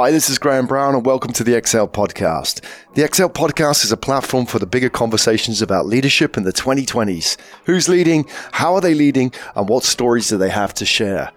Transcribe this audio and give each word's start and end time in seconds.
Hi, 0.00 0.12
this 0.12 0.30
is 0.30 0.38
Graham 0.38 0.68
Brown, 0.68 0.94
and 0.94 1.04
welcome 1.04 1.32
to 1.32 1.42
the 1.42 1.56
Excel 1.56 1.88
Podcast. 1.88 2.64
The 2.94 3.02
Excel 3.02 3.28
Podcast 3.28 3.84
is 3.84 3.90
a 3.90 3.96
platform 3.96 4.46
for 4.46 4.60
the 4.60 4.66
bigger 4.66 4.88
conversations 4.88 5.60
about 5.60 5.86
leadership 5.86 6.36
in 6.36 6.44
the 6.44 6.52
2020s. 6.52 7.36
Who's 7.64 7.88
leading? 7.88 8.28
How 8.52 8.76
are 8.76 8.80
they 8.80 8.94
leading? 8.94 9.32
And 9.56 9.68
what 9.68 9.82
stories 9.82 10.28
do 10.28 10.38
they 10.38 10.50
have 10.50 10.72
to 10.74 10.84
share? 10.84 11.32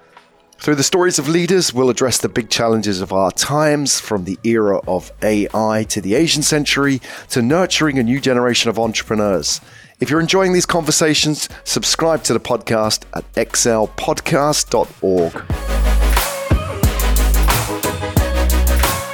Through 0.59 0.75
the 0.75 0.83
stories 0.83 1.18
of 1.18 1.27
leaders, 1.27 1.73
we'll 1.73 1.89
address 1.89 2.19
the 2.19 2.29
big 2.29 2.51
challenges 2.51 3.01
of 3.01 3.11
our 3.11 3.32
times, 3.32 4.00
from 4.00 4.25
the 4.25 4.37
era 4.43 4.79
of 4.87 5.11
AI 5.23 5.83
to 5.89 6.00
the 6.00 6.14
Asian 6.14 6.43
century 6.43 7.01
to 7.29 7.41
nurturing 7.41 7.97
a 7.97 8.04
new 8.04 8.21
generation 8.21 8.69
of 8.69 8.78
entrepreneurs. 8.78 9.59
If 10.00 10.11
you're 10.11 10.21
enjoying 10.21 10.54
these 10.54 10.68
conversations, 10.68 11.50
subscribe 11.64 12.21
to 12.25 12.33
the 12.33 12.39
podcast 12.39 13.05
at 13.15 13.23
excelpodcast.org. 13.33 15.90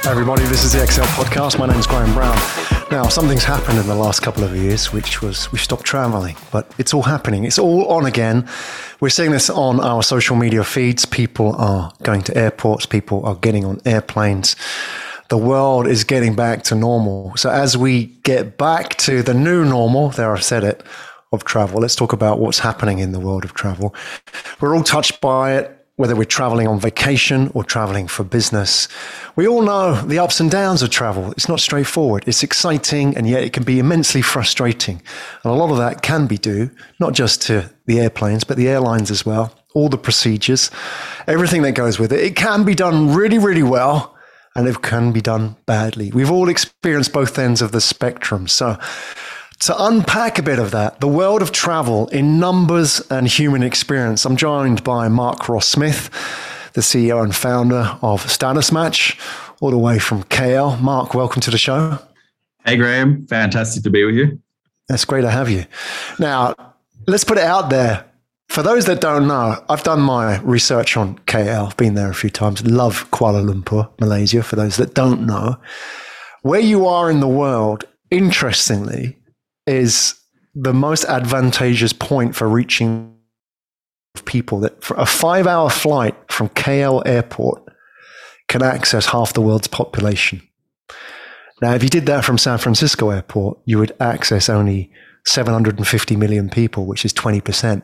Hi 0.08 0.12
everybody, 0.12 0.44
this 0.44 0.64
is 0.64 0.72
the 0.72 0.82
Excel 0.82 1.04
Podcast. 1.04 1.58
My 1.58 1.66
name 1.66 1.78
is 1.78 1.86
Graham 1.86 2.14
Brown. 2.14 2.34
Now, 2.90 3.08
something's 3.08 3.44
happened 3.44 3.78
in 3.78 3.86
the 3.86 3.94
last 3.94 4.20
couple 4.20 4.42
of 4.42 4.56
years, 4.56 4.90
which 4.90 5.20
was 5.20 5.52
we 5.52 5.58
stopped 5.58 5.84
traveling, 5.84 6.34
but 6.50 6.74
it's 6.78 6.94
all 6.94 7.02
happening. 7.02 7.44
It's 7.44 7.58
all 7.58 7.86
on 7.88 8.06
again. 8.06 8.48
We're 9.00 9.10
seeing 9.10 9.32
this 9.32 9.50
on 9.50 9.80
our 9.80 10.02
social 10.02 10.34
media 10.34 10.64
feeds. 10.64 11.04
People 11.04 11.54
are 11.56 11.92
going 12.04 12.22
to 12.22 12.34
airports, 12.38 12.86
people 12.86 13.22
are 13.26 13.34
getting 13.34 13.66
on 13.66 13.82
airplanes. 13.84 14.56
The 15.28 15.36
world 15.36 15.86
is 15.86 16.04
getting 16.04 16.34
back 16.34 16.62
to 16.62 16.74
normal. 16.74 17.36
So, 17.36 17.50
as 17.50 17.76
we 17.76 18.06
get 18.22 18.56
back 18.56 18.96
to 19.00 19.22
the 19.22 19.34
new 19.34 19.62
normal, 19.62 20.08
there 20.08 20.34
I've 20.34 20.42
said 20.42 20.64
it, 20.64 20.82
of 21.32 21.44
travel, 21.44 21.82
let's 21.82 21.94
talk 21.94 22.14
about 22.14 22.38
what's 22.38 22.60
happening 22.60 23.00
in 23.00 23.12
the 23.12 23.20
world 23.20 23.44
of 23.44 23.52
travel. 23.52 23.94
We're 24.58 24.74
all 24.74 24.84
touched 24.84 25.20
by 25.20 25.58
it 25.58 25.77
whether 25.98 26.14
we're 26.14 26.24
traveling 26.24 26.68
on 26.68 26.78
vacation 26.78 27.50
or 27.54 27.64
traveling 27.64 28.06
for 28.06 28.22
business. 28.22 28.86
We 29.34 29.48
all 29.48 29.62
know 29.62 30.00
the 30.00 30.20
ups 30.20 30.38
and 30.38 30.48
downs 30.48 30.80
of 30.80 30.90
travel. 30.90 31.32
It's 31.32 31.48
not 31.48 31.58
straightforward. 31.58 32.22
It's 32.28 32.44
exciting 32.44 33.16
and 33.16 33.28
yet 33.28 33.42
it 33.42 33.52
can 33.52 33.64
be 33.64 33.80
immensely 33.80 34.22
frustrating. 34.22 35.02
And 35.42 35.52
a 35.52 35.56
lot 35.56 35.72
of 35.72 35.78
that 35.78 36.00
can 36.02 36.28
be 36.28 36.38
due 36.38 36.70
not 37.00 37.14
just 37.14 37.42
to 37.42 37.68
the 37.86 37.98
airplanes, 37.98 38.44
but 38.44 38.56
the 38.56 38.68
airlines 38.68 39.10
as 39.10 39.26
well. 39.26 39.52
All 39.74 39.88
the 39.88 39.98
procedures, 39.98 40.70
everything 41.26 41.62
that 41.62 41.72
goes 41.72 41.98
with 41.98 42.12
it. 42.12 42.20
It 42.20 42.36
can 42.36 42.62
be 42.62 42.76
done 42.76 43.12
really, 43.12 43.38
really 43.38 43.64
well 43.64 44.16
and 44.54 44.68
it 44.68 44.80
can 44.82 45.10
be 45.10 45.20
done 45.20 45.56
badly. 45.66 46.12
We've 46.12 46.30
all 46.30 46.48
experienced 46.48 47.12
both 47.12 47.40
ends 47.40 47.60
of 47.60 47.72
the 47.72 47.80
spectrum. 47.80 48.46
So 48.46 48.78
to 49.60 49.84
unpack 49.84 50.38
a 50.38 50.42
bit 50.42 50.58
of 50.58 50.70
that, 50.70 51.00
the 51.00 51.08
world 51.08 51.42
of 51.42 51.50
travel 51.50 52.06
in 52.08 52.38
numbers 52.38 53.00
and 53.10 53.26
human 53.26 53.62
experience, 53.62 54.24
I'm 54.24 54.36
joined 54.36 54.84
by 54.84 55.08
Mark 55.08 55.48
Ross 55.48 55.66
Smith, 55.66 56.10
the 56.74 56.80
CEO 56.80 57.22
and 57.22 57.34
founder 57.34 57.98
of 58.00 58.30
Status 58.30 58.70
Match, 58.70 59.18
all 59.60 59.70
the 59.70 59.78
way 59.78 59.98
from 59.98 60.22
KL. 60.24 60.80
Mark, 60.80 61.14
welcome 61.14 61.40
to 61.42 61.50
the 61.50 61.58
show. 61.58 61.98
Hey, 62.64 62.76
Graham. 62.76 63.26
Fantastic 63.26 63.82
to 63.82 63.90
be 63.90 64.04
with 64.04 64.14
you. 64.14 64.40
It's 64.88 65.04
great 65.04 65.22
to 65.22 65.30
have 65.30 65.50
you. 65.50 65.64
Now, 66.18 66.54
let's 67.08 67.24
put 67.24 67.38
it 67.38 67.44
out 67.44 67.68
there. 67.68 68.04
For 68.48 68.62
those 68.62 68.86
that 68.86 69.00
don't 69.00 69.26
know, 69.26 69.62
I've 69.68 69.82
done 69.82 70.00
my 70.00 70.38
research 70.40 70.96
on 70.96 71.18
KL, 71.26 71.76
been 71.76 71.94
there 71.94 72.10
a 72.10 72.14
few 72.14 72.30
times, 72.30 72.64
love 72.64 73.10
Kuala 73.10 73.44
Lumpur, 73.44 73.90
Malaysia, 74.00 74.42
for 74.42 74.56
those 74.56 74.76
that 74.76 74.94
don't 74.94 75.26
know. 75.26 75.56
Where 76.42 76.60
you 76.60 76.86
are 76.86 77.10
in 77.10 77.20
the 77.20 77.28
world, 77.28 77.84
interestingly, 78.10 79.17
is 79.68 80.14
the 80.54 80.74
most 80.74 81.04
advantageous 81.04 81.92
point 81.92 82.34
for 82.34 82.48
reaching 82.48 83.14
people 84.24 84.60
that 84.60 84.82
for 84.82 84.96
a 84.96 85.06
five 85.06 85.46
hour 85.46 85.70
flight 85.70 86.16
from 86.30 86.48
KL 86.50 87.02
airport 87.06 87.62
can 88.48 88.62
access 88.62 89.06
half 89.06 89.32
the 89.34 89.40
world's 89.40 89.68
population. 89.68 90.42
Now, 91.60 91.74
if 91.74 91.82
you 91.82 91.88
did 91.88 92.06
that 92.06 92.24
from 92.24 92.38
San 92.38 92.58
Francisco 92.58 93.10
airport, 93.10 93.58
you 93.64 93.78
would 93.78 93.92
access 94.00 94.48
only 94.48 94.90
750 95.26 96.16
million 96.16 96.48
people, 96.48 96.86
which 96.86 97.04
is 97.04 97.12
20%. 97.12 97.82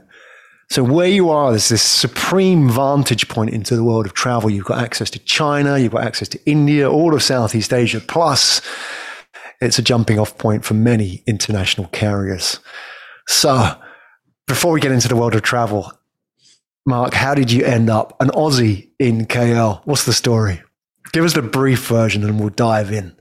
So 0.71 0.83
where 0.83 1.09
you 1.09 1.29
are, 1.29 1.51
there's 1.51 1.69
this 1.69 1.83
supreme 1.83 2.71
vantage 2.71 3.29
point 3.29 3.51
into 3.51 3.77
the 3.77 3.85
world 3.85 4.07
of 4.07 4.15
travel. 4.15 4.49
You've 4.49 4.65
got 4.65 4.83
access 4.83 5.11
to 5.11 5.19
China, 5.19 5.79
you've 5.79 5.93
got 5.93 6.05
access 6.05 6.29
to 6.29 6.41
India, 6.47 6.91
all 6.91 7.15
of 7.15 7.23
Southeast 7.23 7.73
Asia, 7.73 8.01
plus 8.01 8.63
it's 9.61 9.79
a 9.79 9.83
jumping 9.83 10.19
off 10.19 10.37
point 10.39 10.65
for 10.65 10.75
many 10.75 11.23
international 11.27 11.89
carriers. 11.89 12.61
So, 13.29 13.79
before 14.47 14.73
we 14.73 14.81
get 14.81 14.93
into 14.93 15.09
the 15.09 15.17
world 15.17 15.35
of 15.35 15.43
travel, 15.43 15.93
Mark, 16.87 17.15
how 17.15 17.35
did 17.35 17.51
you 17.51 17.65
end 17.65 17.89
up 17.89 18.15
an 18.21 18.29
Aussie 18.29 18.91
in 18.99 19.27
KL? 19.27 19.81
What's 19.85 20.05
the 20.05 20.13
story? 20.13 20.63
Give 21.13 21.25
us 21.25 21.33
the 21.33 21.43
brief 21.43 21.87
version 21.87 22.25
and 22.25 22.39
we'll 22.39 22.51
dive 22.51 22.93
in. 22.93 23.17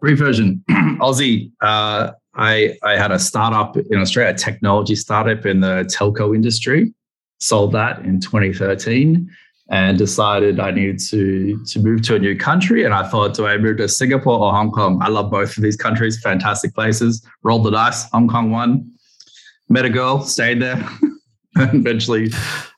Brief 0.00 0.18
version 0.18 0.62
Aussie. 0.70 1.50
Uh, 1.60 2.12
I, 2.34 2.76
I 2.82 2.96
had 2.96 3.10
a 3.10 3.18
startup 3.18 3.76
in 3.76 3.98
Australia, 3.98 4.34
a 4.34 4.36
technology 4.36 4.94
startup 4.94 5.44
in 5.46 5.60
the 5.60 5.90
telco 5.90 6.34
industry, 6.34 6.92
sold 7.40 7.72
that 7.72 8.04
in 8.04 8.20
2013 8.20 9.28
and 9.68 9.98
decided 9.98 10.60
I 10.60 10.70
needed 10.70 11.00
to 11.10 11.62
to 11.64 11.80
move 11.80 12.02
to 12.02 12.14
a 12.14 12.18
new 12.18 12.36
country. 12.36 12.84
And 12.84 12.94
I 12.94 13.08
thought, 13.08 13.34
do 13.34 13.46
I 13.46 13.58
move 13.58 13.78
to 13.78 13.88
Singapore 13.88 14.38
or 14.38 14.52
Hong 14.52 14.70
Kong? 14.70 15.00
I 15.02 15.08
love 15.08 15.30
both 15.30 15.56
of 15.56 15.62
these 15.62 15.76
countries, 15.76 16.20
fantastic 16.20 16.74
places. 16.74 17.26
Rolled 17.42 17.64
the 17.64 17.70
dice, 17.70 18.08
Hong 18.10 18.28
Kong 18.28 18.50
won. 18.50 18.90
Met 19.68 19.84
a 19.84 19.90
girl, 19.90 20.22
stayed 20.22 20.62
there, 20.62 20.76
and 21.56 21.74
eventually 21.74 22.30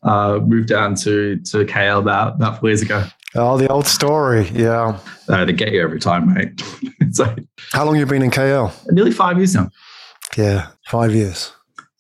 uh, 0.03 0.41
moved 0.43 0.69
down 0.69 0.95
to 0.97 1.37
to 1.37 1.65
KL 1.67 1.99
about 1.99 2.37
about 2.37 2.61
four 2.61 2.71
years 2.71 2.83
ago. 2.83 3.05
Oh, 3.35 3.59
the 3.59 3.69
old 3.69 3.87
story, 3.87 4.49
yeah. 4.55 4.99
Uh, 5.29 5.45
they 5.45 5.53
get 5.53 5.73
you 5.73 5.83
every 5.83 6.01
time, 6.01 6.33
mate. 6.33 6.63
so, 7.13 7.37
how 7.73 7.85
long 7.85 7.97
you 7.97 8.07
been 8.07 8.23
in 8.23 8.31
KL? 8.31 8.73
Nearly 8.91 9.13
five 9.13 9.37
years 9.37 9.55
now. 9.55 9.69
Yeah, 10.37 10.69
five 10.87 11.15
years. 11.15 11.53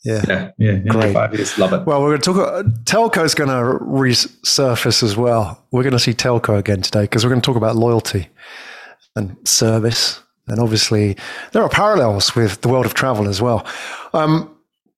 Yeah. 0.04 0.22
Yeah. 0.28 0.50
Yeah. 0.58 0.78
Great. 0.88 1.12
Five 1.12 1.34
years. 1.34 1.58
Love 1.58 1.72
it. 1.72 1.86
Well, 1.86 2.00
we're 2.02 2.16
going 2.16 2.20
to 2.20 2.32
talk. 2.32 2.66
Telco 2.84 3.24
is 3.24 3.34
going 3.34 3.50
to 3.50 3.84
resurface 3.84 5.02
as 5.02 5.16
well. 5.16 5.64
We're 5.72 5.82
going 5.82 5.92
to 5.92 5.98
see 5.98 6.14
telco 6.14 6.58
again 6.58 6.82
today 6.82 7.02
because 7.02 7.24
we're 7.24 7.30
going 7.30 7.40
to 7.40 7.46
talk 7.46 7.56
about 7.56 7.76
loyalty 7.76 8.28
and 9.16 9.36
service. 9.46 10.20
And 10.46 10.60
obviously, 10.60 11.16
there 11.52 11.62
are 11.62 11.68
parallels 11.68 12.34
with 12.34 12.60
the 12.60 12.68
world 12.68 12.86
of 12.86 12.94
travel 12.94 13.28
as 13.28 13.42
well. 13.42 13.66
Um, 14.14 14.54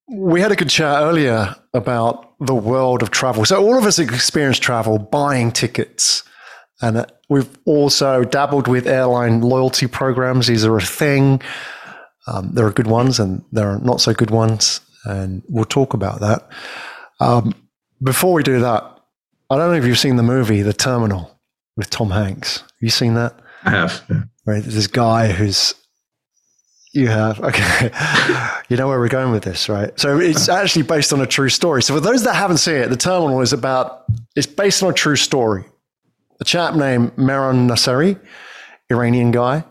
we 0.08 0.40
had 0.40 0.52
a 0.52 0.56
good 0.56 0.70
chat 0.70 1.02
earlier 1.02 1.54
about 1.72 2.34
the 2.40 2.54
world 2.54 3.02
of 3.02 3.10
travel. 3.10 3.44
So, 3.44 3.60
all 3.60 3.78
of 3.78 3.84
us 3.84 3.98
experience 3.98 4.58
travel, 4.58 4.98
buying 4.98 5.50
tickets. 5.50 6.22
And 6.82 7.04
we've 7.28 7.48
also 7.66 8.24
dabbled 8.24 8.66
with 8.66 8.86
airline 8.86 9.40
loyalty 9.40 9.86
programs. 9.86 10.46
These 10.46 10.64
are 10.64 10.76
a 10.76 10.82
thing. 10.82 11.42
Um, 12.26 12.52
there 12.54 12.66
are 12.66 12.72
good 12.72 12.86
ones 12.86 13.18
and 13.18 13.44
there 13.52 13.68
are 13.68 13.78
not 13.80 14.00
so 14.00 14.14
good 14.14 14.30
ones 14.30 14.80
and 15.04 15.42
we'll 15.48 15.64
talk 15.64 15.94
about 15.94 16.20
that. 16.20 16.48
Um, 17.20 17.54
before 18.02 18.32
we 18.32 18.42
do 18.42 18.60
that, 18.60 18.84
I 19.50 19.56
don't 19.56 19.70
know 19.70 19.76
if 19.76 19.84
you've 19.84 19.98
seen 19.98 20.16
the 20.16 20.22
movie 20.22 20.62
The 20.62 20.72
Terminal 20.72 21.38
with 21.76 21.90
Tom 21.90 22.10
Hanks. 22.10 22.58
Have 22.58 22.70
you 22.80 22.90
seen 22.90 23.14
that? 23.14 23.34
I 23.64 23.70
have. 23.70 24.02
Right, 24.46 24.62
this 24.62 24.86
guy 24.86 25.32
who's 25.32 25.74
you 26.92 27.06
have 27.06 27.40
okay. 27.44 27.90
you 28.68 28.76
know 28.76 28.88
where 28.88 28.98
we're 28.98 29.08
going 29.08 29.30
with 29.30 29.44
this, 29.44 29.68
right? 29.68 29.98
So 29.98 30.18
it's 30.18 30.48
actually 30.48 30.82
based 30.82 31.12
on 31.12 31.20
a 31.20 31.26
true 31.26 31.48
story. 31.48 31.82
So 31.82 31.94
for 31.94 32.00
those 32.00 32.24
that 32.24 32.34
haven't 32.34 32.58
seen 32.58 32.76
it, 32.76 32.90
The 32.90 32.96
Terminal 32.96 33.40
is 33.40 33.52
about 33.52 34.04
it's 34.34 34.46
based 34.46 34.82
on 34.82 34.90
a 34.90 34.94
true 34.94 35.16
story. 35.16 35.64
A 36.40 36.44
chap 36.44 36.74
named 36.74 37.14
Mehran 37.16 37.68
Nasseri, 37.68 38.18
Iranian 38.90 39.30
guy, 39.30 39.64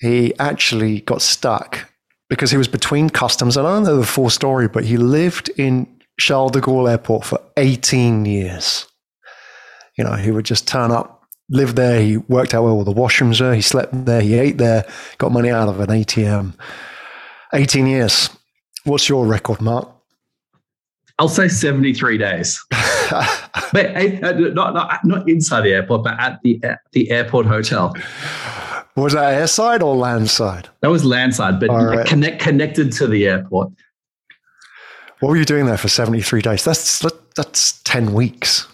he 0.00 0.38
actually 0.38 1.00
got 1.00 1.22
stuck 1.22 1.87
because 2.28 2.50
he 2.50 2.56
was 2.56 2.68
between 2.68 3.10
customs. 3.10 3.56
And 3.56 3.66
I 3.66 3.74
don't 3.74 3.84
know 3.84 3.96
the 3.96 4.06
full 4.06 4.30
story, 4.30 4.68
but 4.68 4.84
he 4.84 4.96
lived 4.96 5.48
in 5.56 5.86
Charles 6.18 6.52
de 6.52 6.60
Gaulle 6.60 6.90
Airport 6.90 7.24
for 7.24 7.40
18 7.56 8.24
years. 8.24 8.86
You 9.96 10.04
know, 10.04 10.14
he 10.14 10.30
would 10.30 10.44
just 10.44 10.68
turn 10.68 10.90
up, 10.90 11.22
live 11.48 11.74
there. 11.74 12.00
He 12.00 12.18
worked 12.18 12.54
out 12.54 12.64
where 12.64 12.72
all 12.72 12.84
the 12.84 12.92
washrooms 12.92 13.40
were. 13.40 13.54
He 13.54 13.62
slept 13.62 14.04
there. 14.04 14.20
He 14.20 14.34
ate 14.34 14.58
there, 14.58 14.86
got 15.18 15.32
money 15.32 15.50
out 15.50 15.68
of 15.68 15.80
an 15.80 15.88
ATM. 15.88 16.54
18 17.52 17.86
years. 17.86 18.30
What's 18.84 19.08
your 19.08 19.26
record, 19.26 19.60
Mark? 19.60 19.88
I'll 21.18 21.28
say 21.28 21.48
73 21.48 22.18
days. 22.18 22.64
but 22.70 23.86
uh, 23.96 24.32
not, 24.32 24.74
not, 24.74 25.04
not 25.04 25.28
inside 25.28 25.62
the 25.62 25.72
airport, 25.72 26.04
but 26.04 26.18
at 26.20 26.38
the, 26.42 26.60
at 26.62 26.78
the 26.92 27.10
airport 27.10 27.46
hotel. 27.46 27.92
Was 28.98 29.12
that 29.12 29.40
airside 29.40 29.82
or 29.82 29.94
landside? 29.94 30.68
That 30.80 30.90
was 30.90 31.04
landside, 31.04 31.60
but 31.60 31.68
right. 31.68 32.06
connect, 32.06 32.40
connected 32.40 32.92
to 32.92 33.06
the 33.06 33.26
airport. 33.26 33.70
What 35.20 35.30
were 35.30 35.36
you 35.36 35.44
doing 35.44 35.66
there 35.66 35.76
for 35.76 35.88
73 35.88 36.42
days? 36.42 36.64
That's 36.64 37.04
that's 37.34 37.80
10 37.82 38.12
weeks. 38.12 38.66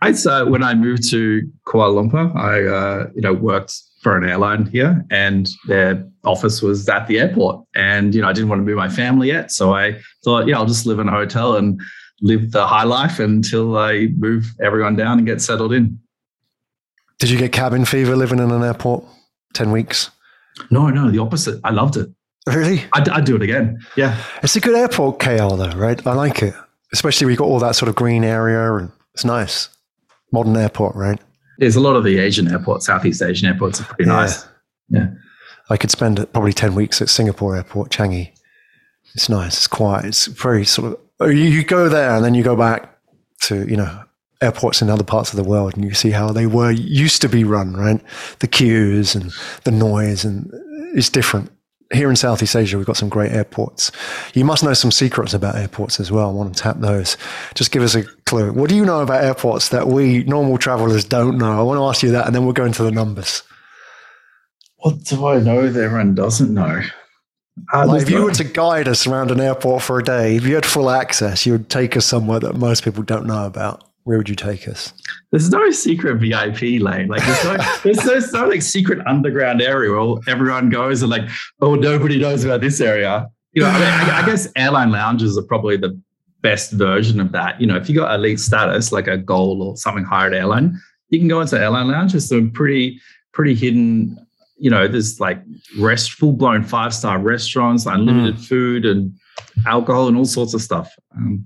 I 0.00 0.12
so 0.12 0.46
when 0.46 0.62
I 0.62 0.74
moved 0.74 1.08
to 1.10 1.42
Kuala 1.66 2.10
Lumpur, 2.10 2.34
I 2.36 2.64
uh, 2.66 3.10
you 3.14 3.22
know 3.22 3.32
worked 3.32 3.74
for 4.00 4.16
an 4.16 4.28
airline 4.28 4.66
here, 4.66 5.04
and 5.10 5.48
their 5.66 6.06
office 6.24 6.62
was 6.62 6.88
at 6.88 7.06
the 7.08 7.18
airport. 7.18 7.64
And 7.74 8.14
you 8.14 8.22
know 8.22 8.28
I 8.28 8.32
didn't 8.32 8.48
want 8.48 8.60
to 8.60 8.64
move 8.64 8.76
my 8.76 8.88
family 8.88 9.28
yet, 9.28 9.50
so 9.50 9.74
I 9.74 9.98
thought, 10.24 10.46
yeah, 10.46 10.56
I'll 10.56 10.66
just 10.66 10.86
live 10.86 10.98
in 10.98 11.08
a 11.08 11.12
hotel 11.12 11.56
and 11.56 11.80
live 12.20 12.52
the 12.52 12.66
high 12.66 12.84
life 12.84 13.18
until 13.18 13.76
I 13.76 14.08
move 14.16 14.52
everyone 14.62 14.96
down 14.96 15.18
and 15.18 15.26
get 15.26 15.40
settled 15.40 15.72
in. 15.72 15.98
Did 17.18 17.30
you 17.30 17.38
get 17.38 17.52
cabin 17.52 17.84
fever 17.84 18.16
living 18.16 18.38
in 18.38 18.50
an 18.50 18.62
airport? 18.62 19.04
10 19.54 19.70
weeks? 19.72 20.10
No, 20.70 20.88
no, 20.88 21.10
the 21.10 21.18
opposite. 21.18 21.60
I 21.64 21.70
loved 21.70 21.96
it. 21.96 22.08
Really? 22.46 22.84
I'd, 22.92 23.08
I'd 23.08 23.24
do 23.24 23.36
it 23.36 23.42
again. 23.42 23.78
Yeah. 23.96 24.16
It's 24.42 24.56
a 24.56 24.60
good 24.60 24.74
airport, 24.76 25.18
KL, 25.18 25.58
though, 25.58 25.78
right? 25.78 26.04
I 26.06 26.14
like 26.14 26.42
it. 26.42 26.54
Especially 26.92 27.26
we 27.26 27.36
got 27.36 27.44
all 27.46 27.58
that 27.58 27.74
sort 27.76 27.88
of 27.88 27.94
green 27.94 28.24
area 28.24 28.74
and 28.76 28.90
it's 29.14 29.24
nice. 29.24 29.68
Modern 30.32 30.56
airport, 30.56 30.94
right? 30.96 31.18
There's 31.58 31.76
a 31.76 31.80
lot 31.80 31.96
of 31.96 32.04
the 32.04 32.18
Asian 32.18 32.48
airports, 32.48 32.86
Southeast 32.86 33.20
Asian 33.22 33.48
airports 33.48 33.80
are 33.80 33.84
pretty 33.84 34.04
Yeah. 34.04 34.16
nice. 34.16 34.46
Yeah. 34.88 35.08
I 35.70 35.76
could 35.76 35.90
spend 35.90 36.24
probably 36.32 36.52
10 36.52 36.74
weeks 36.74 37.02
at 37.02 37.08
Singapore 37.10 37.56
airport, 37.56 37.90
Changi. 37.90 38.30
It's 39.14 39.28
nice. 39.28 39.56
It's 39.56 39.66
quiet. 39.66 40.04
It's 40.06 40.26
very 40.26 40.64
sort 40.64 40.98
of, 41.20 41.32
you, 41.32 41.44
you 41.44 41.64
go 41.64 41.88
there 41.88 42.12
and 42.14 42.24
then 42.24 42.34
you 42.34 42.42
go 42.42 42.56
back 42.56 42.96
to, 43.42 43.68
you 43.68 43.76
know, 43.76 44.02
airports 44.40 44.80
in 44.80 44.90
other 44.90 45.04
parts 45.04 45.32
of 45.32 45.36
the 45.36 45.48
world 45.48 45.74
and 45.74 45.84
you 45.84 45.94
see 45.94 46.10
how 46.10 46.32
they 46.32 46.46
were, 46.46 46.70
used 46.70 47.20
to 47.22 47.28
be 47.28 47.44
run, 47.44 47.74
right? 47.74 48.00
The 48.38 48.48
queues 48.48 49.14
and 49.14 49.32
the 49.64 49.70
noise 49.70 50.24
and 50.24 50.50
it's 50.94 51.08
different. 51.08 51.50
Here 51.92 52.10
in 52.10 52.16
Southeast 52.16 52.54
Asia, 52.54 52.76
we've 52.76 52.86
got 52.86 52.98
some 52.98 53.08
great 53.08 53.32
airports. 53.32 53.90
You 54.34 54.44
must 54.44 54.62
know 54.62 54.74
some 54.74 54.90
secrets 54.90 55.32
about 55.32 55.56
airports 55.56 55.98
as 55.98 56.12
well. 56.12 56.28
I 56.28 56.32
want 56.32 56.54
to 56.54 56.62
tap 56.62 56.80
those. 56.80 57.16
Just 57.54 57.70
give 57.72 57.82
us 57.82 57.94
a 57.94 58.02
clue. 58.26 58.52
What 58.52 58.68
do 58.68 58.76
you 58.76 58.84
know 58.84 59.00
about 59.00 59.24
airports 59.24 59.70
that 59.70 59.88
we 59.88 60.22
normal 60.24 60.58
travelers 60.58 61.04
don't 61.04 61.38
know? 61.38 61.58
I 61.58 61.62
want 61.62 61.78
to 61.78 61.84
ask 61.84 62.02
you 62.02 62.10
that 62.10 62.26
and 62.26 62.34
then 62.34 62.44
we'll 62.44 62.52
go 62.52 62.66
into 62.66 62.82
the 62.82 62.90
numbers. 62.90 63.42
What 64.76 65.02
do 65.04 65.26
I 65.26 65.40
know 65.40 65.68
that 65.68 65.82
everyone 65.82 66.14
doesn't 66.14 66.52
know? 66.52 66.82
Uh, 67.72 67.86
Like 67.86 68.02
if 68.02 68.10
you 68.10 68.22
were 68.22 68.32
to 68.32 68.44
guide 68.44 68.86
us 68.86 69.06
around 69.06 69.30
an 69.30 69.40
airport 69.40 69.82
for 69.82 69.98
a 69.98 70.04
day, 70.04 70.36
if 70.36 70.46
you 70.46 70.54
had 70.54 70.66
full 70.66 70.90
access, 70.90 71.46
you 71.46 71.52
would 71.52 71.68
take 71.70 71.96
us 71.96 72.04
somewhere 72.04 72.38
that 72.40 72.54
most 72.56 72.84
people 72.84 73.02
don't 73.02 73.26
know 73.26 73.46
about. 73.46 73.87
Where 74.08 74.16
would 74.16 74.30
you 74.30 74.36
take 74.36 74.66
us? 74.66 74.94
there's 75.32 75.50
no 75.50 75.70
secret 75.70 76.16
VIP 76.16 76.80
lane. 76.80 77.08
Like 77.08 77.22
there's 77.26 77.44
no, 77.44 77.56
there's 77.84 77.96
no, 77.98 78.04
there's 78.06 78.32
no 78.32 78.48
like 78.48 78.62
secret 78.62 79.06
underground 79.06 79.60
area 79.60 79.92
where 79.92 80.18
everyone 80.26 80.70
goes 80.70 81.02
and 81.02 81.10
like, 81.10 81.28
oh, 81.60 81.74
nobody 81.74 82.18
knows 82.18 82.42
about 82.42 82.62
this 82.62 82.80
area. 82.80 83.28
You 83.52 83.64
know, 83.64 83.68
I, 83.68 83.74
mean, 83.74 83.82
I, 83.82 84.22
I 84.22 84.24
guess 84.24 84.48
airline 84.56 84.92
lounges 84.92 85.36
are 85.36 85.42
probably 85.42 85.76
the 85.76 86.00
best 86.40 86.72
version 86.72 87.20
of 87.20 87.32
that. 87.32 87.60
You 87.60 87.66
know, 87.66 87.76
if 87.76 87.86
you 87.90 87.94
got 87.94 88.14
elite 88.14 88.40
status, 88.40 88.92
like 88.92 89.08
a 89.08 89.18
gold 89.18 89.60
or 89.60 89.76
something 89.76 90.04
higher 90.04 90.28
at 90.28 90.32
airline, 90.32 90.80
you 91.10 91.18
can 91.18 91.28
go 91.28 91.42
into 91.42 91.60
airline 91.60 91.88
lounge. 91.88 92.12
There's 92.12 92.30
some 92.30 92.50
pretty, 92.50 92.98
pretty 93.34 93.54
hidden. 93.54 94.16
You 94.56 94.70
know, 94.70 94.88
there's 94.88 95.20
like 95.20 95.42
rest, 95.78 96.12
full 96.12 96.32
blown 96.32 96.64
five 96.64 96.94
star 96.94 97.18
restaurants, 97.18 97.84
unlimited 97.84 98.40
food 98.40 98.86
and 98.86 99.12
alcohol 99.66 100.08
and 100.08 100.16
all 100.16 100.24
sorts 100.24 100.54
of 100.54 100.62
stuff. 100.62 100.90
Um, 101.14 101.44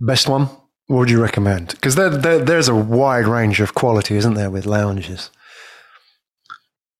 Best 0.00 0.28
one? 0.28 0.48
What 0.88 1.00
would 1.00 1.10
you 1.10 1.20
recommend? 1.20 1.68
Because 1.68 1.96
there, 1.96 2.08
there, 2.08 2.38
there's 2.38 2.68
a 2.68 2.74
wide 2.74 3.26
range 3.26 3.60
of 3.60 3.74
quality, 3.74 4.16
isn't 4.16 4.34
there, 4.34 4.50
with 4.50 4.64
lounges? 4.64 5.30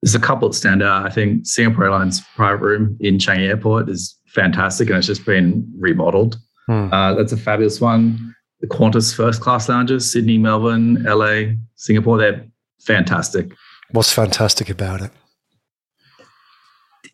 There's 0.02 0.14
a 0.14 0.20
couple 0.20 0.48
that 0.48 0.54
stand 0.54 0.82
out. 0.82 1.06
I 1.06 1.10
think 1.10 1.46
Singapore 1.46 1.84
Airlines 1.84 2.20
private 2.36 2.64
room 2.64 2.98
in 3.00 3.16
Changi 3.16 3.48
Airport 3.48 3.88
is 3.88 4.14
fantastic 4.26 4.88
and 4.88 4.98
it's 4.98 5.06
just 5.06 5.24
been 5.24 5.66
remodeled. 5.78 6.36
Hmm. 6.66 6.92
Uh, 6.92 7.14
that's 7.14 7.32
a 7.32 7.36
fabulous 7.38 7.80
one. 7.80 8.34
The 8.60 8.66
Qantas 8.66 9.14
first 9.14 9.40
class 9.40 9.70
lounges, 9.70 10.12
Sydney, 10.12 10.36
Melbourne, 10.36 11.02
LA, 11.04 11.54
Singapore, 11.76 12.18
they're 12.18 12.46
fantastic. 12.80 13.52
What's 13.92 14.12
fantastic 14.12 14.68
about 14.68 15.00
it? 15.00 15.10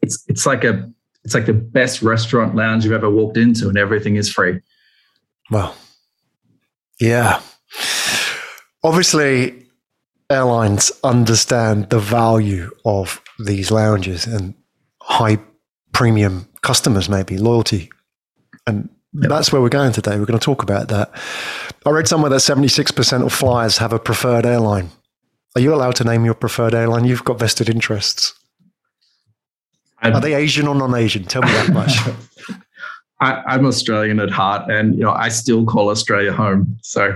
It's 0.02 0.24
it's 0.26 0.44
like 0.44 0.64
a 0.64 0.90
it's 1.22 1.34
like 1.34 1.46
the 1.46 1.52
best 1.52 2.02
restaurant 2.02 2.56
lounge 2.56 2.84
you've 2.84 2.92
ever 2.92 3.08
walked 3.08 3.36
into 3.36 3.68
and 3.68 3.78
everything 3.78 4.16
is 4.16 4.30
free. 4.30 4.60
Well, 5.50 5.76
yeah. 7.00 7.40
Obviously, 8.82 9.66
airlines 10.30 10.92
understand 11.02 11.90
the 11.90 11.98
value 11.98 12.70
of 12.84 13.20
these 13.38 13.70
lounges 13.70 14.26
and 14.26 14.54
high 15.00 15.38
premium 15.92 16.48
customers, 16.62 17.08
maybe 17.08 17.38
loyalty. 17.38 17.90
And 18.66 18.88
Yep. 19.16 19.28
that's 19.28 19.52
where 19.52 19.62
we're 19.62 19.68
going 19.68 19.92
today. 19.92 20.18
We're 20.18 20.26
going 20.26 20.40
to 20.40 20.44
talk 20.44 20.62
about 20.64 20.88
that. 20.88 21.10
I 21.86 21.90
read 21.90 22.08
somewhere 22.08 22.30
that 22.30 22.40
76% 22.40 23.24
of 23.24 23.32
flyers 23.32 23.78
have 23.78 23.92
a 23.92 23.98
preferred 24.00 24.44
airline. 24.44 24.90
Are 25.54 25.60
you 25.60 25.72
allowed 25.72 25.94
to 25.96 26.04
name 26.04 26.24
your 26.24 26.34
preferred 26.34 26.74
airline? 26.74 27.04
You've 27.04 27.24
got 27.24 27.38
vested 27.38 27.68
interests. 27.68 28.34
Are 30.02 30.20
they 30.20 30.34
Asian 30.34 30.66
or 30.66 30.74
non 30.74 30.94
Asian? 30.96 31.24
Tell 31.24 31.42
me 31.42 31.52
that 31.52 31.72
much. 31.72 31.96
I, 33.20 33.42
I'm 33.46 33.66
Australian 33.66 34.20
at 34.20 34.30
heart 34.30 34.70
and 34.70 34.94
you 34.94 35.02
know 35.02 35.12
I 35.12 35.28
still 35.28 35.64
call 35.64 35.90
Australia 35.90 36.32
home. 36.32 36.78
So 36.82 37.14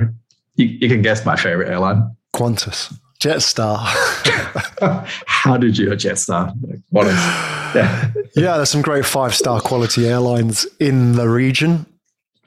you, 0.57 0.67
you 0.67 0.89
can 0.89 1.03
guess 1.03 1.25
my 1.25 1.37
favorite 1.37 1.69
airline. 1.69 2.15
Qantas, 2.35 2.93
Jetstar. 3.21 3.79
How 5.27 5.57
did 5.57 5.79
you 5.79 5.91
know 5.91 5.97
Jetstar? 5.97 6.53
Like, 6.63 7.07
yeah. 7.75 8.13
Yeah, 8.35 8.57
there's 8.57 8.71
some 8.71 8.83
great 8.83 9.07
five 9.07 9.35
star 9.35 9.61
quality 9.61 10.07
airlines 10.09 10.67
in 10.79 11.13
the 11.13 11.29
region. 11.29 11.87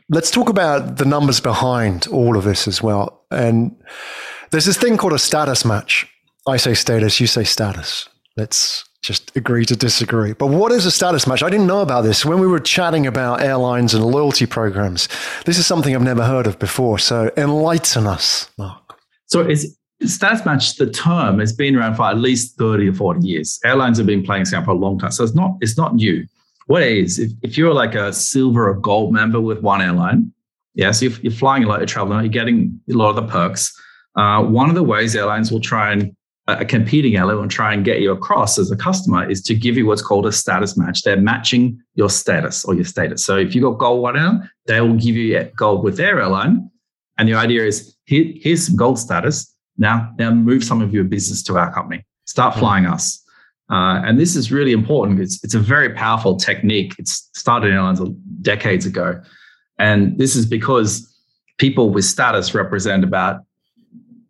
Let's 0.09 0.31
talk 0.31 0.49
about 0.49 0.97
the 0.97 1.05
numbers 1.05 1.39
behind 1.39 2.07
all 2.07 2.37
of 2.37 2.43
this 2.43 2.67
as 2.67 2.83
well. 2.83 3.25
And 3.31 3.75
there's 4.51 4.65
this 4.65 4.77
thing 4.77 4.97
called 4.97 5.13
a 5.13 5.19
status 5.19 5.63
match. 5.63 6.07
I 6.47 6.57
say 6.57 6.73
status, 6.73 7.19
you 7.19 7.27
say 7.27 7.43
status. 7.43 8.09
Let's 8.35 8.83
just 9.01 9.35
agree 9.35 9.65
to 9.65 9.75
disagree. 9.75 10.33
But 10.33 10.47
what 10.47 10.71
is 10.71 10.85
a 10.85 10.91
status 10.91 11.25
match? 11.25 11.41
I 11.41 11.49
didn't 11.49 11.67
know 11.67 11.81
about 11.81 12.01
this. 12.01 12.23
When 12.23 12.39
we 12.39 12.47
were 12.47 12.59
chatting 12.59 13.07
about 13.07 13.41
airlines 13.41 13.93
and 13.93 14.05
loyalty 14.05 14.45
programs, 14.45 15.09
this 15.45 15.57
is 15.57 15.65
something 15.65 15.95
I've 15.95 16.03
never 16.03 16.23
heard 16.23 16.45
of 16.45 16.59
before. 16.59 16.99
So 16.99 17.31
enlighten 17.35 18.05
us, 18.05 18.49
Mark. 18.57 18.99
So 19.25 19.41
it's 19.41 19.65
Stats 20.03 20.45
Match, 20.45 20.75
the 20.75 20.89
term 20.89 21.39
has 21.39 21.53
been 21.53 21.75
around 21.75 21.95
for 21.95 22.03
at 22.03 22.17
least 22.17 22.57
30 22.57 22.89
or 22.89 22.93
40 22.93 23.27
years. 23.27 23.59
Airlines 23.63 23.97
have 23.97 24.07
been 24.07 24.23
playing 24.23 24.45
game 24.45 24.63
for 24.63 24.71
a 24.71 24.75
long 24.75 24.97
time. 24.97 25.11
So 25.11 25.23
it's 25.23 25.35
not, 25.35 25.57
it's 25.61 25.77
not 25.77 25.95
new. 25.95 26.25
What 26.67 26.83
it 26.83 26.97
is, 26.97 27.19
if, 27.19 27.31
if 27.41 27.57
you're 27.57 27.73
like 27.73 27.95
a 27.95 28.13
silver 28.13 28.69
or 28.69 28.75
gold 28.75 29.13
member 29.13 29.39
with 29.41 29.61
one 29.61 29.81
airline, 29.81 30.31
yeah, 30.73 30.91
so 30.91 31.05
if 31.05 31.23
you're 31.23 31.33
flying 31.33 31.63
a 31.65 31.67
lot, 31.67 31.79
you're 31.79 31.87
traveling, 31.87 32.21
you're 32.21 32.31
getting 32.31 32.79
a 32.89 32.93
lot 32.93 33.09
of 33.09 33.15
the 33.15 33.27
perks. 33.31 33.77
Uh, 34.15 34.43
one 34.43 34.69
of 34.69 34.75
the 34.75 34.83
ways 34.83 35.15
airlines 35.15 35.51
will 35.51 35.59
try 35.59 35.91
and 35.91 36.15
a 36.59 36.65
competing 36.65 37.15
airline 37.15 37.37
will 37.37 37.47
try 37.47 37.73
and 37.73 37.85
get 37.85 38.01
you 38.01 38.11
across 38.11 38.57
as 38.57 38.71
a 38.71 38.75
customer 38.75 39.29
is 39.29 39.41
to 39.43 39.55
give 39.55 39.77
you 39.77 39.85
what's 39.85 40.01
called 40.01 40.25
a 40.25 40.31
status 40.31 40.77
match. 40.77 41.03
They're 41.03 41.21
matching 41.21 41.79
your 41.95 42.09
status 42.09 42.65
or 42.65 42.73
your 42.73 42.83
status. 42.85 43.23
So 43.23 43.37
if 43.37 43.53
you've 43.53 43.63
got 43.63 43.77
gold 43.77 44.01
one 44.01 44.17
airline, 44.17 44.49
they 44.65 44.81
will 44.81 44.95
give 44.95 45.15
you 45.15 45.49
gold 45.55 45.83
with 45.83 45.97
their 45.97 46.19
airline. 46.19 46.69
And 47.17 47.27
the 47.27 47.35
idea 47.35 47.65
is 47.65 47.95
here, 48.05 48.25
here's 48.35 48.65
some 48.65 48.75
gold 48.75 48.97
status. 48.97 49.53
Now, 49.77 50.11
now 50.17 50.31
move 50.31 50.63
some 50.63 50.81
of 50.81 50.93
your 50.93 51.03
business 51.03 51.43
to 51.43 51.57
our 51.57 51.73
company. 51.73 52.05
Start 52.25 52.55
flying 52.55 52.85
us. 52.85 53.23
Uh, 53.69 54.01
and 54.05 54.19
this 54.19 54.35
is 54.35 54.51
really 54.51 54.73
important. 54.73 55.19
It's, 55.19 55.43
it's 55.43 55.53
a 55.53 55.59
very 55.59 55.93
powerful 55.93 56.35
technique. 56.35 56.93
It's 56.97 57.29
started 57.33 57.67
in 57.67 57.75
airlines 57.75 58.01
decades 58.41 58.85
ago. 58.85 59.21
And 59.79 60.17
this 60.17 60.35
is 60.35 60.45
because 60.45 61.07
people 61.57 61.89
with 61.89 62.05
status 62.05 62.53
represent 62.53 63.03
about 63.03 63.41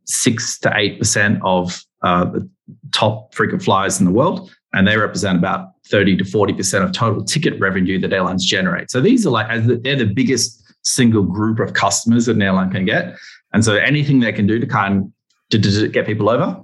six 0.05 0.59
to 0.59 0.71
eight 0.75 0.99
percent 0.99 1.39
of 1.43 1.81
uh, 2.03 2.25
the 2.25 2.49
top 2.91 3.33
frequent 3.33 3.63
flyers 3.63 3.99
in 3.99 4.05
the 4.05 4.11
world, 4.11 4.51
and 4.73 4.87
they 4.87 4.97
represent 4.97 5.37
about 5.37 5.71
thirty 5.87 6.15
to 6.17 6.23
forty 6.23 6.53
percent 6.53 6.83
of 6.83 6.91
total 6.91 7.23
ticket 7.23 7.59
revenue 7.59 7.99
that 7.99 8.13
airlines 8.13 8.45
generate. 8.45 8.89
So 8.89 9.01
these 9.01 9.25
are 9.25 9.29
like 9.29 9.47
they're 9.83 9.95
the 9.95 10.11
biggest 10.13 10.63
single 10.83 11.23
group 11.23 11.59
of 11.59 11.73
customers 11.73 12.25
that 12.25 12.35
an 12.35 12.41
airline 12.41 12.71
can 12.71 12.85
get, 12.85 13.15
and 13.53 13.63
so 13.63 13.75
anything 13.75 14.19
they 14.19 14.31
can 14.31 14.47
do 14.47 14.59
to 14.59 14.65
kind 14.65 15.11
of 15.53 15.61
to, 15.61 15.87
get 15.89 16.05
people 16.05 16.29
over, 16.29 16.59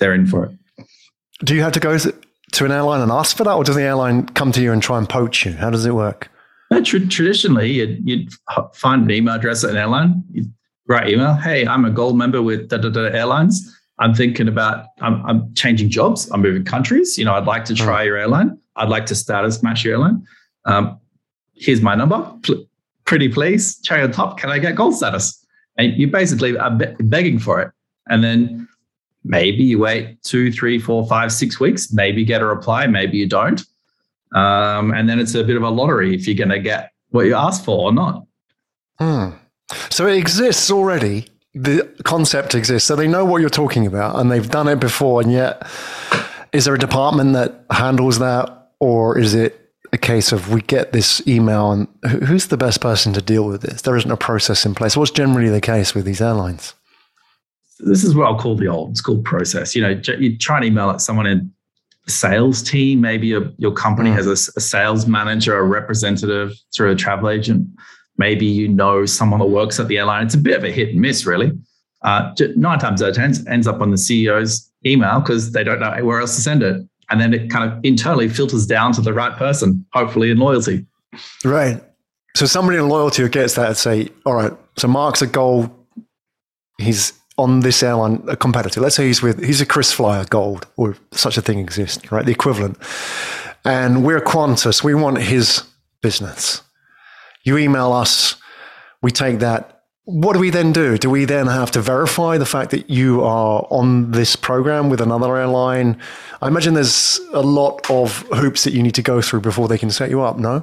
they're 0.00 0.14
in 0.14 0.26
for 0.26 0.46
it. 0.46 0.52
Do 1.44 1.54
you 1.54 1.62
have 1.62 1.72
to 1.72 1.80
go 1.80 1.96
to 1.96 2.64
an 2.64 2.72
airline 2.72 3.00
and 3.00 3.12
ask 3.12 3.36
for 3.36 3.44
that, 3.44 3.52
or 3.52 3.62
does 3.62 3.76
the 3.76 3.82
airline 3.82 4.26
come 4.26 4.52
to 4.52 4.60
you 4.60 4.72
and 4.72 4.82
try 4.82 4.98
and 4.98 5.08
poach 5.08 5.46
you? 5.46 5.52
How 5.52 5.70
does 5.70 5.86
it 5.86 5.94
work? 5.94 6.28
No, 6.70 6.82
tra- 6.82 7.06
traditionally, 7.06 7.70
you'd, 7.70 8.06
you'd 8.06 8.28
find 8.74 9.04
an 9.04 9.10
email 9.10 9.34
address 9.34 9.64
at 9.64 9.70
an 9.70 9.76
airline, 9.76 10.24
you'd 10.32 10.52
write 10.86 11.08
email, 11.08 11.34
hey, 11.34 11.66
I'm 11.66 11.84
a 11.84 11.90
gold 11.90 12.18
member 12.18 12.42
with 12.42 12.68
da 12.68 12.78
da 12.78 12.88
da 12.88 13.02
airlines. 13.04 13.77
I'm 14.00 14.14
thinking 14.14 14.48
about 14.48 14.86
I'm, 15.00 15.24
I'm 15.26 15.54
changing 15.54 15.90
jobs. 15.90 16.30
I'm 16.30 16.42
moving 16.42 16.64
countries. 16.64 17.18
You 17.18 17.24
know, 17.24 17.34
I'd 17.34 17.46
like 17.46 17.64
to 17.66 17.74
try 17.74 18.04
your 18.04 18.16
airline. 18.16 18.58
I'd 18.76 18.88
like 18.88 19.06
to 19.06 19.14
status 19.14 19.62
match 19.62 19.84
your 19.84 19.94
airline. 19.94 20.24
Um, 20.64 20.98
here's 21.54 21.82
my 21.82 21.94
number. 21.94 22.32
Pl- 22.42 22.64
pretty 23.04 23.28
please, 23.28 23.80
cherry 23.80 24.02
on 24.02 24.12
top. 24.12 24.38
Can 24.38 24.50
I 24.50 24.58
get 24.58 24.76
gold 24.76 24.94
status? 24.94 25.44
And 25.76 25.96
you 25.96 26.08
basically 26.08 26.56
are 26.58 26.70
be- 26.70 26.94
begging 27.00 27.38
for 27.38 27.60
it. 27.60 27.72
And 28.08 28.22
then 28.22 28.68
maybe 29.24 29.64
you 29.64 29.78
wait 29.78 30.22
two, 30.22 30.52
three, 30.52 30.78
four, 30.78 31.06
five, 31.08 31.32
six 31.32 31.58
weeks. 31.58 31.92
Maybe 31.92 32.24
get 32.24 32.40
a 32.40 32.46
reply. 32.46 32.86
Maybe 32.86 33.18
you 33.18 33.26
don't. 33.26 33.62
Um, 34.34 34.92
and 34.92 35.08
then 35.08 35.18
it's 35.18 35.34
a 35.34 35.42
bit 35.42 35.56
of 35.56 35.62
a 35.62 35.70
lottery 35.70 36.14
if 36.14 36.26
you're 36.26 36.36
going 36.36 36.50
to 36.50 36.60
get 36.60 36.92
what 37.10 37.22
you 37.26 37.34
asked 37.34 37.64
for 37.64 37.88
or 37.88 37.92
not. 37.92 38.26
Hmm. 38.98 39.30
So 39.90 40.06
it 40.06 40.16
exists 40.16 40.70
already. 40.70 41.28
The 41.62 41.84
concept 42.04 42.54
exists. 42.54 42.86
So 42.86 42.96
they 42.96 43.08
know 43.08 43.24
what 43.24 43.40
you're 43.40 43.50
talking 43.50 43.86
about 43.86 44.16
and 44.16 44.30
they've 44.30 44.48
done 44.48 44.68
it 44.68 44.80
before. 44.80 45.20
And 45.20 45.32
yet, 45.32 45.66
is 46.52 46.64
there 46.64 46.74
a 46.74 46.78
department 46.78 47.32
that 47.32 47.64
handles 47.70 48.18
that? 48.18 48.70
Or 48.80 49.18
is 49.18 49.34
it 49.34 49.72
a 49.92 49.98
case 49.98 50.32
of 50.32 50.52
we 50.52 50.60
get 50.60 50.92
this 50.92 51.26
email 51.26 51.72
and 51.72 51.88
who's 52.24 52.48
the 52.48 52.56
best 52.56 52.80
person 52.80 53.12
to 53.14 53.22
deal 53.22 53.44
with 53.44 53.62
this? 53.62 53.82
There 53.82 53.96
isn't 53.96 54.10
a 54.10 54.16
process 54.16 54.64
in 54.64 54.74
place. 54.74 54.96
What's 54.96 55.10
generally 55.10 55.48
the 55.48 55.60
case 55.60 55.94
with 55.94 56.04
these 56.04 56.20
airlines? 56.20 56.74
this 57.80 58.04
is 58.04 58.14
what 58.14 58.26
I'll 58.26 58.38
call 58.38 58.56
the 58.56 58.68
old 58.68 58.96
school 58.96 59.22
process. 59.22 59.74
You 59.74 59.82
know, 59.82 60.00
you 60.18 60.36
try 60.36 60.56
and 60.56 60.66
email 60.66 60.88
like 60.88 61.00
someone 61.00 61.26
in 61.26 61.52
the 62.04 62.10
sales 62.10 62.62
team. 62.62 63.00
Maybe 63.00 63.28
your, 63.28 63.50
your 63.58 63.72
company 63.72 64.10
mm. 64.10 64.14
has 64.14 64.26
a, 64.26 64.32
a, 64.56 64.60
sales 64.60 65.06
manager, 65.06 65.56
a 65.56 65.62
representative 65.62 66.54
through 66.74 66.90
a 66.90 66.96
travel 66.96 67.30
agent. 67.30 67.68
Maybe 68.18 68.46
you 68.46 68.68
know 68.68 69.06
someone 69.06 69.40
that 69.40 69.46
works 69.46 69.78
at 69.80 69.88
the 69.88 69.98
airline. 69.98 70.26
It's 70.26 70.34
a 70.34 70.38
bit 70.38 70.56
of 70.56 70.64
a 70.64 70.70
hit 70.70 70.90
and 70.90 71.00
miss, 71.00 71.24
really. 71.24 71.52
Uh, 72.02 72.32
nine 72.56 72.78
times 72.78 73.02
out 73.02 73.10
of 73.10 73.16
ten 73.16 73.34
ends 73.48 73.66
up 73.66 73.80
on 73.80 73.90
the 73.90 73.96
CEO's 73.96 74.70
email 74.86 75.20
because 75.20 75.52
they 75.52 75.64
don't 75.64 75.80
know 75.80 76.04
where 76.04 76.20
else 76.20 76.36
to 76.36 76.42
send 76.42 76.62
it, 76.62 76.86
and 77.10 77.20
then 77.20 77.32
it 77.34 77.50
kind 77.50 77.70
of 77.70 77.78
internally 77.84 78.28
filters 78.28 78.66
down 78.66 78.92
to 78.92 79.00
the 79.00 79.12
right 79.12 79.36
person, 79.36 79.84
hopefully 79.92 80.30
in 80.30 80.38
loyalty. 80.38 80.84
Right. 81.44 81.82
So 82.36 82.46
somebody 82.46 82.78
in 82.78 82.88
loyalty 82.88 83.22
who 83.22 83.28
gets 83.28 83.54
that 83.54 83.68
and 83.68 83.76
say, 83.76 84.08
"All 84.26 84.34
right, 84.34 84.52
so 84.76 84.86
Mark's 84.86 85.22
a 85.22 85.26
gold. 85.26 85.70
He's 86.78 87.12
on 87.38 87.60
this 87.60 87.82
airline, 87.82 88.22
a 88.28 88.36
competitor. 88.36 88.80
Let's 88.80 88.96
say 88.96 89.06
he's 89.06 89.22
with 89.22 89.42
he's 89.42 89.60
a 89.60 89.66
KrisFlyer 89.66 90.28
Gold, 90.28 90.66
or 90.76 90.96
such 91.12 91.38
a 91.38 91.42
thing 91.42 91.58
exists, 91.58 92.10
right? 92.12 92.26
The 92.26 92.32
equivalent. 92.32 92.76
And 93.64 94.04
we're 94.04 94.20
Qantas. 94.20 94.82
We 94.82 94.94
want 94.94 95.18
his 95.18 95.62
business. 96.02 96.62
You 97.48 97.56
email 97.56 97.92
us. 97.92 98.36
We 99.00 99.10
take 99.10 99.38
that. 99.38 99.84
What 100.04 100.34
do 100.34 100.38
we 100.38 100.50
then 100.50 100.70
do? 100.70 100.98
Do 100.98 101.08
we 101.08 101.24
then 101.24 101.46
have 101.46 101.70
to 101.70 101.80
verify 101.80 102.36
the 102.36 102.44
fact 102.44 102.72
that 102.72 102.90
you 102.90 103.24
are 103.24 103.66
on 103.70 104.10
this 104.10 104.36
program 104.36 104.90
with 104.90 105.00
another 105.00 105.34
airline? 105.34 105.98
I 106.42 106.48
imagine 106.48 106.74
there's 106.74 107.18
a 107.32 107.40
lot 107.40 107.90
of 107.90 108.18
hoops 108.34 108.64
that 108.64 108.74
you 108.74 108.82
need 108.82 108.94
to 108.96 109.02
go 109.02 109.22
through 109.22 109.40
before 109.40 109.66
they 109.66 109.78
can 109.78 109.90
set 109.90 110.10
you 110.10 110.20
up. 110.20 110.38
No. 110.38 110.62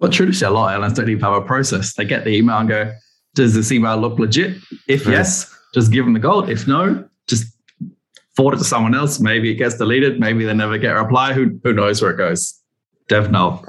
Well, 0.00 0.10
traditionally, 0.10 0.50
a 0.50 0.58
lot 0.58 0.68
of 0.68 0.72
airlines 0.76 0.94
don't 0.94 1.10
even 1.10 1.20
have 1.20 1.34
a 1.34 1.42
process. 1.42 1.92
They 1.92 2.06
get 2.06 2.24
the 2.24 2.30
email 2.30 2.56
and 2.56 2.70
go, 2.70 2.90
"Does 3.34 3.52
this 3.52 3.70
email 3.70 3.98
look 3.98 4.18
legit? 4.18 4.56
If 4.86 5.06
yes, 5.06 5.54
just 5.74 5.92
give 5.92 6.06
them 6.06 6.14
the 6.14 6.20
gold. 6.20 6.48
If 6.48 6.66
no, 6.66 7.06
just 7.26 7.52
forward 8.34 8.54
it 8.54 8.58
to 8.58 8.64
someone 8.64 8.94
else. 8.94 9.20
Maybe 9.20 9.50
it 9.50 9.56
gets 9.56 9.76
deleted. 9.76 10.20
Maybe 10.20 10.46
they 10.46 10.54
never 10.54 10.78
get 10.78 10.96
a 10.96 11.02
reply. 11.02 11.34
Who 11.34 11.60
who 11.64 11.74
knows 11.74 12.00
where 12.00 12.12
it 12.12 12.16
goes? 12.16 12.57
Dev 13.08 13.30
null. 13.30 13.64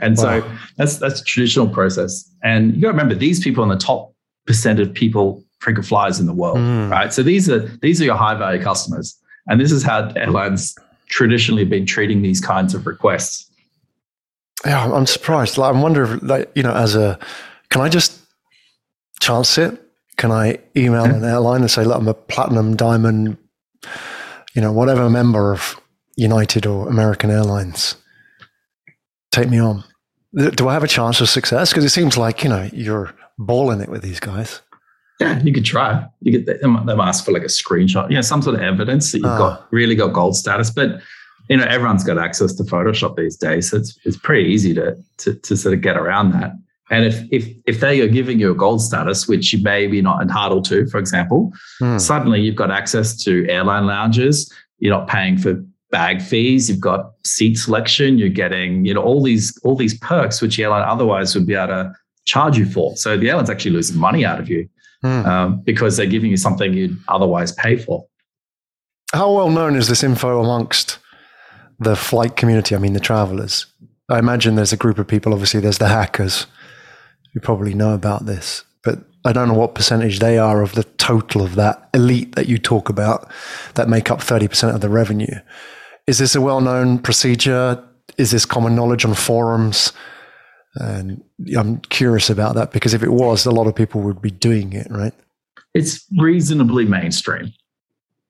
and 0.00 0.16
wow. 0.16 0.40
so 0.40 0.50
that's 0.76 0.98
that's 0.98 1.20
a 1.20 1.24
traditional 1.24 1.68
process. 1.68 2.30
And 2.42 2.74
you 2.74 2.82
got 2.82 2.88
to 2.88 2.92
remember 2.92 3.14
these 3.14 3.42
people 3.42 3.62
in 3.62 3.70
the 3.70 3.78
top 3.78 4.14
percent 4.46 4.80
of 4.80 4.92
people 4.92 5.42
frequent 5.58 5.86
flyers 5.86 6.20
in 6.20 6.26
the 6.26 6.34
world, 6.34 6.58
mm. 6.58 6.90
right? 6.90 7.12
So 7.12 7.22
these 7.22 7.48
are 7.48 7.60
these 7.80 8.00
are 8.00 8.04
your 8.04 8.16
high 8.16 8.34
value 8.34 8.62
customers, 8.62 9.18
and 9.46 9.60
this 9.60 9.72
is 9.72 9.82
how 9.82 10.10
airlines 10.16 10.74
traditionally 11.08 11.64
been 11.64 11.86
treating 11.86 12.22
these 12.22 12.40
kinds 12.40 12.74
of 12.74 12.86
requests. 12.86 13.50
Yeah, 14.64 14.92
I'm 14.92 15.06
surprised. 15.06 15.58
Like, 15.58 15.74
I 15.74 15.80
wonder, 15.80 16.14
if, 16.14 16.22
like, 16.22 16.50
you 16.54 16.62
know, 16.62 16.74
as 16.74 16.96
a, 16.96 17.18
can 17.68 17.82
I 17.82 17.88
just 17.88 18.18
chance 19.20 19.58
it? 19.58 19.80
Can 20.16 20.30
I 20.30 20.58
email 20.76 21.04
an 21.04 21.24
airline 21.24 21.60
and 21.60 21.70
say, 21.70 21.84
look, 21.84 21.98
I'm 21.98 22.08
a 22.08 22.14
platinum, 22.14 22.76
diamond, 22.76 23.36
you 24.54 24.62
know, 24.62 24.72
whatever 24.72 25.10
member 25.10 25.52
of 25.52 25.78
United 26.16 26.66
or 26.66 26.88
American 26.88 27.30
Airlines? 27.30 27.96
Take 29.34 29.50
me 29.50 29.58
on. 29.58 29.82
Do 30.54 30.68
I 30.68 30.74
have 30.74 30.84
a 30.84 30.88
chance 30.88 31.20
of 31.20 31.28
success? 31.28 31.70
Because 31.70 31.84
it 31.84 31.88
seems 31.88 32.16
like, 32.16 32.44
you 32.44 32.48
know, 32.48 32.70
you're 32.72 33.12
balling 33.36 33.80
it 33.80 33.88
with 33.88 34.02
these 34.02 34.20
guys. 34.20 34.60
Yeah, 35.18 35.42
you 35.42 35.52
could 35.52 35.64
try. 35.64 36.06
You 36.20 36.38
get 36.38 36.60
them, 36.60 36.86
them 36.86 37.00
ask 37.00 37.24
for 37.24 37.32
like 37.32 37.42
a 37.42 37.46
screenshot, 37.46 38.08
you 38.10 38.14
know, 38.14 38.20
some 38.20 38.42
sort 38.42 38.54
of 38.54 38.62
evidence 38.62 39.10
that 39.10 39.18
you've 39.18 39.26
got 39.26 39.66
really 39.72 39.96
got 39.96 40.12
gold 40.12 40.36
status. 40.36 40.70
But 40.70 41.00
you 41.48 41.56
know, 41.56 41.64
everyone's 41.64 42.04
got 42.04 42.16
access 42.16 42.54
to 42.54 42.62
Photoshop 42.62 43.16
these 43.16 43.36
days, 43.36 43.70
so 43.70 43.78
it's 43.78 43.98
it's 44.04 44.16
pretty 44.16 44.48
easy 44.48 44.72
to 44.74 44.96
to, 45.18 45.34
to 45.34 45.56
sort 45.56 45.74
of 45.74 45.80
get 45.80 45.96
around 45.96 46.30
that. 46.32 46.52
And 46.90 47.04
if 47.04 47.20
if 47.32 47.48
if 47.66 47.80
they 47.80 48.00
are 48.02 48.08
giving 48.08 48.38
you 48.38 48.52
a 48.52 48.54
gold 48.54 48.82
status, 48.82 49.26
which 49.26 49.52
you 49.52 49.60
may 49.62 49.88
be 49.88 50.00
not 50.00 50.22
entitled 50.22 50.64
to, 50.66 50.86
for 50.86 50.98
example, 50.98 51.52
hmm. 51.80 51.98
suddenly 51.98 52.40
you've 52.40 52.56
got 52.56 52.70
access 52.70 53.16
to 53.24 53.48
airline 53.48 53.86
lounges. 53.86 54.52
You're 54.78 54.96
not 54.96 55.08
paying 55.08 55.38
for 55.38 55.64
bag 55.94 56.20
fees. 56.20 56.68
You've 56.68 56.80
got 56.80 57.12
seat 57.24 57.54
selection. 57.56 58.18
You're 58.18 58.28
getting 58.28 58.84
you 58.84 58.92
know 58.92 59.02
all 59.02 59.22
these 59.22 59.56
all 59.62 59.76
these 59.76 59.96
perks 59.98 60.42
which 60.42 60.56
the 60.56 60.64
airline 60.64 60.82
otherwise 60.82 61.36
would 61.36 61.46
be 61.46 61.54
able 61.54 61.68
to 61.68 61.92
charge 62.26 62.58
you 62.58 62.66
for. 62.66 62.96
So 62.96 63.16
the 63.16 63.30
airline's 63.30 63.48
actually 63.48 63.70
losing 63.70 63.96
money 63.96 64.24
out 64.24 64.40
of 64.40 64.48
you 64.48 64.68
hmm. 65.02 65.24
um, 65.24 65.60
because 65.60 65.96
they're 65.96 66.14
giving 66.16 66.32
you 66.32 66.36
something 66.36 66.74
you'd 66.74 66.98
otherwise 67.06 67.52
pay 67.52 67.76
for. 67.76 68.04
How 69.12 69.32
well 69.32 69.50
known 69.50 69.76
is 69.76 69.86
this 69.86 70.02
info 70.02 70.42
amongst 70.42 70.98
the 71.78 71.94
flight 71.94 72.34
community? 72.34 72.74
I 72.74 72.78
mean, 72.78 72.94
the 72.94 73.00
travelers. 73.00 73.66
I 74.10 74.18
imagine 74.18 74.56
there's 74.56 74.72
a 74.72 74.76
group 74.84 74.98
of 74.98 75.06
people. 75.06 75.32
Obviously, 75.32 75.60
there's 75.60 75.78
the 75.78 75.88
hackers 75.88 76.46
who 77.32 77.40
probably 77.40 77.72
know 77.72 77.94
about 77.94 78.26
this, 78.26 78.64
but 78.82 78.98
I 79.24 79.32
don't 79.32 79.46
know 79.46 79.54
what 79.54 79.76
percentage 79.76 80.18
they 80.18 80.38
are 80.38 80.60
of 80.60 80.74
the 80.74 80.84
total 80.84 81.42
of 81.42 81.54
that 81.54 81.88
elite 81.94 82.34
that 82.34 82.48
you 82.48 82.58
talk 82.58 82.88
about 82.88 83.30
that 83.74 83.88
make 83.88 84.10
up 84.10 84.18
30% 84.18 84.74
of 84.74 84.80
the 84.80 84.88
revenue. 84.88 85.38
Is 86.06 86.18
this 86.18 86.34
a 86.34 86.40
well 86.40 86.60
known 86.60 86.98
procedure? 86.98 87.82
Is 88.18 88.30
this 88.30 88.44
common 88.44 88.74
knowledge 88.74 89.04
on 89.04 89.14
forums? 89.14 89.92
And 90.76 91.22
I'm 91.56 91.78
curious 91.80 92.30
about 92.30 92.54
that 92.56 92.72
because 92.72 92.94
if 92.94 93.02
it 93.02 93.10
was, 93.12 93.46
a 93.46 93.50
lot 93.50 93.66
of 93.66 93.74
people 93.74 94.00
would 94.02 94.20
be 94.20 94.30
doing 94.30 94.72
it, 94.72 94.88
right? 94.90 95.14
It's 95.72 96.04
reasonably 96.16 96.84
mainstream. 96.84 97.52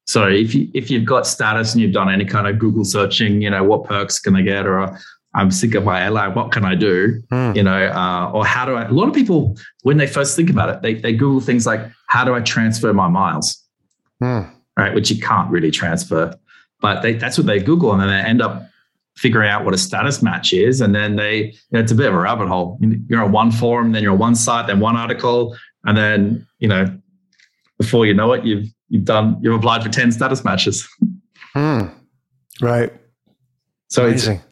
So 0.07 0.29
if 0.29 0.55
you 0.55 0.69
if 0.75 0.91
you've 0.91 1.07
got 1.07 1.27
status 1.27 1.73
and 1.73 1.83
you've 1.83 1.93
done 1.93 2.11
any 2.11 2.25
kind 2.25 2.47
of 2.47 2.59
Google 2.59 2.85
searching, 2.85 3.41
you 3.41 3.51
know 3.51 3.65
what 3.65 3.85
perks 3.85 4.19
can 4.19 4.37
I 4.37 4.43
get, 4.43 4.67
or 4.67 4.99
I'm 5.35 5.51
sick 5.51 5.75
of 5.75 5.85
my 5.85 6.03
airline. 6.03 6.35
What 6.35 6.53
can 6.53 6.65
I 6.65 6.75
do? 6.75 7.23
Mm. 7.33 7.57
You 7.57 7.63
know, 7.63 7.87
uh, 7.87 8.31
or 8.33 8.47
how 8.47 8.67
do 8.67 8.75
I? 8.75 8.85
A 8.85 8.93
lot 8.93 9.09
of 9.09 9.15
people, 9.15 9.57
when 9.83 9.97
they 9.97 10.07
first 10.07 10.37
think 10.37 10.51
about 10.51 10.69
it, 10.69 10.83
they 10.83 10.95
they 10.95 11.13
Google 11.15 11.41
things 11.41 11.67
like, 11.67 11.81
"How 12.09 12.25
do 12.25 12.35
I 12.35 12.41
transfer 12.41 12.93
my 12.93 13.09
miles?" 13.09 13.63
Mm. 14.23 14.51
Right, 14.77 14.95
which 14.95 15.11
you 15.11 15.21
can't 15.21 15.51
really 15.51 15.71
transfer, 15.71 16.35
but 16.85 17.01
they, 17.01 17.15
that's 17.15 17.39
what 17.39 17.47
they 17.47 17.61
Google, 17.61 17.93
and 17.93 18.03
then 18.03 18.09
they 18.09 18.29
end 18.29 18.43
up 18.43 18.69
figuring 19.17 19.49
out 19.49 19.65
what 19.65 19.73
a 19.73 19.79
status 19.79 20.23
match 20.23 20.53
is, 20.53 20.83
and 20.83 20.95
then 20.95 21.17
they, 21.17 21.45
you 21.45 21.53
know, 21.73 21.81
it's 21.81 21.93
a 21.93 21.95
bit 21.95 22.09
of 22.09 22.15
a 22.15 22.19
rabbit 22.19 22.47
hole. 22.47 22.79
You're 23.09 23.25
on 23.25 23.33
one 23.33 23.51
forum, 23.51 23.93
then 23.93 24.03
you're 24.03 24.13
on 24.13 24.19
one 24.19 24.35
site, 24.35 24.67
then 24.67 24.81
one 24.81 24.95
article, 24.95 25.57
and 25.85 25.97
then 25.97 26.47
you 26.59 26.69
know, 26.69 26.85
before 27.79 28.05
you 28.05 28.13
know 28.13 28.35
it, 28.35 28.45
you've 28.45 28.67
you've 28.91 29.07
done 29.07 29.39
you've 29.41 29.55
applied 29.55 29.83
for 29.83 29.89
ten 29.89 30.13
status 30.13 30.45
matches. 30.45 30.87
Mm. 31.57 31.91
Right. 32.61 32.93
So 33.89 34.05
Amazing. 34.05 34.43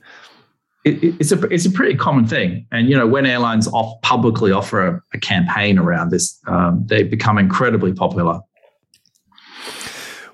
it's 0.86 1.04
it, 1.04 1.16
it's 1.20 1.32
a 1.32 1.42
it's 1.48 1.66
a 1.66 1.70
pretty 1.70 1.98
common 1.98 2.26
thing, 2.26 2.66
and 2.72 2.88
you 2.88 2.96
know 2.96 3.06
when 3.06 3.26
airlines 3.26 3.68
off 3.68 4.00
publicly 4.00 4.52
offer 4.52 4.86
a, 4.86 5.02
a 5.12 5.18
campaign 5.18 5.78
around 5.78 6.12
this, 6.12 6.40
um, 6.46 6.82
they 6.86 7.02
become 7.02 7.36
incredibly 7.36 7.92
popular. 7.92 8.40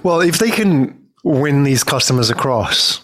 Well, 0.05 0.21
if 0.21 0.39
they 0.39 0.51
can 0.51 1.08
win 1.25 1.65
these 1.65 1.85
customers 1.85 2.31
across 2.31 3.01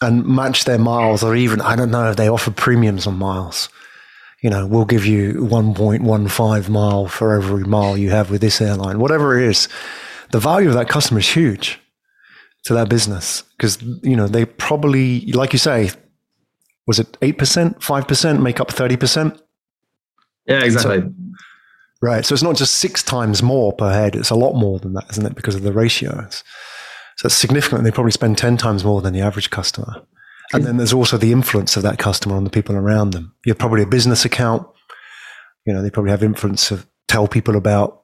and 0.00 0.26
match 0.26 0.64
their 0.64 0.78
miles, 0.78 1.22
or 1.22 1.34
even 1.34 1.60
I 1.60 1.76
don't 1.76 1.90
know 1.90 2.10
if 2.10 2.16
they 2.16 2.28
offer 2.28 2.50
premiums 2.50 3.06
on 3.06 3.16
miles. 3.16 3.68
You 4.42 4.50
know, 4.50 4.66
we'll 4.66 4.84
give 4.84 5.06
you 5.06 5.34
1.15 5.34 6.68
mile 6.68 7.08
for 7.08 7.34
every 7.34 7.64
mile 7.64 7.96
you 7.96 8.10
have 8.10 8.30
with 8.30 8.42
this 8.42 8.60
airline, 8.60 8.98
whatever 8.98 9.38
it 9.38 9.48
is. 9.48 9.68
The 10.32 10.38
value 10.38 10.68
of 10.68 10.74
that 10.74 10.88
customer 10.88 11.20
is 11.20 11.28
huge 11.28 11.80
to 12.64 12.74
that 12.74 12.88
business 12.88 13.42
because 13.56 13.80
you 14.02 14.16
know 14.16 14.26
they 14.26 14.44
probably, 14.44 15.20
like 15.32 15.52
you 15.52 15.58
say, 15.58 15.90
was 16.86 16.98
it 16.98 17.12
8%, 17.20 17.78
5% 17.78 18.42
make 18.42 18.60
up 18.60 18.68
30%? 18.68 19.40
Yeah, 20.46 20.62
exactly. 20.62 21.00
So, 21.00 21.14
right. 22.02 22.26
So 22.26 22.34
it's 22.34 22.42
not 22.42 22.56
just 22.56 22.74
six 22.74 23.02
times 23.02 23.42
more 23.42 23.72
per 23.72 23.90
head. 23.90 24.14
It's 24.14 24.30
a 24.30 24.34
lot 24.34 24.54
more 24.54 24.78
than 24.78 24.92
that, 24.94 25.06
isn't 25.10 25.24
it? 25.24 25.34
Because 25.34 25.54
of 25.54 25.62
the 25.62 25.72
ratios. 25.72 26.44
So 27.16 27.26
it's 27.26 27.34
significant. 27.34 27.84
They 27.84 27.90
probably 27.90 28.12
spend 28.12 28.38
10 28.38 28.56
times 28.56 28.84
more 28.84 29.00
than 29.00 29.12
the 29.12 29.20
average 29.20 29.50
customer. 29.50 30.02
And 30.52 30.64
then 30.64 30.76
there's 30.76 30.92
also 30.92 31.16
the 31.16 31.32
influence 31.32 31.76
of 31.76 31.82
that 31.82 31.98
customer 31.98 32.36
on 32.36 32.44
the 32.44 32.50
people 32.50 32.76
around 32.76 33.10
them. 33.10 33.34
You 33.44 33.50
have 33.50 33.58
probably 33.58 33.82
a 33.82 33.86
business 33.86 34.24
account. 34.24 34.66
You 35.64 35.72
know, 35.72 35.82
they 35.82 35.90
probably 35.90 36.10
have 36.10 36.22
influence 36.22 36.68
to 36.68 36.86
tell 37.08 37.26
people 37.26 37.56
about 37.56 38.02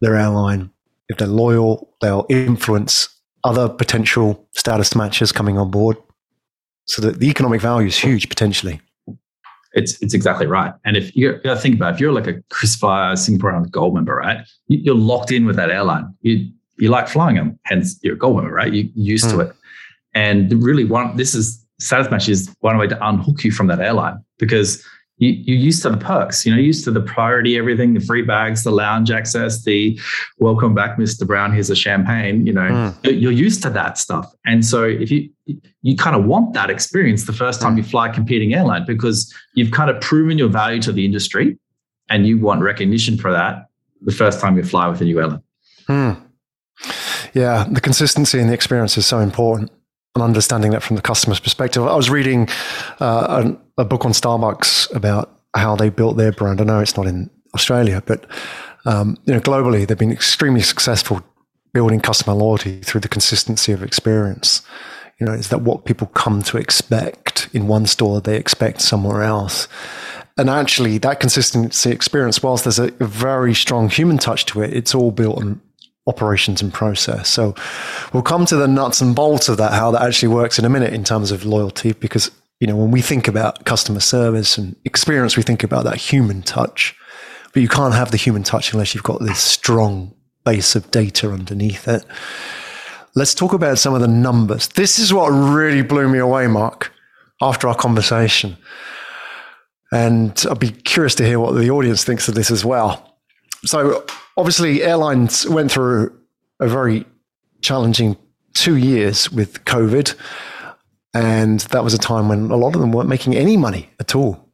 their 0.00 0.16
airline. 0.16 0.70
If 1.08 1.18
they're 1.18 1.28
loyal, 1.28 1.94
they'll 2.00 2.26
influence 2.28 3.08
other 3.44 3.68
potential 3.68 4.48
status 4.52 4.94
matches 4.94 5.32
coming 5.32 5.58
on 5.58 5.70
board. 5.70 5.96
So 6.86 7.02
the, 7.02 7.12
the 7.12 7.28
economic 7.28 7.60
value 7.60 7.88
is 7.88 7.96
huge 7.96 8.28
potentially. 8.28 8.80
It's 9.74 10.00
it's 10.02 10.12
exactly 10.12 10.46
right. 10.46 10.74
And 10.84 10.96
if 10.96 11.16
you 11.16 11.40
think 11.56 11.76
about 11.76 11.92
it, 11.92 11.94
if 11.94 12.00
you're 12.00 12.12
like 12.12 12.26
a 12.26 12.34
KrisFlyer 12.54 13.16
Singapore 13.16 13.50
Airlines 13.50 13.70
Gold 13.70 13.94
member, 13.94 14.16
right? 14.16 14.46
You're 14.68 14.94
locked 14.94 15.32
in 15.32 15.46
with 15.46 15.56
that 15.56 15.70
airline. 15.70 16.14
You 16.20 16.50
you 16.82 16.88
like 16.88 17.06
flying 17.06 17.36
them, 17.36 17.56
hence 17.62 17.96
you're 18.02 18.14
a 18.14 18.18
Gold 18.18 18.38
member, 18.38 18.52
right? 18.52 18.72
You're 18.72 18.88
used 18.96 19.26
mm. 19.26 19.30
to 19.30 19.34
hmm. 19.36 19.40
it. 19.42 19.56
And 20.14 20.62
really, 20.64 20.84
one 20.84 21.16
this 21.16 21.32
is 21.32 21.64
Status 21.78 22.10
Match 22.10 22.28
is 22.28 22.52
one 22.58 22.76
way 22.76 22.88
to 22.88 23.08
unhook 23.08 23.44
you 23.44 23.52
from 23.52 23.68
that 23.68 23.78
airline 23.78 24.18
because 24.38 24.84
you, 25.18 25.30
you're 25.30 25.56
used 25.56 25.82
to 25.82 25.90
the 25.90 25.96
perks, 25.96 26.44
you 26.44 26.52
know, 26.52 26.60
used 26.60 26.82
to 26.84 26.90
the 26.90 27.00
priority, 27.00 27.56
everything, 27.56 27.94
the 27.94 28.00
free 28.00 28.22
bags, 28.22 28.64
the 28.64 28.72
lounge 28.72 29.12
access, 29.12 29.62
the 29.62 29.98
welcome 30.38 30.74
back, 30.74 30.98
Mr. 30.98 31.24
Brown, 31.24 31.52
here's 31.52 31.70
a 31.70 31.76
champagne, 31.76 32.44
you 32.44 32.52
know, 32.52 32.68
mm. 32.68 33.20
you're 33.20 33.30
used 33.30 33.62
to 33.62 33.70
that 33.70 33.96
stuff. 33.96 34.34
And 34.44 34.66
so 34.66 34.82
if 34.82 35.08
you, 35.12 35.30
you 35.82 35.96
kind 35.96 36.16
of 36.16 36.24
want 36.24 36.52
that 36.54 36.68
experience 36.68 37.26
the 37.26 37.32
first 37.32 37.60
time 37.60 37.74
mm. 37.74 37.78
you 37.78 37.84
fly 37.84 38.08
a 38.08 38.12
competing 38.12 38.54
airline 38.54 38.84
because 38.86 39.32
you've 39.54 39.70
kind 39.70 39.88
of 39.88 40.00
proven 40.00 40.36
your 40.36 40.48
value 40.48 40.82
to 40.82 40.90
the 40.90 41.04
industry 41.04 41.56
and 42.10 42.26
you 42.26 42.40
want 42.40 42.60
recognition 42.60 43.16
for 43.16 43.30
that 43.30 43.66
the 44.00 44.12
first 44.12 44.40
time 44.40 44.56
you 44.56 44.64
fly 44.64 44.88
with 44.88 45.00
a 45.00 45.04
new 45.04 45.20
airline. 45.20 45.42
Mm. 45.88 46.20
Yeah, 47.32 47.66
the 47.70 47.80
consistency 47.80 48.38
and 48.38 48.48
the 48.48 48.54
experience 48.54 48.98
is 48.98 49.06
so 49.06 49.18
important 49.18 49.70
and 50.14 50.22
understanding 50.22 50.72
that 50.72 50.82
from 50.82 50.96
the 50.96 51.02
customer's 51.02 51.40
perspective. 51.40 51.82
I 51.84 51.96
was 51.96 52.10
reading 52.10 52.48
uh, 53.00 53.54
a, 53.76 53.82
a, 53.82 53.84
book 53.84 54.04
on 54.04 54.12
Starbucks 54.12 54.94
about 54.94 55.40
how 55.54 55.74
they 55.74 55.88
built 55.88 56.18
their 56.18 56.32
brand. 56.32 56.60
I 56.60 56.64
know 56.64 56.80
it's 56.80 56.96
not 56.96 57.06
in 57.06 57.30
Australia, 57.54 58.02
but 58.04 58.26
um, 58.84 59.16
you 59.24 59.32
know, 59.32 59.40
globally 59.40 59.86
they've 59.86 59.98
been 59.98 60.12
extremely 60.12 60.60
successful 60.60 61.22
building 61.72 62.00
customer 62.00 62.34
loyalty 62.34 62.80
through 62.80 63.00
the 63.00 63.08
consistency 63.08 63.72
of 63.72 63.82
experience. 63.82 64.60
You 65.18 65.26
know, 65.26 65.32
is 65.32 65.48
that 65.48 65.62
what 65.62 65.84
people 65.84 66.08
come 66.08 66.42
to 66.42 66.58
expect 66.58 67.48
in 67.52 67.68
one 67.68 67.86
store 67.86 68.20
they 68.20 68.36
expect 68.36 68.82
somewhere 68.82 69.22
else? 69.22 69.68
And 70.36 70.50
actually, 70.50 70.98
that 70.98 71.20
consistency 71.20 71.90
experience, 71.90 72.42
whilst 72.42 72.64
there's 72.64 72.78
a, 72.78 72.92
a 73.00 73.06
very 73.06 73.54
strong 73.54 73.88
human 73.88 74.18
touch 74.18 74.46
to 74.46 74.62
it, 74.62 74.72
it's 74.74 74.94
all 74.94 75.10
built 75.10 75.38
on 75.38 75.60
operations 76.06 76.60
and 76.62 76.72
process. 76.72 77.28
So 77.28 77.54
we'll 78.12 78.22
come 78.22 78.44
to 78.46 78.56
the 78.56 78.68
nuts 78.68 79.00
and 79.00 79.14
bolts 79.14 79.48
of 79.48 79.56
that, 79.58 79.72
how 79.72 79.90
that 79.92 80.02
actually 80.02 80.34
works 80.34 80.58
in 80.58 80.64
a 80.64 80.68
minute 80.68 80.92
in 80.92 81.04
terms 81.04 81.30
of 81.30 81.44
loyalty, 81.44 81.92
because 81.92 82.30
you 82.60 82.66
know 82.66 82.76
when 82.76 82.90
we 82.90 83.00
think 83.00 83.28
about 83.28 83.64
customer 83.64 84.00
service 84.00 84.58
and 84.58 84.76
experience, 84.84 85.36
we 85.36 85.42
think 85.42 85.62
about 85.62 85.84
that 85.84 85.96
human 85.96 86.42
touch. 86.42 86.96
But 87.52 87.60
you 87.60 87.68
can't 87.68 87.94
have 87.94 88.10
the 88.10 88.16
human 88.16 88.42
touch 88.42 88.72
unless 88.72 88.94
you've 88.94 89.04
got 89.04 89.20
this 89.20 89.38
strong 89.38 90.14
base 90.44 90.74
of 90.74 90.90
data 90.90 91.30
underneath 91.30 91.86
it. 91.86 92.04
Let's 93.14 93.34
talk 93.34 93.52
about 93.52 93.78
some 93.78 93.94
of 93.94 94.00
the 94.00 94.08
numbers. 94.08 94.68
This 94.68 94.98
is 94.98 95.12
what 95.12 95.28
really 95.28 95.82
blew 95.82 96.08
me 96.08 96.18
away, 96.18 96.46
Mark, 96.46 96.92
after 97.42 97.68
our 97.68 97.74
conversation. 97.74 98.56
And 99.92 100.42
I'd 100.50 100.58
be 100.58 100.70
curious 100.70 101.14
to 101.16 101.26
hear 101.26 101.38
what 101.38 101.52
the 101.52 101.70
audience 101.70 102.04
thinks 102.04 102.26
of 102.26 102.34
this 102.34 102.50
as 102.50 102.64
well. 102.64 103.18
So, 103.66 104.04
obviously, 104.36 104.82
airlines 104.82 105.48
went 105.48 105.70
through 105.70 106.16
a 106.60 106.68
very 106.68 107.04
challenging 107.60 108.16
two 108.54 108.76
years 108.76 109.30
with 109.30 109.64
COVID. 109.64 110.14
And 111.14 111.60
that 111.60 111.84
was 111.84 111.94
a 111.94 111.98
time 111.98 112.28
when 112.28 112.50
a 112.50 112.56
lot 112.56 112.74
of 112.74 112.80
them 112.80 112.92
weren't 112.92 113.08
making 113.08 113.36
any 113.36 113.56
money 113.56 113.90
at 114.00 114.14
all. 114.14 114.48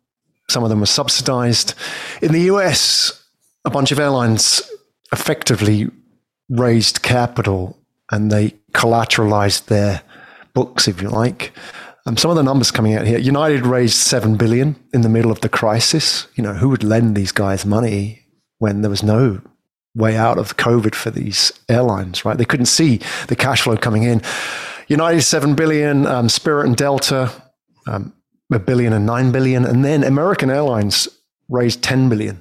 Some 0.50 0.64
of 0.64 0.70
them 0.70 0.80
were 0.80 0.86
subsidized. 0.86 1.74
In 2.22 2.32
the 2.32 2.42
US, 2.52 3.24
a 3.64 3.70
bunch 3.70 3.92
of 3.92 3.98
airlines 3.98 4.62
effectively 5.12 5.90
raised 6.48 7.02
capital 7.02 7.78
and 8.10 8.32
they 8.32 8.54
collateralized 8.72 9.66
their 9.66 10.02
books, 10.54 10.88
if 10.88 11.02
you 11.02 11.08
like. 11.08 11.52
Um, 12.06 12.16
some 12.16 12.30
of 12.30 12.36
the 12.36 12.42
numbers 12.42 12.70
coming 12.70 12.94
out 12.94 13.06
here: 13.06 13.18
United 13.18 13.66
raised 13.66 13.98
seven 13.98 14.36
billion 14.36 14.76
in 14.94 15.02
the 15.02 15.10
middle 15.10 15.30
of 15.30 15.42
the 15.42 15.48
crisis. 15.48 16.26
You 16.36 16.42
know, 16.42 16.54
who 16.54 16.70
would 16.70 16.82
lend 16.82 17.14
these 17.14 17.32
guys 17.32 17.66
money 17.66 18.22
when 18.58 18.80
there 18.80 18.90
was 18.90 19.02
no 19.02 19.42
way 19.98 20.16
out 20.16 20.38
of 20.38 20.56
COVID 20.56 20.94
for 20.94 21.10
these 21.10 21.52
airlines? 21.68 22.24
Right? 22.24 22.38
They 22.38 22.44
couldn't 22.44 22.66
see 22.66 23.00
the 23.26 23.36
cash 23.36 23.62
flow 23.62 23.76
coming 23.76 24.04
in. 24.04 24.22
United 24.86 25.22
seven 25.22 25.54
billion, 25.54 26.06
um, 26.06 26.28
Spirit 26.28 26.66
and 26.66 26.76
Delta 26.76 27.30
um, 27.86 28.12
a 28.52 28.58
billion 28.58 28.94
and 28.94 29.04
nine 29.04 29.30
billion, 29.30 29.64
and 29.64 29.84
then 29.84 30.02
American 30.02 30.50
Airlines 30.50 31.08
raised 31.50 31.82
ten 31.82 32.08
billion. 32.08 32.38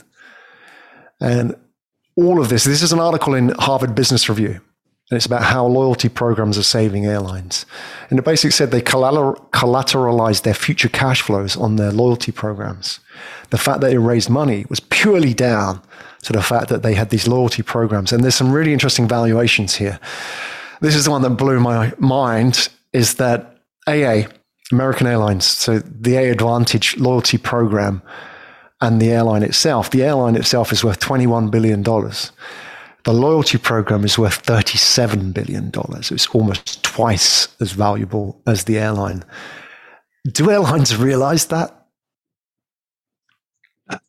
And 1.19 1.55
all 2.15 2.39
of 2.39 2.49
this, 2.49 2.63
this 2.63 2.81
is 2.81 2.93
an 2.93 2.99
article 2.99 3.33
in 3.33 3.49
Harvard 3.49 3.93
Business 3.95 4.29
Review 4.29 4.61
and 5.09 5.15
it's 5.15 5.25
about 5.25 5.43
how 5.43 5.65
loyalty 5.65 6.09
programs 6.09 6.57
are 6.57 6.63
saving 6.63 7.05
airlines. 7.05 7.65
And 8.09 8.19
it 8.19 8.25
basically 8.25 8.51
said 8.51 8.71
they 8.71 8.81
collateralized 8.81 10.41
their 10.41 10.53
future 10.53 10.89
cash 10.89 11.21
flows 11.21 11.55
on 11.55 11.77
their 11.77 11.91
loyalty 11.91 12.33
programs. 12.33 12.99
The 13.49 13.57
fact 13.57 13.79
that 13.81 13.93
it 13.93 13.99
raised 13.99 14.29
money 14.29 14.65
was 14.69 14.81
purely 14.81 15.33
down 15.33 15.81
to 16.27 16.33
the 16.33 16.41
fact 16.41 16.69
that 16.69 16.83
they 16.83 16.93
had 16.93 17.09
these 17.09 17.27
loyalty 17.27 17.63
programs. 17.63 18.13
And 18.13 18.23
there's 18.23 18.35
some 18.35 18.51
really 18.51 18.73
interesting 18.73 19.07
valuations 19.07 19.75
here. 19.75 19.99
This 20.81 20.95
is 20.95 21.05
the 21.05 21.11
one 21.11 21.23
that 21.23 21.31
blew 21.31 21.59
my 21.59 21.91
mind 21.97 22.69
is 22.93 23.15
that 23.15 23.57
AA, 23.87 24.27
American 24.71 25.07
Airlines, 25.07 25.45
so 25.45 25.79
the 25.79 26.11
AAdvantage 26.11 26.99
loyalty 26.99 27.37
program 27.37 28.01
and 28.79 29.01
the 29.01 29.09
airline 29.11 29.43
itself, 29.43 29.89
the 29.89 30.03
airline 30.03 30.35
itself 30.35 30.71
is 30.71 30.83
worth 30.83 30.99
$21 30.99 31.49
billion 31.49 31.83
the 33.07 33.13
loyalty 33.13 33.57
program 33.57 34.03
is 34.03 34.17
worth 34.17 34.45
$37 34.45 35.33
billion. 35.33 35.71
It's 36.11 36.27
almost 36.27 36.83
twice 36.83 37.47
as 37.61 37.71
valuable 37.71 38.41
as 38.45 38.65
the 38.65 38.77
airline. 38.77 39.23
Do 40.29 40.51
airlines 40.51 40.93
realize 40.97 41.45
that? 41.45 41.87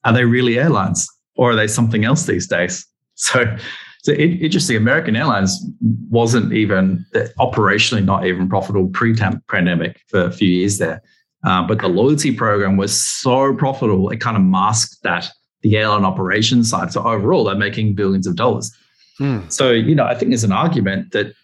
Are 0.04 0.12
they 0.12 0.24
really 0.24 0.58
airlines 0.58 1.08
or 1.38 1.52
are 1.52 1.56
they 1.56 1.66
something 1.66 2.04
else 2.04 2.26
these 2.26 2.46
days? 2.46 2.86
So, 3.20 3.56
so 4.04 4.12
it, 4.12 4.40
interesting. 4.40 4.76
American 4.76 5.16
Airlines 5.16 5.60
wasn't 6.08 6.52
even 6.52 7.04
operationally 7.40 8.04
not 8.04 8.24
even 8.24 8.48
profitable 8.48 8.86
pre-pandemic 8.90 10.00
for 10.06 10.20
a 10.20 10.30
few 10.30 10.48
years 10.48 10.78
there, 10.78 11.02
uh, 11.44 11.66
but 11.66 11.80
the 11.80 11.88
loyalty 11.88 12.32
program 12.32 12.76
was 12.76 12.94
so 12.94 13.52
profitable 13.56 14.08
it 14.10 14.18
kind 14.20 14.36
of 14.36 14.44
masked 14.44 15.02
that 15.02 15.28
the 15.62 15.76
airline 15.76 16.04
operations 16.04 16.70
side. 16.70 16.92
So 16.92 17.02
overall, 17.02 17.42
they're 17.42 17.56
making 17.56 17.96
billions 17.96 18.28
of 18.28 18.36
dollars. 18.36 18.70
Hmm. 19.18 19.40
So, 19.48 19.72
you 19.72 19.96
know, 19.96 20.04
I 20.04 20.14
think 20.14 20.30
there's 20.30 20.44
an 20.44 20.52
argument 20.52 21.10
that 21.10 21.34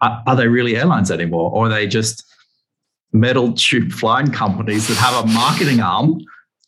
are, 0.00 0.22
are 0.26 0.36
they 0.36 0.48
really 0.48 0.76
airlines 0.76 1.10
anymore? 1.10 1.50
Or 1.52 1.66
are 1.66 1.68
they 1.68 1.86
just 1.86 2.24
metal 3.12 3.52
tube 3.52 3.92
flying 3.92 4.30
companies 4.30 4.88
that 4.88 4.96
have 4.96 5.24
a 5.24 5.28
marketing 5.28 5.80
arm 5.80 6.20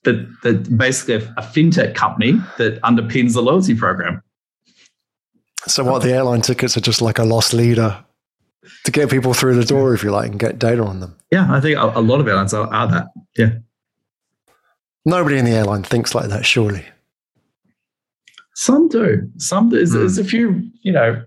that, 0.04 0.36
that 0.42 0.76
basically 0.76 1.14
a, 1.14 1.34
a 1.36 1.42
fintech 1.42 1.94
company 1.94 2.32
that 2.58 2.80
underpins 2.82 3.34
the 3.34 3.42
loyalty 3.42 3.74
program? 3.74 4.22
So, 5.66 5.82
what 5.84 6.02
the 6.02 6.12
airline 6.12 6.42
tickets 6.42 6.76
are 6.76 6.80
just 6.80 7.00
like 7.00 7.18
a 7.18 7.24
lost 7.24 7.54
leader 7.54 8.04
to 8.84 8.90
get 8.90 9.10
people 9.10 9.34
through 9.34 9.56
the 9.56 9.64
door, 9.64 9.94
if 9.94 10.02
you 10.02 10.10
like, 10.10 10.30
and 10.30 10.38
get 10.38 10.58
data 10.58 10.82
on 10.82 11.00
them. 11.00 11.16
Yeah, 11.30 11.46
I 11.50 11.60
think 11.60 11.78
a, 11.78 11.98
a 11.98 12.00
lot 12.00 12.20
of 12.20 12.28
airlines 12.28 12.54
are, 12.54 12.72
are 12.72 12.88
that. 12.88 13.06
Yeah. 13.36 13.50
Nobody 15.04 15.38
in 15.38 15.44
the 15.44 15.52
airline 15.52 15.82
thinks 15.82 16.14
like 16.14 16.28
that, 16.28 16.46
surely. 16.46 16.84
Some 18.54 18.88
do. 18.88 19.30
Some 19.36 19.70
there's, 19.70 19.90
mm. 19.90 19.94
there's 19.94 20.18
a 20.18 20.24
few, 20.24 20.62
you 20.82 20.92
know, 20.92 21.22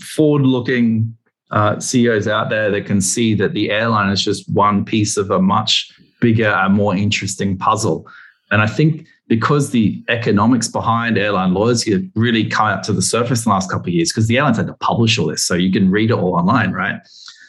forward-looking 0.00 1.16
uh, 1.50 1.80
CEOs 1.80 2.28
out 2.28 2.50
there 2.50 2.70
that 2.70 2.86
can 2.86 3.00
see 3.00 3.34
that 3.34 3.52
the 3.54 3.70
airline 3.70 4.10
is 4.10 4.22
just 4.22 4.48
one 4.50 4.84
piece 4.84 5.16
of 5.16 5.30
a 5.30 5.40
much 5.40 5.92
bigger 6.22 6.48
and 6.48 6.72
more 6.72 6.96
interesting 6.96 7.58
puzzle. 7.58 8.06
And 8.50 8.62
I 8.62 8.66
think 8.66 9.06
because 9.28 9.70
the 9.70 10.02
economics 10.08 10.68
behind 10.68 11.18
airline 11.18 11.52
loyalty 11.52 11.92
have 11.92 12.04
really 12.14 12.44
come 12.48 12.68
up 12.68 12.82
to 12.84 12.94
the 12.94 13.02
surface 13.02 13.44
in 13.44 13.50
the 13.50 13.54
last 13.54 13.70
couple 13.70 13.88
of 13.88 13.94
years, 13.94 14.10
because 14.10 14.28
the 14.28 14.38
airlines 14.38 14.56
had 14.56 14.68
to 14.68 14.74
publish 14.74 15.18
all 15.18 15.26
this, 15.26 15.42
so 15.42 15.54
you 15.54 15.70
can 15.70 15.90
read 15.90 16.10
it 16.10 16.14
all 16.14 16.34
online, 16.34 16.72
right? 16.72 16.96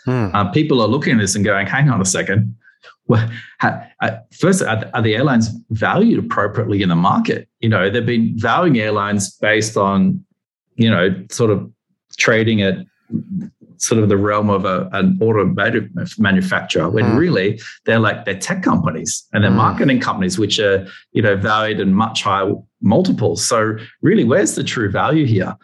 Mm. 0.07 0.33
Uh, 0.33 0.51
people 0.51 0.81
are 0.81 0.87
looking 0.87 1.13
at 1.13 1.19
this 1.19 1.35
and 1.35 1.45
going, 1.45 1.67
"Hang 1.67 1.89
on 1.89 2.01
a 2.01 2.05
second, 2.05 2.55
well, 3.07 3.29
first, 4.31 4.63
are 4.63 5.01
the 5.01 5.15
airlines 5.15 5.49
valued 5.71 6.23
appropriately 6.23 6.81
in 6.81 6.89
the 6.89 6.95
market? 6.95 7.49
You 7.59 7.69
know, 7.69 7.89
they've 7.89 8.05
been 8.05 8.33
valuing 8.37 8.79
airlines 8.79 9.35
based 9.37 9.75
on, 9.75 10.23
you 10.75 10.89
know, 10.89 11.09
sort 11.29 11.51
of 11.51 11.69
trading 12.17 12.61
at 12.61 12.77
sort 13.77 14.01
of 14.01 14.09
the 14.09 14.17
realm 14.17 14.49
of 14.49 14.65
a, 14.65 14.89
an 14.93 15.17
automotive 15.21 15.89
manufacturer 16.17 16.89
when 16.89 17.05
mm. 17.05 17.17
really 17.17 17.59
they're 17.85 17.99
like 17.99 18.25
they're 18.25 18.39
tech 18.39 18.63
companies 18.63 19.25
and 19.33 19.43
they're 19.43 19.51
mm. 19.51 19.55
marketing 19.55 19.99
companies 19.99 20.37
which 20.39 20.59
are 20.59 20.87
you 21.11 21.21
know 21.21 21.35
valued 21.35 21.79
in 21.79 21.93
much 21.93 22.23
higher 22.23 22.53
multiples 22.81 23.45
so 23.45 23.75
really 24.01 24.23
where's 24.23 24.55
the 24.55 24.63
true 24.63 24.89
value 24.89 25.25
here 25.25 25.55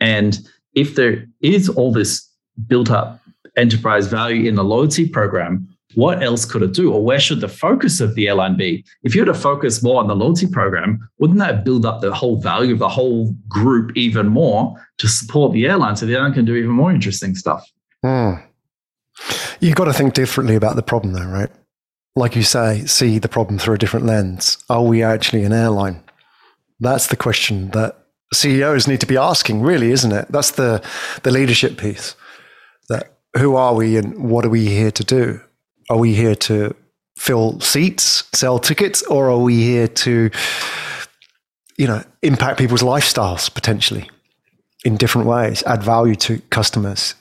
and 0.00 0.40
if 0.74 0.94
there 0.94 1.26
is 1.40 1.68
all 1.68 1.92
this 1.92 2.28
built 2.66 2.90
up 2.90 3.20
enterprise 3.56 4.06
value 4.06 4.48
in 4.48 4.54
the 4.54 4.64
loyalty 4.64 5.08
program 5.08 5.68
what 5.94 6.22
else 6.22 6.44
could 6.44 6.62
it 6.62 6.74
do? 6.74 6.92
Or 6.92 7.02
where 7.02 7.18
should 7.18 7.40
the 7.40 7.48
focus 7.48 8.00
of 8.00 8.14
the 8.14 8.28
airline 8.28 8.56
be? 8.56 8.84
If 9.02 9.14
you 9.14 9.22
were 9.22 9.32
to 9.32 9.38
focus 9.38 9.82
more 9.82 10.00
on 10.00 10.08
the 10.08 10.16
loyalty 10.16 10.46
program 10.46 11.08
wouldn't 11.18 11.38
that 11.38 11.64
build 11.64 11.86
up 11.86 12.00
the 12.00 12.14
whole 12.14 12.40
value 12.40 12.74
of 12.74 12.78
the 12.78 12.88
whole 12.88 13.34
group 13.48 13.96
even 13.96 14.28
more 14.28 14.74
to 14.98 15.08
support 15.08 15.52
the 15.52 15.66
airline 15.66 15.96
so 15.96 16.06
the 16.06 16.14
airline 16.14 16.34
can 16.34 16.44
do 16.44 16.54
even 16.56 16.70
more 16.70 16.92
interesting 16.92 17.34
stuff? 17.34 17.64
Hmm. 18.02 18.34
you've 19.58 19.74
got 19.74 19.86
to 19.86 19.92
think 19.92 20.14
differently 20.14 20.54
about 20.54 20.76
the 20.76 20.82
problem 20.82 21.14
though 21.14 21.26
right? 21.26 21.50
Like 22.14 22.36
you 22.36 22.42
say 22.42 22.84
see 22.86 23.18
the 23.18 23.28
problem 23.28 23.58
through 23.58 23.74
a 23.74 23.78
different 23.78 24.06
lens. 24.06 24.58
Are 24.68 24.84
we 24.84 25.02
actually 25.02 25.44
an 25.44 25.52
airline? 25.52 26.02
That's 26.80 27.08
the 27.08 27.16
question 27.16 27.70
that 27.70 27.96
ceos 28.32 28.86
need 28.86 29.00
to 29.00 29.06
be 29.06 29.16
asking 29.16 29.62
really 29.62 29.90
isn't 29.90 30.12
it? 30.12 30.26
That's 30.30 30.52
the 30.52 30.84
the 31.22 31.30
leadership 31.30 31.78
piece 31.78 32.14
that 32.88 33.18
who 33.36 33.56
are 33.56 33.74
we 33.74 33.96
and 33.96 34.30
what 34.30 34.44
are 34.44 34.50
we 34.50 34.66
here 34.66 34.90
to 34.90 35.04
do 35.04 35.40
are 35.90 35.98
we 35.98 36.14
here 36.14 36.34
to 36.34 36.74
fill 37.16 37.60
seats, 37.60 38.24
sell 38.32 38.58
tickets, 38.58 39.02
or 39.02 39.30
are 39.30 39.38
we 39.38 39.56
here 39.56 39.88
to, 39.88 40.30
you 41.76 41.86
know, 41.86 42.02
impact 42.22 42.58
people's 42.58 42.82
lifestyles 42.82 43.52
potentially 43.52 44.08
in 44.84 44.96
different 44.96 45.26
ways, 45.26 45.62
add 45.64 45.82
value 45.82 46.14
to 46.14 46.38
customers? 46.50 47.14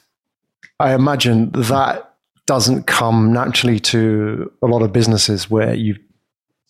I 0.80 0.94
imagine 0.94 1.52
that 1.52 2.14
doesn't 2.46 2.88
come 2.88 3.34
naturally 3.34 3.80
to 3.80 4.52
a 4.62 4.68
lot 4.68 4.82
of 4.82 4.94
businesses 4.94 5.50
where 5.50 5.74
you, 5.74 5.96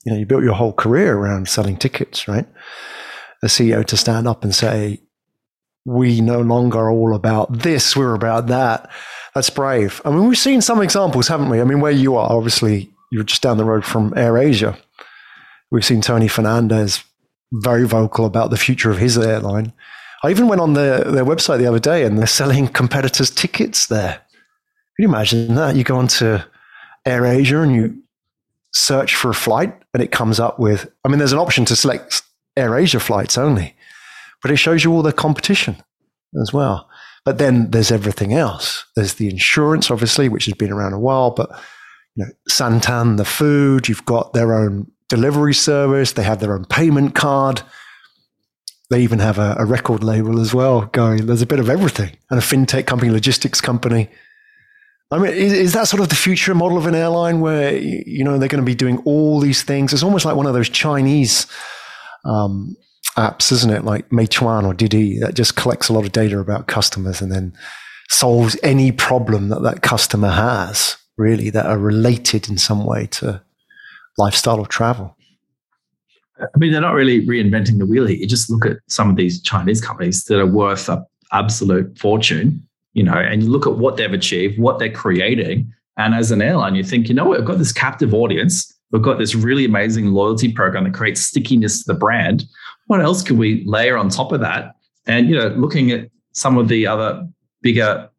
you 0.05 0.11
know, 0.11 0.17
you 0.17 0.25
built 0.25 0.43
your 0.43 0.53
whole 0.53 0.73
career 0.73 1.17
around 1.17 1.49
selling 1.49 1.77
tickets, 1.77 2.27
right? 2.27 2.47
A 3.43 3.47
CEO 3.47 3.85
to 3.85 3.97
stand 3.97 4.27
up 4.27 4.43
and 4.43 4.55
say, 4.55 5.01
we 5.87 6.19
no 6.19 6.41
longer 6.41 6.79
are 6.79 6.91
all 6.91 7.15
about 7.15 7.59
this, 7.59 7.95
we're 7.95 8.13
about 8.13 8.47
that. 8.47 8.91
That's 9.33 9.49
brave. 9.49 10.01
I 10.03 10.09
mean, 10.09 10.27
we've 10.27 10.37
seen 10.37 10.61
some 10.61 10.81
examples, 10.81 11.29
haven't 11.29 11.49
we? 11.49 11.61
I 11.61 11.63
mean, 11.63 11.79
where 11.79 11.93
you 11.93 12.17
are, 12.17 12.29
obviously, 12.29 12.91
you're 13.09 13.23
just 13.23 13.41
down 13.41 13.57
the 13.57 13.63
road 13.63 13.85
from 13.85 14.11
AirAsia. 14.11 14.77
We've 15.71 15.85
seen 15.85 16.01
Tony 16.01 16.27
Fernandes 16.27 17.05
very 17.53 17.87
vocal 17.87 18.25
about 18.25 18.49
the 18.49 18.57
future 18.57 18.91
of 18.91 18.97
his 18.97 19.17
airline. 19.17 19.71
I 20.23 20.29
even 20.29 20.49
went 20.49 20.59
on 20.59 20.73
their, 20.73 21.05
their 21.05 21.23
website 21.23 21.59
the 21.59 21.67
other 21.67 21.79
day 21.79 22.03
and 22.03 22.17
they're 22.17 22.27
selling 22.27 22.67
competitors' 22.67 23.29
tickets 23.29 23.87
there. 23.87 24.13
Can 24.95 25.03
you 25.03 25.07
imagine 25.07 25.55
that? 25.55 25.77
You 25.77 25.85
go 25.85 25.97
onto 25.97 26.39
AirAsia 27.05 27.63
and 27.63 27.73
you 27.73 28.03
search 28.73 29.15
for 29.15 29.29
a 29.29 29.35
flight 29.35 29.73
and 29.93 30.03
it 30.03 30.11
comes 30.11 30.37
up 30.37 30.59
with, 30.59 30.91
I 31.05 31.07
mean, 31.07 31.19
there's 31.19 31.31
an 31.31 31.39
option 31.39 31.63
to 31.65 31.77
select 31.77 32.23
AirAsia 32.57 32.99
flights 32.99 33.37
only, 33.37 33.73
but 34.47 34.53
it 34.53 34.57
shows 34.57 34.81
you 34.81 34.93
all 34.93 35.01
the 35.01 35.11
competition 35.11 35.75
as 36.41 36.53
well. 36.53 36.89
But 37.25 37.37
then 37.37 37.69
there's 37.71 37.91
everything 37.91 38.33
else. 38.33 38.85
There's 38.95 39.15
the 39.15 39.29
insurance, 39.29 39.91
obviously, 39.91 40.29
which 40.29 40.45
has 40.45 40.53
been 40.53 40.71
around 40.71 40.93
a 40.93 40.99
while, 40.99 41.31
but 41.31 41.49
you 42.15 42.23
know, 42.23 42.31
Santan, 42.49 43.17
the 43.17 43.25
food, 43.25 43.89
you've 43.89 44.05
got 44.05 44.31
their 44.31 44.53
own 44.53 44.89
delivery 45.09 45.53
service, 45.53 46.13
they 46.13 46.23
have 46.23 46.39
their 46.39 46.53
own 46.53 46.63
payment 46.63 47.13
card. 47.13 47.61
They 48.89 49.01
even 49.01 49.19
have 49.19 49.37
a, 49.37 49.57
a 49.59 49.65
record 49.65 50.01
label 50.01 50.39
as 50.39 50.53
well 50.53 50.85
going. 50.85 51.25
There's 51.25 51.41
a 51.41 51.45
bit 51.45 51.59
of 51.59 51.69
everything. 51.69 52.15
And 52.29 52.39
a 52.39 52.41
fintech 52.41 52.87
company, 52.87 53.11
logistics 53.11 53.59
company. 53.59 54.07
I 55.11 55.17
mean, 55.17 55.33
is, 55.33 55.51
is, 55.51 55.73
that 55.73 55.89
sort 55.89 56.01
of 56.01 56.07
the 56.07 56.15
future 56.15 56.55
model 56.55 56.77
of 56.77 56.87
an 56.87 56.95
airline 56.95 57.41
where, 57.41 57.75
you 57.75 58.23
know, 58.23 58.37
they're 58.37 58.47
going 58.47 58.63
to 58.63 58.65
be 58.65 58.75
doing 58.75 58.99
all 58.99 59.41
these 59.41 59.63
things? 59.63 59.91
It's 59.91 60.03
almost 60.03 60.23
like 60.23 60.37
one 60.37 60.45
of 60.45 60.53
those 60.53 60.69
Chinese 60.69 61.47
um, 62.23 62.77
apps, 63.17 63.51
isn't 63.51 63.71
it? 63.71 63.83
Like 63.83 64.09
Meituan 64.09 64.65
or 64.65 64.73
Didi 64.73 65.19
that 65.19 65.33
just 65.33 65.55
collects 65.55 65.89
a 65.89 65.93
lot 65.93 66.05
of 66.05 66.11
data 66.11 66.39
about 66.39 66.67
customers 66.67 67.21
and 67.21 67.31
then 67.31 67.53
solves 68.09 68.57
any 68.63 68.91
problem 68.91 69.49
that 69.49 69.63
that 69.63 69.81
customer 69.81 70.29
has, 70.29 70.95
really, 71.17 71.49
that 71.49 71.65
are 71.65 71.77
related 71.77 72.47
in 72.47 72.57
some 72.57 72.85
way 72.85 73.07
to 73.07 73.41
lifestyle 74.17 74.59
or 74.59 74.67
travel. 74.67 75.15
I 76.39 76.57
mean, 76.57 76.71
they're 76.71 76.81
not 76.81 76.93
really 76.93 77.25
reinventing 77.25 77.79
the 77.79 77.85
wheel 77.85 78.05
here. 78.05 78.17
You 78.17 78.27
just 78.27 78.49
look 78.49 78.65
at 78.65 78.77
some 78.87 79.09
of 79.09 79.15
these 79.15 79.41
Chinese 79.41 79.81
companies 79.81 80.23
that 80.25 80.39
are 80.39 80.45
worth 80.45 80.87
an 80.87 81.03
absolute 81.31 81.97
fortune, 81.97 82.65
you 82.93 83.03
know, 83.03 83.13
and 83.13 83.43
you 83.43 83.49
look 83.49 83.65
at 83.65 83.77
what 83.77 83.97
they've 83.97 84.13
achieved, 84.13 84.59
what 84.59 84.77
they're 84.77 84.91
creating. 84.91 85.71
And 85.97 86.13
as 86.13 86.29
an 86.29 86.41
airline, 86.41 86.75
you 86.75 86.83
think, 86.83 87.09
you 87.09 87.15
know 87.15 87.25
what, 87.25 87.39
we've 87.39 87.47
got 87.47 87.57
this 87.57 87.73
captive 87.73 88.13
audience. 88.13 88.71
We've 88.91 89.01
got 89.01 89.17
this 89.17 89.33
really 89.33 89.65
amazing 89.65 90.11
loyalty 90.13 90.53
program 90.53 90.83
that 90.83 90.93
creates 90.93 91.21
stickiness 91.21 91.83
to 91.83 91.93
the 91.93 91.99
brand. 91.99 92.45
What 92.87 93.01
else 93.01 93.23
could 93.23 93.37
we 93.37 93.63
layer 93.65 93.97
on 93.97 94.09
top 94.09 94.31
of 94.31 94.39
that? 94.41 94.75
And, 95.05 95.29
you 95.29 95.37
know, 95.37 95.47
looking 95.49 95.91
at 95.91 96.09
some 96.33 96.57
of 96.57 96.67
the 96.67 96.87
other 96.87 97.27
bigger 97.61 98.09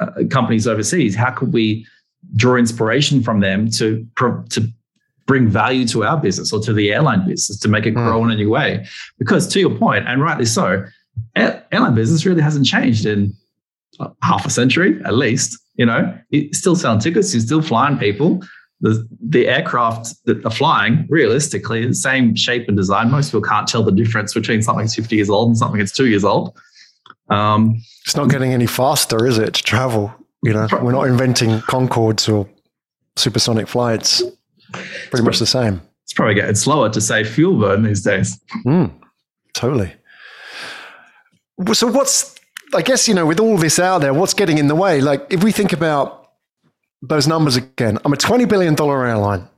uh, 0.00 0.10
companies 0.30 0.66
overseas, 0.66 1.14
how 1.14 1.30
could 1.30 1.52
we 1.52 1.86
draw 2.36 2.56
inspiration 2.56 3.22
from 3.22 3.40
them 3.40 3.70
to, 3.70 4.06
to 4.50 4.72
bring 5.28 5.46
value 5.46 5.86
to 5.86 6.04
our 6.04 6.16
business 6.16 6.52
or 6.52 6.60
to 6.60 6.72
the 6.72 6.90
airline 6.92 7.24
business 7.28 7.60
to 7.60 7.68
make 7.68 7.86
it 7.86 7.92
grow 7.92 8.20
mm. 8.20 8.24
in 8.24 8.30
a 8.32 8.36
new 8.36 8.50
way. 8.50 8.84
Because 9.18 9.46
to 9.48 9.60
your 9.60 9.76
point, 9.76 10.08
and 10.08 10.20
rightly 10.20 10.46
so, 10.46 10.84
airline 11.36 11.94
business 11.94 12.26
really 12.26 12.42
hasn't 12.42 12.66
changed 12.66 13.06
in 13.06 13.32
half 14.22 14.44
a 14.46 14.50
century 14.50 15.00
at 15.04 15.14
least. 15.14 15.56
You 15.74 15.86
know, 15.86 16.18
you 16.30 16.52
still 16.52 16.74
selling 16.74 16.98
tickets, 16.98 17.32
you're 17.32 17.42
still 17.42 17.62
flying 17.62 17.98
people. 17.98 18.42
The, 18.80 19.08
the 19.20 19.48
aircraft 19.48 20.24
that 20.26 20.44
are 20.44 20.52
flying, 20.52 21.06
realistically, 21.08 21.84
the 21.84 21.94
same 21.94 22.36
shape 22.36 22.68
and 22.68 22.76
design. 22.76 23.10
Most 23.10 23.30
people 23.30 23.42
can't 23.42 23.66
tell 23.66 23.82
the 23.82 23.90
difference 23.90 24.34
between 24.34 24.62
something 24.62 24.84
that's 24.84 24.94
50 24.94 25.16
years 25.16 25.28
old 25.28 25.48
and 25.48 25.58
something 25.58 25.80
that's 25.80 25.92
two 25.92 26.06
years 26.06 26.24
old. 26.24 26.56
Um, 27.28 27.82
it's 28.04 28.16
not 28.16 28.30
getting 28.30 28.52
any 28.52 28.66
faster, 28.66 29.26
is 29.26 29.38
it, 29.38 29.54
to 29.54 29.62
travel? 29.62 30.14
You 30.42 30.52
know, 30.52 30.68
we're 30.80 30.92
not 30.92 31.08
inventing 31.08 31.60
Concordes 31.62 32.32
or 32.32 32.48
supersonic 33.16 33.66
flights. 33.66 34.22
Pretty 35.10 35.24
much 35.24 35.38
the 35.38 35.46
same. 35.46 35.82
It's 36.04 36.12
probably 36.12 36.34
getting 36.34 36.54
slower 36.54 36.88
to 36.90 37.00
save 37.00 37.28
fuel 37.28 37.58
burn 37.58 37.82
these 37.82 38.02
days. 38.02 38.40
Mm, 38.64 38.92
totally. 39.54 39.92
So, 41.72 41.88
what's, 41.88 42.34
I 42.74 42.82
guess, 42.82 43.08
you 43.08 43.14
know, 43.14 43.26
with 43.26 43.40
all 43.40 43.58
this 43.58 43.78
out 43.78 43.98
there, 43.98 44.14
what's 44.14 44.34
getting 44.34 44.58
in 44.58 44.68
the 44.68 44.74
way? 44.74 45.00
Like, 45.00 45.26
if 45.30 45.42
we 45.42 45.52
think 45.52 45.72
about 45.72 46.17
those 47.02 47.26
numbers 47.26 47.56
again, 47.56 47.98
I'm 48.04 48.12
a 48.12 48.16
$20 48.16 48.48
billion 48.48 48.78
airline. 48.78 49.48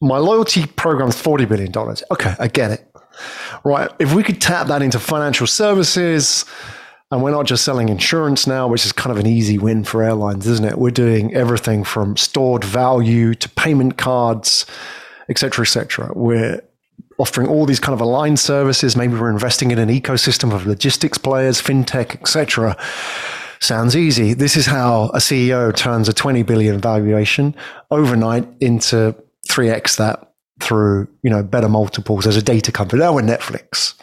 My 0.00 0.18
loyalty 0.18 0.66
program 0.66 1.08
is 1.08 1.16
$40 1.16 1.48
billion. 1.48 1.72
Okay, 2.10 2.34
I 2.38 2.48
get 2.48 2.72
it. 2.72 2.88
Right. 3.64 3.90
If 3.98 4.14
we 4.14 4.22
could 4.22 4.40
tap 4.40 4.66
that 4.66 4.82
into 4.82 4.98
financial 4.98 5.46
services, 5.46 6.44
and 7.12 7.22
we're 7.22 7.30
not 7.30 7.44
just 7.44 7.62
selling 7.62 7.90
insurance 7.90 8.46
now, 8.46 8.66
which 8.66 8.86
is 8.86 8.92
kind 8.92 9.12
of 9.12 9.18
an 9.18 9.26
easy 9.26 9.58
win 9.58 9.84
for 9.84 10.02
airlines, 10.02 10.46
isn't 10.46 10.64
it? 10.64 10.78
We're 10.78 10.90
doing 10.90 11.34
everything 11.34 11.84
from 11.84 12.16
stored 12.16 12.64
value 12.64 13.34
to 13.34 13.48
payment 13.50 13.98
cards, 13.98 14.64
et 15.28 15.38
cetera, 15.38 15.64
et 15.64 15.68
cetera. 15.68 16.10
We're 16.14 16.62
offering 17.18 17.48
all 17.48 17.66
these 17.66 17.80
kind 17.80 17.92
of 17.92 18.00
aligned 18.00 18.40
services. 18.40 18.96
Maybe 18.96 19.14
we're 19.14 19.30
investing 19.30 19.70
in 19.70 19.78
an 19.78 19.90
ecosystem 19.90 20.54
of 20.54 20.66
logistics 20.66 21.18
players, 21.18 21.60
fintech, 21.60 22.14
et 22.14 22.26
cetera. 22.26 22.78
Sounds 23.62 23.94
easy. 23.94 24.34
This 24.34 24.56
is 24.56 24.66
how 24.66 25.04
a 25.14 25.18
CEO 25.18 25.72
turns 25.72 26.08
a 26.08 26.12
20 26.12 26.42
billion 26.42 26.80
valuation 26.80 27.54
overnight 27.92 28.44
into 28.58 29.14
3x 29.48 29.98
that 29.98 30.32
through, 30.60 31.06
you 31.22 31.30
know, 31.30 31.44
better 31.44 31.68
multiples 31.68 32.26
as 32.26 32.36
a 32.36 32.42
data 32.42 32.72
company. 32.72 33.02
Now 33.02 33.14
we're 33.14 33.22
Netflix. 33.22 33.94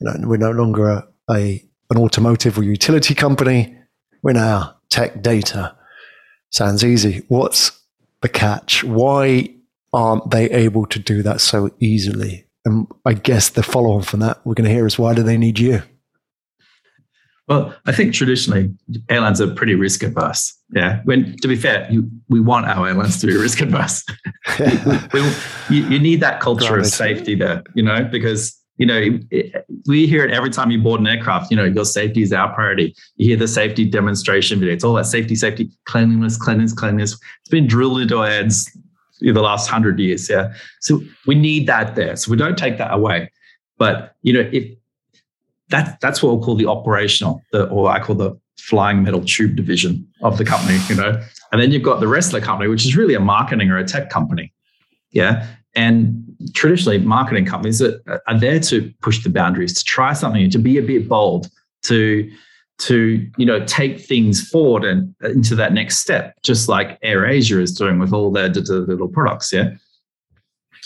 You 0.00 0.08
know, 0.08 0.28
we're 0.28 0.38
no 0.38 0.50
longer 0.50 0.88
a, 0.88 1.08
a 1.30 1.64
an 1.90 1.98
automotive 1.98 2.58
or 2.58 2.64
utility 2.64 3.14
company. 3.14 3.78
We're 4.24 4.32
now 4.32 4.74
tech 4.88 5.22
data. 5.22 5.76
Sounds 6.50 6.82
easy. 6.82 7.22
What's 7.28 7.70
the 8.22 8.28
catch? 8.28 8.82
Why 8.82 9.54
aren't 9.92 10.32
they 10.32 10.50
able 10.50 10.86
to 10.86 10.98
do 10.98 11.22
that 11.22 11.40
so 11.40 11.70
easily? 11.78 12.44
And 12.64 12.88
I 13.06 13.12
guess 13.12 13.50
the 13.50 13.62
follow 13.62 13.92
on 13.92 14.02
from 14.02 14.18
that 14.20 14.44
we're 14.44 14.54
going 14.54 14.68
to 14.68 14.74
hear 14.74 14.86
is 14.86 14.98
why 14.98 15.14
do 15.14 15.22
they 15.22 15.38
need 15.38 15.60
you? 15.60 15.84
Well, 17.50 17.74
I 17.84 17.90
think 17.90 18.14
traditionally 18.14 18.72
airlines 19.08 19.40
are 19.40 19.52
pretty 19.52 19.74
risk 19.74 20.04
averse. 20.04 20.56
Yeah. 20.72 21.00
When 21.02 21.36
to 21.38 21.48
be 21.48 21.56
fair, 21.56 21.88
you, 21.90 22.08
we 22.28 22.38
want 22.38 22.66
our 22.66 22.86
airlines 22.86 23.20
to 23.20 23.26
be 23.26 23.36
risk 23.36 23.60
averse. 23.60 24.04
we, 25.12 25.20
you, 25.68 25.82
you, 25.88 25.98
need 25.98 26.20
that 26.20 26.40
culture 26.40 26.78
of 26.78 26.86
safety 26.86 27.34
there, 27.34 27.64
you 27.74 27.82
know, 27.82 28.04
because 28.04 28.56
you 28.76 28.86
know, 28.86 29.18
it, 29.32 29.66
we 29.88 30.06
hear 30.06 30.24
it 30.24 30.30
every 30.30 30.48
time 30.48 30.70
you 30.70 30.80
board 30.80 31.00
an 31.00 31.08
aircraft. 31.08 31.50
You 31.50 31.56
know, 31.56 31.64
your 31.64 31.84
safety 31.84 32.22
is 32.22 32.32
our 32.32 32.54
priority. 32.54 32.94
You 33.16 33.26
hear 33.26 33.36
the 33.36 33.48
safety 33.48 33.84
demonstration 33.84 34.60
video. 34.60 34.72
It's 34.72 34.84
all 34.84 34.96
about 34.96 35.06
safety, 35.06 35.34
safety, 35.34 35.70
cleanliness, 35.86 36.38
cleanliness, 36.38 36.72
cleanliness. 36.72 37.12
It's 37.40 37.50
been 37.50 37.66
drilled 37.66 38.00
into 38.00 38.18
our 38.18 38.28
heads 38.28 38.70
in 39.20 39.34
the 39.34 39.42
last 39.42 39.68
hundred 39.68 39.98
years. 39.98 40.30
Yeah, 40.30 40.54
so 40.80 41.02
we 41.26 41.34
need 41.34 41.66
that 41.66 41.96
there. 41.96 42.14
So 42.14 42.30
we 42.30 42.36
don't 42.36 42.56
take 42.56 42.78
that 42.78 42.94
away. 42.94 43.30
But 43.76 44.14
you 44.22 44.32
know, 44.32 44.48
if 44.52 44.72
that 45.70 46.00
that's 46.00 46.22
what 46.22 46.34
we'll 46.34 46.44
call 46.44 46.56
the 46.56 46.66
operational, 46.66 47.42
the, 47.52 47.68
or 47.68 47.90
I 47.90 48.00
call 48.00 48.16
the 48.16 48.38
flying 48.58 49.02
metal 49.02 49.24
tube 49.24 49.56
division 49.56 50.06
of 50.22 50.38
the 50.38 50.44
company. 50.44 50.78
You 50.88 50.96
know, 50.96 51.22
and 51.52 51.60
then 51.60 51.70
you've 51.70 51.82
got 51.82 52.00
the 52.00 52.08
rest 52.08 52.32
of 52.32 52.40
the 52.40 52.46
company, 52.46 52.68
which 52.68 52.84
is 52.84 52.96
really 52.96 53.14
a 53.14 53.20
marketing 53.20 53.70
or 53.70 53.78
a 53.78 53.84
tech 53.84 54.10
company. 54.10 54.52
Yeah, 55.12 55.46
and 55.74 56.24
traditionally, 56.54 56.98
marketing 56.98 57.46
companies 57.46 57.78
that 57.78 58.02
uh, 58.08 58.18
are 58.26 58.38
there 58.38 58.60
to 58.60 58.92
push 59.02 59.22
the 59.22 59.30
boundaries, 59.30 59.74
to 59.74 59.84
try 59.84 60.12
something, 60.12 60.50
to 60.50 60.58
be 60.58 60.78
a 60.78 60.82
bit 60.82 61.08
bold, 61.08 61.48
to 61.84 62.30
to 62.78 63.30
you 63.36 63.46
know 63.46 63.64
take 63.66 64.00
things 64.00 64.48
forward 64.48 64.84
and 64.84 65.14
uh, 65.22 65.30
into 65.30 65.54
that 65.54 65.72
next 65.72 65.98
step, 65.98 66.34
just 66.42 66.68
like 66.68 67.00
AirAsia 67.02 67.60
is 67.60 67.72
doing 67.72 67.98
with 67.98 68.12
all 68.12 68.30
their 68.30 68.48
little 68.48 69.08
products. 69.08 69.52
Yeah. 69.52 69.70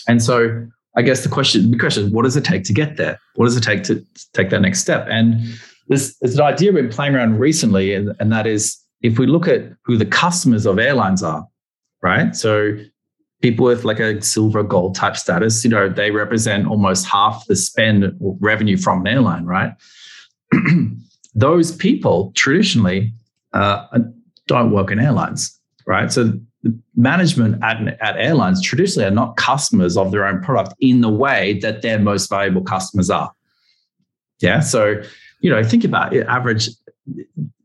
And 0.07 0.21
so 0.21 0.67
I 0.97 1.01
guess 1.01 1.23
the 1.23 1.29
question, 1.29 1.71
the 1.71 1.77
question 1.77 2.05
is, 2.05 2.11
what 2.11 2.23
does 2.23 2.37
it 2.37 2.43
take 2.43 2.63
to 2.65 2.73
get 2.73 2.97
there? 2.97 3.19
What 3.35 3.45
does 3.45 3.57
it 3.57 3.63
take 3.63 3.83
to 3.83 4.05
take 4.33 4.49
that 4.49 4.61
next 4.61 4.79
step? 4.79 5.05
And 5.09 5.41
there's, 5.87 6.15
there's 6.17 6.35
an 6.35 6.41
idea 6.41 6.71
we've 6.71 6.83
been 6.83 6.91
playing 6.91 7.15
around 7.15 7.39
recently, 7.39 7.93
and, 7.93 8.15
and 8.19 8.31
that 8.31 8.47
is 8.47 8.77
if 9.01 9.19
we 9.19 9.27
look 9.27 9.47
at 9.47 9.61
who 9.83 9.97
the 9.97 10.05
customers 10.05 10.65
of 10.65 10.79
airlines 10.79 11.21
are, 11.21 11.45
right? 12.01 12.35
So 12.35 12.77
people 13.41 13.65
with 13.65 13.83
like 13.83 13.99
a 13.99 14.21
silver 14.21 14.63
gold 14.63 14.95
type 14.95 15.17
status, 15.17 15.63
you 15.63 15.69
know, 15.69 15.89
they 15.89 16.11
represent 16.11 16.67
almost 16.67 17.05
half 17.05 17.45
the 17.47 17.55
spend 17.55 18.15
revenue 18.19 18.77
from 18.77 19.01
an 19.01 19.07
airline, 19.07 19.45
right? 19.45 19.73
Those 21.35 21.75
people 21.75 22.31
traditionally 22.35 23.13
uh, 23.53 23.85
don't 24.47 24.71
work 24.71 24.91
in 24.91 24.99
airlines, 24.99 25.59
right? 25.85 26.11
So 26.11 26.33
the 26.65 26.75
management 26.95 27.63
at, 27.63 27.77
at 28.01 28.17
airlines 28.17 28.59
traditionally 28.59 29.07
are 29.07 29.11
not 29.11 29.37
customers 29.37 29.95
of 29.95 30.11
their 30.11 30.25
own 30.25 30.41
product 30.41 30.73
in 30.79 31.01
the 31.01 31.09
way 31.09 31.59
that 31.59 31.83
their 31.83 31.99
most 31.99 32.27
valuable 32.27 32.63
customers 32.63 33.11
are. 33.11 33.31
Yeah. 34.41 34.61
So, 34.61 35.01
you 35.41 35.51
know, 35.51 35.63
think 35.63 35.83
about 35.83 36.13
it, 36.15 36.25
average 36.25 36.69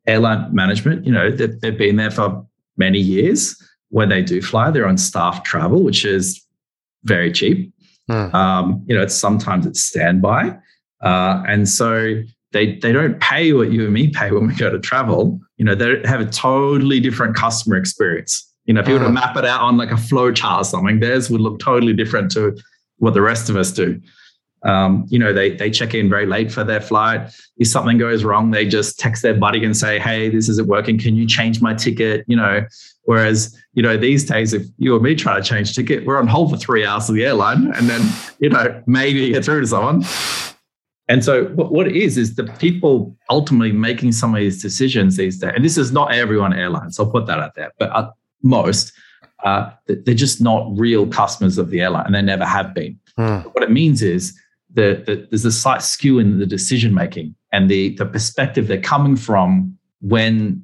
airline 0.07 0.55
management, 0.55 1.07
you 1.07 1.13
know, 1.13 1.31
they've, 1.31 1.59
they've 1.61 1.79
been 1.79 1.97
there 1.97 2.11
for 2.11 2.47
many 2.77 2.99
years 2.99 3.57
when 3.89 4.11
they 4.11 4.23
do 4.23 4.43
fly, 4.43 4.71
they're 4.71 4.87
on 4.87 4.99
staff 4.99 5.43
travel, 5.45 5.83
which 5.83 6.05
is 6.05 6.45
very 7.05 7.33
cheap. 7.33 7.73
Mm. 8.11 8.35
Um, 8.35 8.85
you 8.87 8.95
know, 8.95 9.03
it's 9.03 9.15
sometimes 9.15 9.65
it's 9.67 9.81
standby. 9.81 10.59
Uh, 11.03 11.43
and 11.49 11.67
so 11.67 12.23
they 12.53 12.77
they 12.77 12.93
don't 12.93 13.19
pay 13.21 13.53
what 13.55 13.73
you 13.73 13.85
and 13.85 13.95
me 13.95 14.09
pay 14.09 14.31
when 14.31 14.47
we 14.49 14.55
go 14.55 14.71
to 14.71 14.79
travel. 14.79 15.41
You 15.57 15.65
know, 15.65 15.75
they 15.75 16.03
have 16.05 16.21
a 16.21 16.27
totally 16.27 17.01
different 17.01 17.35
customer 17.35 17.77
experience. 17.77 18.50
You 18.67 18.75
know, 18.75 18.81
if 18.81 18.89
you 18.89 18.95
were 18.95 19.01
to 19.01 19.07
mm. 19.07 19.15
map 19.15 19.37
it 19.37 19.45
out 19.45 19.63
on 19.63 19.77
like 19.77 19.91
a 19.91 19.97
flow 19.97 20.33
chart 20.33 20.61
or 20.61 20.65
something, 20.65 21.01
theirs 21.01 21.31
would 21.31 21.41
look 21.41 21.59
totally 21.59 21.93
different 21.93 22.31
to 22.33 22.57
what 22.99 23.15
the 23.15 23.23
rest 23.23 23.51
of 23.51 23.57
us 23.57 23.73
do. 23.73 24.01
Um, 24.63 25.07
you 25.09 25.19
know, 25.19 25.33
they 25.33 25.57
they 25.57 25.71
check 25.71 25.95
in 25.95 26.11
very 26.11 26.27
late 26.27 26.53
for 26.53 26.65
their 26.65 26.81
flight. 26.81 27.33
If 27.57 27.69
something 27.69 27.97
goes 27.97 28.25
wrong, 28.25 28.51
they 28.51 28.67
just 28.67 28.99
text 28.99 29.23
their 29.23 29.35
buddy 29.35 29.65
and 29.65 29.75
say, 29.75 29.99
"Hey, 29.99 30.29
this 30.29 30.49
isn't 30.51 30.69
working. 30.69 30.99
Can 30.99 31.17
you 31.17 31.27
change 31.27 31.63
my 31.63 31.73
ticket?" 31.73 32.25
You 32.29 32.37
know, 32.37 32.67
whereas 33.05 33.57
you 33.73 33.83
know 33.83 33.97
these 33.97 34.25
days, 34.25 34.53
if 34.53 34.67
you 34.77 34.95
or 34.95 35.01
me 35.01 35.15
try 35.15 35.37
to 35.37 35.43
change 35.43 35.75
ticket, 35.75 36.05
we're 36.05 36.19
on 36.19 36.27
hold 36.27 36.51
for 36.51 36.59
three 36.59 36.85
hours 36.85 37.09
of 37.09 37.15
the 37.15 37.25
airline, 37.25 37.73
and 37.75 37.89
then 37.89 38.03
you 38.39 38.51
know 38.51 38.83
maybe 38.87 39.31
get 39.31 39.47
through 39.47 39.63
to 39.63 39.67
someone. 39.67 40.05
And 41.09 41.25
so, 41.25 41.47
what 41.47 41.89
it 41.89 41.97
is 41.97 42.19
is 42.19 42.37
the 42.37 42.45
people 42.45 43.17
ultimately 43.31 43.73
making 43.73 44.13
some 44.13 44.35
of 44.35 44.41
these 44.41 44.61
decisions 44.61 45.17
these 45.17 45.39
days, 45.39 45.53
and 45.57 45.65
this 45.65 45.79
is 45.79 45.91
not 45.91 46.15
everyone 46.15 46.53
airlines. 46.53 47.01
I'll 47.01 47.11
put 47.11 47.27
that 47.27 47.41
out 47.41 47.55
there, 47.55 47.73
but 47.79 47.91
uh, 47.91 48.11
most 48.43 48.93
uh, 49.45 49.71
they're 49.87 50.15
just 50.15 50.41
not 50.41 50.67
real 50.77 51.07
customers 51.07 51.59
of 51.59 51.71
the 51.71 51.81
airline, 51.81 52.07
and 52.07 52.15
they 52.15 52.23
never 52.23 52.45
have 52.45 52.75
been. 52.75 52.99
Mm. 53.19 53.45
What 53.55 53.65
it 53.65 53.71
means 53.71 54.03
is 54.03 54.39
that 54.75 55.07
the, 55.07 55.27
there's 55.31 55.45
a 55.45 55.53
slight 55.53 55.83
skew 55.83 56.19
in 56.19 56.39
the 56.39 56.47
decision 56.47 56.95
making 56.95 57.35
and 57.53 57.71
the 57.71 57.97
the 57.97 58.07
perspective 58.07 58.69
they're 58.69 58.81
coming 58.81 59.17
from 59.17 59.77
when 60.01 60.63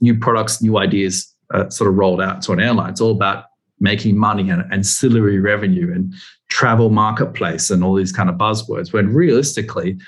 new 0.00 0.18
products, 0.18 0.60
new 0.60 0.78
ideas 0.78 1.32
are 1.52 1.70
sort 1.70 1.88
of 1.88 1.96
rolled 1.96 2.20
out 2.20 2.42
to 2.42 2.52
an 2.52 2.60
airline. 2.60 2.90
It's 2.90 3.00
all 3.00 3.12
about 3.12 3.46
making 3.80 4.16
money 4.16 4.50
and 4.50 4.64
ancillary 4.72 5.40
revenue 5.40 5.92
and 5.92 6.14
travel 6.50 6.90
marketplace 6.90 7.70
and 7.70 7.82
all 7.82 7.94
these 7.94 8.12
kind 8.12 8.28
of 8.28 8.36
buzzwords. 8.36 8.92
When 8.92 9.12
realistically, 9.12 9.98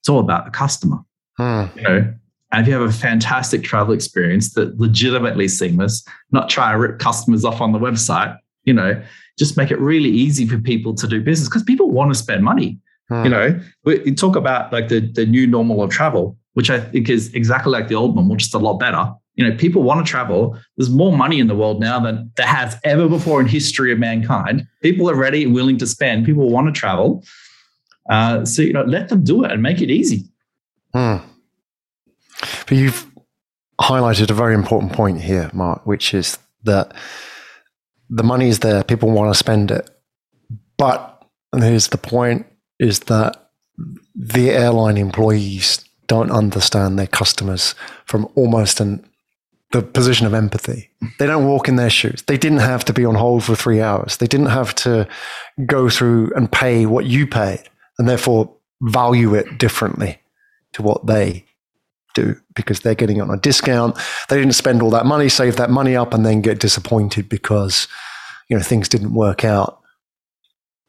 it's 0.00 0.08
all 0.08 0.20
about 0.20 0.44
the 0.44 0.50
customer. 0.50 0.98
Hmm. 1.36 1.64
You 1.76 1.82
know, 1.82 2.14
and 2.52 2.62
if 2.62 2.68
you 2.68 2.74
have 2.74 2.88
a 2.88 2.92
fantastic 2.92 3.64
travel 3.64 3.92
experience 3.92 4.54
that 4.54 4.78
legitimately 4.78 5.48
seamless, 5.48 6.04
not 6.30 6.48
try 6.48 6.72
to 6.72 6.78
rip 6.78 6.98
customers 6.98 7.44
off 7.44 7.60
on 7.60 7.72
the 7.72 7.78
website, 7.78 8.38
you 8.64 8.72
know, 8.72 9.02
just 9.38 9.56
make 9.56 9.70
it 9.70 9.80
really 9.80 10.08
easy 10.08 10.46
for 10.46 10.58
people 10.58 10.94
to 10.94 11.08
do 11.08 11.20
business 11.20 11.48
because 11.48 11.64
people 11.64 11.90
want 11.90 12.10
to 12.12 12.14
spend 12.18 12.44
money. 12.44 12.78
Hmm. 13.08 13.24
You 13.24 13.30
know, 13.30 13.60
we 13.84 14.14
talk 14.14 14.36
about 14.36 14.72
like 14.72 14.88
the, 14.88 15.00
the 15.00 15.26
new 15.26 15.46
normal 15.46 15.82
of 15.82 15.90
travel, 15.90 16.36
which 16.54 16.70
I 16.70 16.80
think 16.80 17.08
is 17.08 17.32
exactly 17.34 17.72
like 17.72 17.88
the 17.88 17.94
old 17.94 18.14
normal, 18.14 18.36
just 18.36 18.54
a 18.54 18.58
lot 18.58 18.78
better. 18.78 19.12
You 19.34 19.46
know, 19.46 19.56
people 19.56 19.82
want 19.82 20.04
to 20.04 20.10
travel. 20.10 20.58
There's 20.76 20.88
more 20.88 21.14
money 21.14 21.40
in 21.40 21.46
the 21.46 21.54
world 21.54 21.80
now 21.80 22.00
than 22.00 22.30
there 22.36 22.46
has 22.46 22.76
ever 22.84 23.08
before 23.08 23.40
in 23.40 23.46
history 23.46 23.92
of 23.92 23.98
mankind. 23.98 24.66
People 24.82 25.10
are 25.10 25.14
ready 25.14 25.44
and 25.44 25.54
willing 25.54 25.76
to 25.78 25.86
spend. 25.86 26.24
People 26.24 26.48
want 26.48 26.72
to 26.74 26.78
travel. 26.78 27.22
Uh, 28.08 28.44
so, 28.44 28.62
you 28.62 28.72
know, 28.72 28.84
let 28.84 29.08
them 29.10 29.24
do 29.24 29.44
it 29.44 29.52
and 29.52 29.62
make 29.62 29.82
it 29.82 29.90
easy. 29.90 30.24
Hmm. 30.94 31.16
But 32.40 32.72
you've 32.72 33.06
highlighted 33.80 34.30
a 34.30 34.34
very 34.34 34.54
important 34.54 34.92
point 34.92 35.20
here, 35.20 35.50
Mark, 35.52 35.86
which 35.86 36.14
is 36.14 36.38
that 36.64 36.94
the 38.08 38.22
money 38.22 38.48
is 38.48 38.60
there, 38.60 38.84
people 38.84 39.10
want 39.10 39.32
to 39.32 39.38
spend 39.38 39.70
it. 39.70 39.90
But 40.78 41.24
here's 41.54 41.88
the 41.88 41.98
point 41.98 42.46
is 42.78 43.00
that 43.00 43.50
the 44.14 44.50
airline 44.50 44.96
employees 44.96 45.84
don't 46.06 46.30
understand 46.30 46.98
their 46.98 47.06
customers 47.06 47.74
from 48.04 48.28
almost 48.34 48.80
an 48.80 49.04
the 49.72 49.82
position 49.82 50.26
of 50.26 50.32
empathy. 50.32 50.90
They 51.18 51.26
don't 51.26 51.46
walk 51.46 51.68
in 51.68 51.76
their 51.76 51.90
shoes. 51.90 52.22
They 52.26 52.38
didn't 52.38 52.58
have 52.58 52.84
to 52.84 52.92
be 52.92 53.04
on 53.04 53.16
hold 53.16 53.44
for 53.44 53.56
three 53.56 53.80
hours. 53.80 54.16
They 54.18 54.26
didn't 54.26 54.46
have 54.46 54.74
to 54.76 55.08
go 55.66 55.88
through 55.88 56.32
and 56.36 56.50
pay 56.50 56.86
what 56.86 57.06
you 57.06 57.26
paid 57.26 57.68
and 57.98 58.08
therefore 58.08 58.54
value 58.80 59.34
it 59.34 59.58
differently 59.58 60.20
to 60.74 60.82
what 60.82 61.06
they 61.06 61.44
do 62.24 62.36
because 62.54 62.80
they're 62.80 62.94
getting 62.94 63.18
it 63.18 63.20
on 63.20 63.30
a 63.30 63.36
discount. 63.36 63.96
They 64.28 64.38
didn't 64.38 64.54
spend 64.54 64.82
all 64.82 64.90
that 64.90 65.06
money, 65.06 65.28
save 65.28 65.56
that 65.56 65.70
money 65.70 65.94
up, 65.94 66.14
and 66.14 66.24
then 66.24 66.40
get 66.40 66.58
disappointed 66.58 67.28
because 67.28 67.86
you 68.48 68.56
know 68.56 68.62
things 68.62 68.88
didn't 68.88 69.14
work 69.14 69.44
out. 69.44 69.80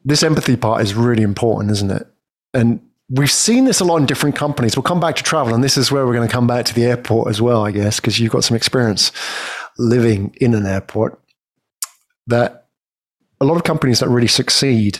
This 0.04 0.22
empathy 0.22 0.56
part 0.56 0.82
is 0.82 0.94
really 0.94 1.22
important, 1.22 1.70
isn't 1.72 1.90
it? 1.90 2.06
And 2.54 2.80
we've 3.10 3.30
seen 3.30 3.64
this 3.64 3.80
a 3.80 3.84
lot 3.84 3.98
in 3.98 4.06
different 4.06 4.36
companies. 4.36 4.76
We'll 4.76 4.82
come 4.82 5.00
back 5.00 5.16
to 5.16 5.22
travel, 5.22 5.54
and 5.54 5.62
this 5.62 5.76
is 5.76 5.92
where 5.92 6.06
we're 6.06 6.14
going 6.14 6.28
to 6.28 6.32
come 6.32 6.46
back 6.46 6.64
to 6.66 6.74
the 6.74 6.84
airport 6.84 7.28
as 7.28 7.42
well, 7.42 7.64
I 7.64 7.70
guess, 7.70 8.00
because 8.00 8.18
you've 8.18 8.32
got 8.32 8.44
some 8.44 8.56
experience 8.56 9.12
living 9.78 10.34
in 10.40 10.54
an 10.54 10.66
airport. 10.66 11.20
That 12.26 12.66
a 13.40 13.44
lot 13.44 13.56
of 13.56 13.64
companies 13.64 14.00
that 14.00 14.08
really 14.08 14.28
succeed 14.28 14.98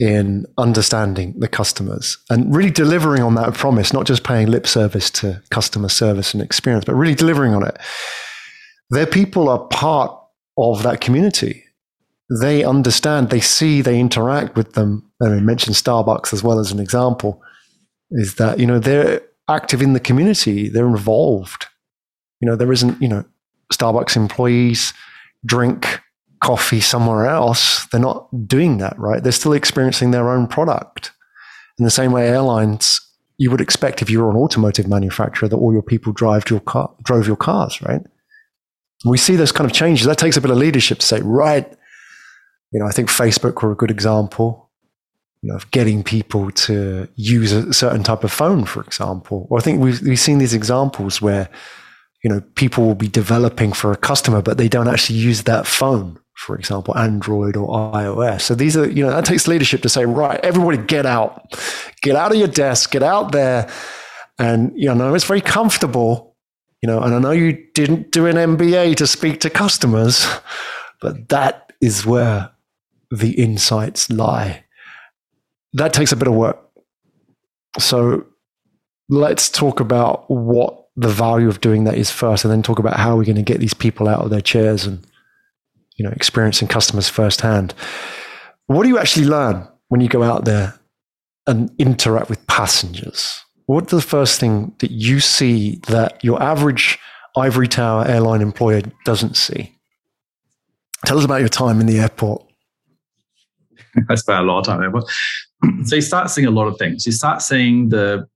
in 0.00 0.46
understanding 0.56 1.38
the 1.38 1.46
customers 1.46 2.16
and 2.30 2.52
really 2.54 2.70
delivering 2.70 3.22
on 3.22 3.34
that 3.34 3.52
promise, 3.52 3.92
not 3.92 4.06
just 4.06 4.24
paying 4.24 4.50
lip 4.50 4.66
service 4.66 5.10
to 5.10 5.40
customer 5.50 5.90
service 5.90 6.32
and 6.32 6.42
experience, 6.42 6.86
but 6.86 6.94
really 6.94 7.14
delivering 7.14 7.54
on 7.54 7.62
it. 7.62 7.76
Their 8.88 9.06
people 9.06 9.50
are 9.50 9.58
part 9.68 10.10
of 10.56 10.82
that 10.84 11.02
community. 11.02 11.64
They 12.40 12.64
understand, 12.64 13.28
they 13.28 13.40
see, 13.40 13.82
they 13.82 14.00
interact 14.00 14.56
with 14.56 14.72
them. 14.72 15.10
I 15.22 15.28
mentioned 15.40 15.76
Starbucks 15.76 16.32
as 16.32 16.42
well 16.42 16.58
as 16.58 16.72
an 16.72 16.80
example, 16.80 17.42
is 18.10 18.36
that, 18.36 18.58
you 18.58 18.66
know, 18.66 18.78
they're 18.78 19.20
active 19.50 19.82
in 19.82 19.92
the 19.92 20.00
community, 20.00 20.70
they're 20.70 20.86
involved. 20.86 21.66
You 22.40 22.48
know, 22.48 22.56
there 22.56 22.72
isn't, 22.72 23.02
you 23.02 23.08
know, 23.08 23.24
Starbucks 23.70 24.16
employees 24.16 24.94
drink 25.44 26.00
coffee 26.40 26.80
somewhere 26.80 27.26
else, 27.26 27.86
they're 27.86 28.00
not 28.00 28.28
doing 28.46 28.78
that, 28.78 28.98
right? 28.98 29.22
They're 29.22 29.32
still 29.32 29.52
experiencing 29.52 30.10
their 30.10 30.30
own 30.30 30.46
product. 30.46 31.12
In 31.78 31.84
the 31.84 31.90
same 31.90 32.12
way, 32.12 32.28
airlines, 32.28 33.00
you 33.38 33.50
would 33.50 33.60
expect 33.60 34.02
if 34.02 34.10
you 34.10 34.20
were 34.20 34.30
an 34.30 34.36
automotive 34.36 34.86
manufacturer 34.86 35.48
that 35.48 35.56
all 35.56 35.72
your 35.72 35.82
people 35.82 36.12
drive 36.12 36.48
your 36.50 36.60
car, 36.60 36.94
drove 37.02 37.26
your 37.26 37.36
cars, 37.36 37.80
right? 37.82 38.02
We 39.04 39.16
see 39.16 39.36
those 39.36 39.52
kind 39.52 39.68
of 39.68 39.74
changes. 39.74 40.06
That 40.06 40.18
takes 40.18 40.36
a 40.36 40.42
bit 40.42 40.50
of 40.50 40.58
leadership 40.58 40.98
to 40.98 41.06
say, 41.06 41.20
right, 41.22 41.66
you 42.70 42.80
know, 42.80 42.86
I 42.86 42.92
think 42.92 43.08
Facebook 43.08 43.62
were 43.62 43.72
a 43.72 43.76
good 43.76 43.90
example, 43.90 44.70
you 45.42 45.50
know, 45.50 45.56
of 45.56 45.70
getting 45.70 46.04
people 46.04 46.50
to 46.50 47.08
use 47.16 47.52
a 47.52 47.72
certain 47.72 48.02
type 48.02 48.24
of 48.24 48.32
phone, 48.32 48.64
for 48.64 48.82
example. 48.82 49.46
Or 49.50 49.58
I 49.58 49.62
think 49.62 49.80
we've, 49.80 50.00
we've 50.02 50.20
seen 50.20 50.38
these 50.38 50.54
examples 50.54 51.22
where, 51.22 51.48
you 52.22 52.30
know, 52.30 52.42
people 52.56 52.84
will 52.84 52.94
be 52.94 53.08
developing 53.08 53.72
for 53.72 53.90
a 53.90 53.96
customer, 53.96 54.42
but 54.42 54.58
they 54.58 54.68
don't 54.68 54.88
actually 54.88 55.18
use 55.18 55.44
that 55.44 55.66
phone 55.66 56.19
for 56.34 56.56
example, 56.56 56.96
Android 56.96 57.56
or 57.56 57.68
iOS. 57.92 58.42
So 58.42 58.54
these 58.54 58.76
are, 58.76 58.88
you 58.88 59.04
know, 59.04 59.10
that 59.10 59.24
takes 59.24 59.46
leadership 59.46 59.82
to 59.82 59.88
say, 59.88 60.06
right, 60.06 60.40
everybody 60.42 60.78
get 60.78 61.04
out, 61.04 61.54
get 62.00 62.16
out 62.16 62.32
of 62.32 62.38
your 62.38 62.48
desk, 62.48 62.90
get 62.90 63.02
out 63.02 63.32
there. 63.32 63.70
And, 64.38 64.72
you 64.74 64.92
know, 64.94 65.14
it's 65.14 65.26
very 65.26 65.42
comfortable, 65.42 66.34
you 66.80 66.86
know, 66.86 67.00
and 67.02 67.14
I 67.14 67.18
know 67.18 67.30
you 67.30 67.62
didn't 67.74 68.10
do 68.10 68.26
an 68.26 68.36
MBA 68.36 68.96
to 68.96 69.06
speak 69.06 69.40
to 69.40 69.50
customers, 69.50 70.26
but 71.02 71.28
that 71.28 71.72
is 71.82 72.06
where 72.06 72.50
the 73.10 73.32
insights 73.32 74.08
lie. 74.08 74.64
That 75.74 75.92
takes 75.92 76.12
a 76.12 76.16
bit 76.16 76.28
of 76.28 76.34
work. 76.34 76.58
So 77.78 78.24
let's 79.10 79.50
talk 79.50 79.80
about 79.80 80.30
what 80.30 80.88
the 80.96 81.08
value 81.08 81.48
of 81.48 81.60
doing 81.60 81.84
that 81.84 81.96
is 81.96 82.10
first, 82.10 82.44
and 82.44 82.52
then 82.52 82.62
talk 82.62 82.78
about 82.78 82.96
how 82.96 83.16
we're 83.16 83.24
going 83.24 83.36
to 83.36 83.42
get 83.42 83.60
these 83.60 83.74
people 83.74 84.08
out 84.08 84.22
of 84.22 84.30
their 84.30 84.40
chairs 84.40 84.86
and 84.86 85.06
you 86.00 86.04
know, 86.04 86.12
experiencing 86.12 86.66
customers 86.66 87.10
firsthand. 87.10 87.74
What 88.68 88.84
do 88.84 88.88
you 88.88 88.96
actually 88.96 89.26
learn 89.26 89.68
when 89.88 90.00
you 90.00 90.08
go 90.08 90.22
out 90.22 90.46
there 90.46 90.80
and 91.46 91.70
interact 91.78 92.30
with 92.30 92.46
passengers? 92.46 93.44
What's 93.66 93.90
the 93.90 94.00
first 94.00 94.40
thing 94.40 94.74
that 94.78 94.90
you 94.90 95.20
see 95.20 95.76
that 95.88 96.24
your 96.24 96.42
average 96.42 96.98
ivory 97.36 97.68
tower 97.68 98.06
airline 98.08 98.40
employer 98.40 98.80
doesn't 99.04 99.36
see? 99.36 99.76
Tell 101.04 101.18
us 101.18 101.24
about 101.26 101.40
your 101.40 101.50
time 101.50 101.82
in 101.82 101.86
the 101.86 101.98
airport. 101.98 102.46
I 104.08 104.14
spent 104.14 104.38
a 104.38 104.42
lot 104.42 104.60
of 104.60 104.64
time 104.64 104.80
there. 104.80 105.02
So 105.84 105.96
you 105.96 106.00
start 106.00 106.30
seeing 106.30 106.46
a 106.46 106.50
lot 106.50 106.68
of 106.68 106.78
things. 106.78 107.04
You 107.04 107.12
start 107.12 107.42
seeing 107.42 107.90
the 107.90 108.26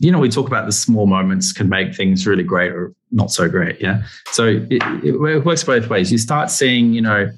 you 0.00 0.10
know, 0.10 0.18
we 0.18 0.30
talk 0.30 0.46
about 0.46 0.64
the 0.64 0.72
small 0.72 1.06
moments 1.06 1.52
can 1.52 1.68
make 1.68 1.94
things 1.94 2.26
really 2.26 2.42
great 2.42 2.72
or 2.72 2.94
not 3.12 3.30
so 3.30 3.48
great. 3.48 3.80
Yeah. 3.80 4.02
So 4.32 4.66
it, 4.70 4.82
it 5.04 5.44
works 5.44 5.62
both 5.62 5.88
ways. 5.90 6.10
You 6.10 6.16
start 6.16 6.50
seeing, 6.50 6.94
you 6.94 7.02
know, 7.02 7.30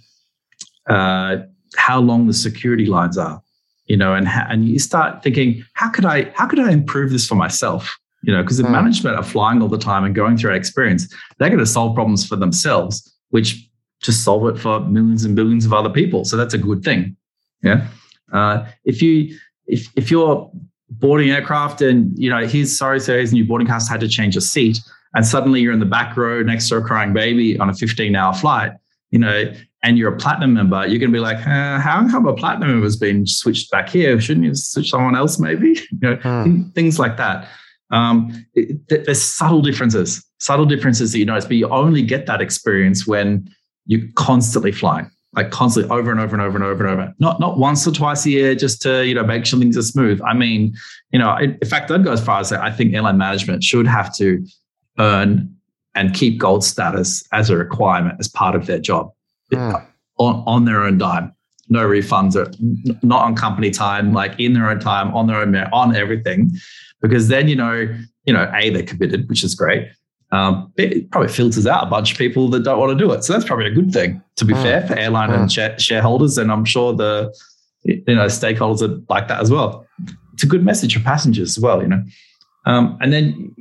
uh, 0.88 1.38
how 1.74 1.98
long 1.98 2.28
the 2.28 2.32
security 2.32 2.86
lines 2.86 3.18
are, 3.18 3.42
you 3.86 3.96
know, 3.96 4.14
and 4.14 4.28
and 4.28 4.68
you 4.68 4.78
start 4.78 5.24
thinking, 5.24 5.64
how 5.72 5.90
could 5.90 6.04
I 6.04 6.30
how 6.36 6.46
could 6.46 6.60
I 6.60 6.70
improve 6.70 7.10
this 7.10 7.26
for 7.26 7.34
myself? 7.34 7.98
You 8.22 8.32
know, 8.32 8.42
because 8.42 8.58
the 8.58 8.62
mm. 8.62 8.70
management 8.70 9.16
are 9.16 9.24
flying 9.24 9.60
all 9.60 9.68
the 9.68 9.76
time 9.76 10.04
and 10.04 10.14
going 10.14 10.36
through 10.36 10.52
that 10.52 10.56
experience, 10.56 11.12
they're 11.38 11.48
going 11.48 11.58
to 11.58 11.66
solve 11.66 11.96
problems 11.96 12.24
for 12.24 12.36
themselves, 12.36 13.12
which 13.30 13.68
just 14.00 14.22
solve 14.22 14.46
it 14.46 14.60
for 14.60 14.78
millions 14.80 15.24
and 15.24 15.34
billions 15.34 15.66
of 15.66 15.72
other 15.72 15.90
people. 15.90 16.24
So 16.24 16.36
that's 16.36 16.54
a 16.54 16.58
good 16.58 16.84
thing. 16.84 17.16
Yeah. 17.64 17.88
Uh, 18.32 18.66
if 18.84 19.02
you 19.02 19.36
if 19.66 19.88
if 19.96 20.12
you're 20.12 20.48
boarding 21.00 21.30
aircraft 21.30 21.80
and 21.82 22.16
you 22.18 22.28
know 22.30 22.46
he's 22.46 22.76
sorry 22.76 23.00
sir 23.00 23.18
his 23.18 23.32
new 23.32 23.44
boarding 23.44 23.66
pass 23.66 23.88
had 23.88 24.00
to 24.00 24.08
change 24.08 24.36
a 24.36 24.40
seat 24.40 24.80
and 25.14 25.26
suddenly 25.26 25.60
you're 25.60 25.72
in 25.72 25.80
the 25.80 25.86
back 25.86 26.16
row 26.16 26.42
next 26.42 26.68
to 26.68 26.76
a 26.76 26.82
crying 26.82 27.12
baby 27.12 27.58
on 27.58 27.68
a 27.70 27.74
15 27.74 28.14
hour 28.16 28.34
flight 28.34 28.72
you 29.10 29.18
know 29.18 29.52
and 29.82 29.98
you're 29.98 30.12
a 30.12 30.16
platinum 30.16 30.54
member, 30.54 30.86
you're 30.86 30.98
going 30.98 31.10
to 31.10 31.16
be 31.16 31.20
like, 31.20 31.38
uh, 31.46 31.78
how 31.80 32.08
come 32.08 32.26
a 32.26 32.34
platinum 32.34 32.68
member 32.68 32.84
has 32.84 32.96
been 32.96 33.26
switched 33.26 33.70
back 33.70 33.88
here? 33.88 34.20
Shouldn't 34.20 34.46
you 34.46 34.54
switch 34.54 34.90
someone 34.90 35.16
else, 35.16 35.38
maybe? 35.38 35.70
you 35.90 35.98
know, 36.00 36.16
hmm. 36.16 36.70
things 36.70 36.98
like 36.98 37.16
that. 37.16 37.48
Um, 37.90 38.46
it, 38.54 38.88
there's 38.88 39.20
subtle 39.20 39.60
differences, 39.60 40.24
subtle 40.38 40.66
differences 40.66 41.12
that 41.12 41.18
you 41.18 41.26
notice, 41.26 41.44
but 41.44 41.56
you 41.56 41.68
only 41.68 42.02
get 42.02 42.26
that 42.26 42.40
experience 42.40 43.06
when 43.06 43.50
you're 43.86 44.08
constantly 44.14 44.72
flying, 44.72 45.10
like 45.34 45.50
constantly 45.50 45.90
over 45.90 46.10
and 46.10 46.20
over 46.20 46.34
and 46.34 46.42
over 46.42 46.56
and 46.56 46.64
over 46.64 46.86
and 46.86 47.00
over. 47.00 47.14
Not 47.18 47.40
not 47.40 47.58
once 47.58 47.86
or 47.86 47.92
twice 47.92 48.26
a 48.26 48.30
year 48.30 48.54
just 48.54 48.82
to 48.82 49.06
you 49.06 49.14
know 49.14 49.24
make 49.24 49.46
sure 49.46 49.58
things 49.58 49.76
are 49.76 49.82
smooth. 49.82 50.20
I 50.22 50.34
mean, 50.34 50.74
you 51.10 51.18
know, 51.18 51.36
in 51.36 51.58
fact, 51.66 51.90
I'd 51.90 52.04
go 52.04 52.12
as 52.12 52.24
far 52.24 52.40
as 52.40 52.48
say 52.48 52.56
I 52.56 52.70
think 52.70 52.94
airline 52.94 53.18
management 53.18 53.64
should 53.64 53.86
have 53.86 54.14
to 54.16 54.44
earn 54.98 55.54
and 55.94 56.14
keep 56.14 56.38
gold 56.38 56.64
status 56.64 57.24
as 57.32 57.50
a 57.50 57.56
requirement 57.56 58.16
as 58.18 58.28
part 58.28 58.54
of 58.54 58.66
their 58.66 58.78
job 58.78 59.10
mm. 59.52 59.86
on, 60.18 60.42
on 60.46 60.64
their 60.64 60.82
own 60.82 60.98
dime. 60.98 61.34
No 61.68 61.86
refunds, 61.86 62.34
or 62.34 62.50
not 63.02 63.24
on 63.24 63.34
company 63.34 63.70
time, 63.70 64.12
like 64.12 64.38
in 64.38 64.52
their 64.52 64.68
own 64.68 64.80
time, 64.80 65.14
on 65.14 65.26
their 65.26 65.36
own 65.36 65.54
on 65.72 65.96
everything, 65.96 66.50
because 67.00 67.28
then 67.28 67.48
you 67.48 67.56
know, 67.56 67.88
you 68.24 68.32
know, 68.32 68.50
a 68.54 68.70
they're 68.70 68.82
committed, 68.82 69.28
which 69.28 69.42
is 69.42 69.54
great. 69.54 69.88
Um, 70.32 70.72
it 70.78 71.10
probably 71.10 71.28
filters 71.28 71.66
out 71.66 71.84
a 71.84 71.90
bunch 71.90 72.12
of 72.12 72.18
people 72.18 72.48
that 72.48 72.64
don't 72.64 72.78
want 72.78 72.98
to 72.98 73.04
do 73.04 73.12
it, 73.12 73.22
so 73.22 73.34
that's 73.34 73.44
probably 73.44 73.66
a 73.66 73.70
good 73.70 73.92
thing. 73.92 74.22
To 74.36 74.44
be 74.46 74.54
mm. 74.54 74.62
fair, 74.62 74.86
for 74.86 74.94
airline 74.98 75.28
mm. 75.28 75.40
and 75.42 75.80
shareholders, 75.80 76.38
and 76.38 76.50
I'm 76.50 76.64
sure 76.64 76.94
the 76.94 77.34
you 77.84 78.02
know 78.06 78.26
stakeholders 78.26 78.82
are 78.82 79.02
like 79.08 79.28
that 79.28 79.40
as 79.40 79.50
well. 79.50 79.86
It's 80.32 80.42
a 80.42 80.46
good 80.46 80.64
message 80.64 80.96
for 80.96 81.04
passengers 81.04 81.58
as 81.58 81.62
well, 81.62 81.82
you 81.82 81.88
know. 81.88 82.02
Um, 82.64 82.96
and 83.00 83.12
then 83.12 83.54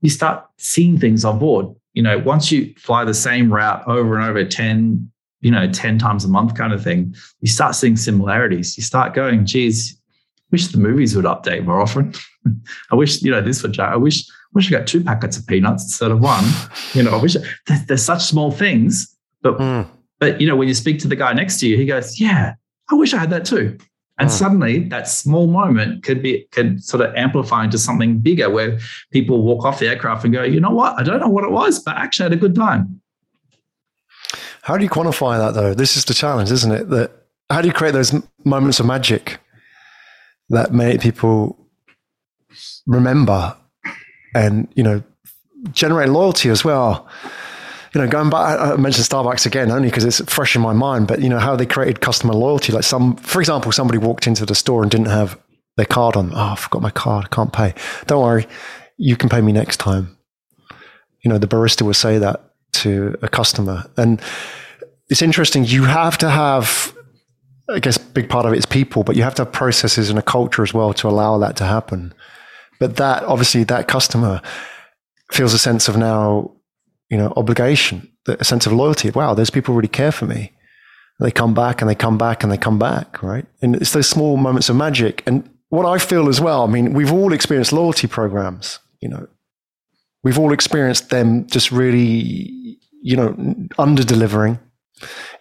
you 0.00 0.10
start 0.10 0.44
seeing 0.58 0.98
things 0.98 1.24
on 1.24 1.38
board. 1.38 1.66
You 1.94 2.02
know, 2.02 2.18
once 2.18 2.50
you 2.50 2.74
fly 2.76 3.04
the 3.04 3.14
same 3.14 3.52
route 3.52 3.86
over 3.86 4.16
and 4.18 4.28
over 4.28 4.44
10, 4.44 5.10
you 5.40 5.50
know, 5.50 5.70
10 5.70 5.98
times 5.98 6.24
a 6.24 6.28
month 6.28 6.54
kind 6.56 6.72
of 6.72 6.82
thing, 6.82 7.14
you 7.40 7.48
start 7.48 7.74
seeing 7.74 7.96
similarities. 7.96 8.76
You 8.76 8.82
start 8.82 9.14
going, 9.14 9.46
geez, 9.46 9.96
wish 10.50 10.68
the 10.68 10.78
movies 10.78 11.14
would 11.14 11.24
update 11.24 11.64
more 11.64 11.80
often. 11.80 12.14
I 12.90 12.94
wish, 12.94 13.22
you 13.22 13.30
know, 13.30 13.40
this 13.40 13.62
would, 13.62 13.78
I 13.78 13.96
wish, 13.96 14.24
wish 14.54 14.68
I 14.72 14.78
got 14.78 14.86
two 14.86 15.02
packets 15.02 15.36
of 15.36 15.46
peanuts 15.46 15.84
instead 15.84 16.10
of 16.10 16.20
one. 16.20 16.44
You 16.94 17.02
know, 17.02 17.12
I 17.12 17.22
wish 17.22 17.36
there's, 17.66 17.86
there's 17.86 18.04
such 18.04 18.24
small 18.24 18.50
things, 18.50 19.16
but, 19.42 19.58
mm. 19.58 19.88
but, 20.18 20.40
you 20.40 20.46
know, 20.46 20.56
when 20.56 20.68
you 20.68 20.74
speak 20.74 20.98
to 21.00 21.08
the 21.08 21.16
guy 21.16 21.32
next 21.32 21.60
to 21.60 21.68
you, 21.68 21.76
he 21.76 21.86
goes, 21.86 22.20
yeah, 22.20 22.54
I 22.90 22.94
wish 22.94 23.14
I 23.14 23.18
had 23.18 23.30
that 23.30 23.44
too. 23.44 23.78
And 24.18 24.28
oh. 24.28 24.32
suddenly 24.32 24.80
that 24.90 25.08
small 25.08 25.46
moment 25.46 26.04
could 26.04 26.22
be 26.22 26.46
could 26.52 26.84
sort 26.84 27.02
of 27.02 27.14
amplify 27.16 27.64
into 27.64 27.78
something 27.78 28.18
bigger 28.18 28.50
where 28.50 28.78
people 29.10 29.42
walk 29.42 29.64
off 29.64 29.78
the 29.78 29.88
aircraft 29.88 30.24
and 30.24 30.32
go, 30.32 30.42
you 30.42 30.60
know 30.60 30.70
what? 30.70 30.98
I 30.98 31.02
don't 31.02 31.18
know 31.18 31.28
what 31.28 31.44
it 31.44 31.50
was, 31.50 31.78
but 31.78 31.96
I 31.96 32.02
actually 32.02 32.24
had 32.24 32.32
a 32.32 32.36
good 32.36 32.54
time. 32.54 33.00
How 34.62 34.76
do 34.76 34.84
you 34.84 34.90
quantify 34.90 35.38
that 35.38 35.54
though? 35.54 35.74
This 35.74 35.96
is 35.96 36.04
the 36.04 36.14
challenge, 36.14 36.52
isn't 36.52 36.70
it? 36.70 36.90
That 36.90 37.10
how 37.50 37.62
do 37.62 37.68
you 37.68 37.74
create 37.74 37.92
those 37.92 38.14
moments 38.44 38.80
of 38.80 38.86
magic 38.86 39.40
that 40.50 40.72
make 40.72 41.00
people 41.00 41.58
remember 42.86 43.56
and, 44.34 44.68
you 44.74 44.82
know, 44.82 45.02
generate 45.72 46.08
loyalty 46.08 46.48
as 46.48 46.64
well? 46.64 47.08
you 47.94 48.00
know, 48.00 48.08
going 48.08 48.30
back, 48.30 48.58
I 48.58 48.76
mentioned 48.76 49.06
Starbucks 49.06 49.44
again 49.44 49.70
only 49.70 49.88
because 49.88 50.04
it's 50.04 50.20
fresh 50.32 50.56
in 50.56 50.62
my 50.62 50.72
mind, 50.72 51.08
but 51.08 51.20
you 51.20 51.28
know, 51.28 51.38
how 51.38 51.56
they 51.56 51.66
created 51.66 52.00
customer 52.00 52.32
loyalty. 52.32 52.72
Like 52.72 52.84
some, 52.84 53.16
for 53.16 53.40
example, 53.40 53.70
somebody 53.70 53.98
walked 53.98 54.26
into 54.26 54.46
the 54.46 54.54
store 54.54 54.82
and 54.82 54.90
didn't 54.90 55.08
have 55.08 55.38
their 55.76 55.86
card 55.86 56.16
on. 56.16 56.32
Oh, 56.32 56.52
I 56.52 56.56
forgot 56.56 56.80
my 56.80 56.90
card. 56.90 57.26
I 57.26 57.28
can't 57.34 57.52
pay. 57.52 57.74
Don't 58.06 58.22
worry. 58.22 58.46
You 58.96 59.16
can 59.16 59.28
pay 59.28 59.42
me 59.42 59.52
next 59.52 59.76
time. 59.76 60.16
You 61.20 61.30
know, 61.30 61.38
the 61.38 61.46
barista 61.46 61.82
will 61.82 61.94
say 61.94 62.18
that 62.18 62.52
to 62.72 63.16
a 63.20 63.28
customer. 63.28 63.84
And 63.98 64.20
it's 65.08 65.22
interesting. 65.22 65.64
You 65.64 65.84
have 65.84 66.16
to 66.18 66.30
have, 66.30 66.96
I 67.68 67.78
guess, 67.78 67.98
big 67.98 68.30
part 68.30 68.46
of 68.46 68.54
it 68.54 68.58
is 68.58 68.66
people, 68.66 69.04
but 69.04 69.16
you 69.16 69.22
have 69.22 69.34
to 69.34 69.44
have 69.44 69.52
processes 69.52 70.08
and 70.08 70.18
a 70.18 70.22
culture 70.22 70.62
as 70.62 70.72
well 70.72 70.94
to 70.94 71.08
allow 71.08 71.36
that 71.38 71.56
to 71.56 71.64
happen. 71.64 72.14
But 72.78 72.96
that, 72.96 73.22
obviously, 73.24 73.64
that 73.64 73.88
customer 73.88 74.40
feels 75.30 75.54
a 75.54 75.58
sense 75.58 75.88
of 75.88 75.96
now 75.96 76.52
you 77.12 77.18
know, 77.18 77.30
obligation, 77.36 78.10
a 78.26 78.42
sense 78.42 78.64
of 78.64 78.72
loyalty. 78.72 79.10
Wow, 79.10 79.34
those 79.34 79.50
people 79.50 79.74
really 79.74 79.86
care 79.86 80.12
for 80.12 80.24
me. 80.24 80.50
They 81.20 81.30
come 81.30 81.52
back 81.52 81.82
and 81.82 81.90
they 81.90 81.94
come 81.94 82.16
back 82.16 82.42
and 82.42 82.50
they 82.50 82.56
come 82.56 82.78
back, 82.78 83.22
right? 83.22 83.44
And 83.60 83.76
it's 83.76 83.92
those 83.92 84.08
small 84.08 84.38
moments 84.38 84.70
of 84.70 84.76
magic. 84.76 85.22
And 85.26 85.46
what 85.68 85.84
I 85.84 85.98
feel 85.98 86.30
as 86.30 86.40
well, 86.40 86.62
I 86.62 86.66
mean, 86.68 86.94
we've 86.94 87.12
all 87.12 87.34
experienced 87.34 87.70
loyalty 87.70 88.06
programs, 88.06 88.78
you 89.02 89.10
know, 89.10 89.28
we've 90.24 90.38
all 90.38 90.54
experienced 90.54 91.10
them 91.10 91.46
just 91.48 91.70
really, 91.70 92.78
you 93.02 93.14
know, 93.14 93.36
under 93.76 94.04
delivering 94.04 94.58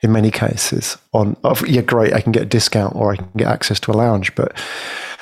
in 0.04 0.12
many 0.12 0.30
cases 0.30 0.98
on, 1.14 1.38
oh, 1.46 1.56
yeah, 1.66 1.82
great, 1.82 2.12
I 2.12 2.20
can 2.20 2.34
get 2.34 2.44
a 2.44 2.48
discount 2.48 2.98
or 2.98 3.14
I 3.14 3.16
can 3.16 3.30
get 3.38 3.48
access 3.48 3.80
to 3.80 3.92
a 3.92 3.94
lounge. 3.94 4.36
But 4.36 4.54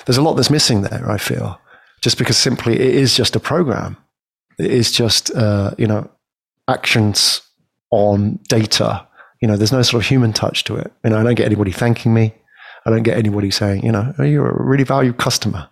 there's 0.07 0.17
a 0.17 0.23
lot 0.23 0.33
that's 0.33 0.49
missing 0.49 0.81
there, 0.81 1.11
I 1.11 1.19
feel, 1.19 1.61
just 2.01 2.17
because 2.17 2.37
simply 2.37 2.73
it 2.73 2.95
is 2.95 3.15
just 3.15 3.35
a 3.35 3.39
program. 3.39 3.97
It 4.57 4.71
is 4.71 4.91
just, 4.91 5.33
uh, 5.35 5.71
you 5.77 5.87
know, 5.87 6.09
actions 6.67 7.41
on 7.91 8.39
data. 8.47 9.05
You 9.41 9.47
know, 9.47 9.57
there's 9.57 9.71
no 9.71 9.81
sort 9.81 10.03
of 10.03 10.09
human 10.09 10.33
touch 10.33 10.63
to 10.65 10.75
it. 10.75 10.91
You 11.03 11.11
know, 11.11 11.19
I 11.19 11.23
don't 11.23 11.35
get 11.35 11.45
anybody 11.45 11.71
thanking 11.71 12.13
me. 12.13 12.33
I 12.85 12.89
don't 12.89 13.03
get 13.03 13.17
anybody 13.17 13.51
saying, 13.51 13.85
you 13.85 13.91
know, 13.91 14.13
oh, 14.17 14.23
you're 14.23 14.49
a 14.49 14.63
really 14.63 14.83
valued 14.83 15.17
customer. 15.17 15.69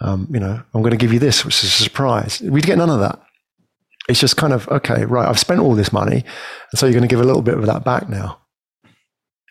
Um, 0.00 0.28
you 0.30 0.40
know, 0.40 0.62
I'm 0.74 0.82
going 0.82 0.92
to 0.92 0.96
give 0.96 1.12
you 1.12 1.18
this, 1.18 1.44
which 1.44 1.62
is 1.62 1.70
a 1.70 1.82
surprise. 1.82 2.40
We 2.40 2.60
get 2.60 2.78
none 2.78 2.90
of 2.90 3.00
that. 3.00 3.20
It's 4.08 4.20
just 4.20 4.36
kind 4.36 4.52
of, 4.52 4.66
okay, 4.68 5.04
right, 5.04 5.28
I've 5.28 5.38
spent 5.38 5.60
all 5.60 5.74
this 5.74 5.92
money. 5.92 6.24
And 6.72 6.78
so 6.78 6.86
you're 6.86 6.94
going 6.94 7.08
to 7.08 7.08
give 7.08 7.20
a 7.20 7.24
little 7.24 7.42
bit 7.42 7.56
of 7.56 7.66
that 7.66 7.84
back 7.84 8.08
now. 8.08 8.39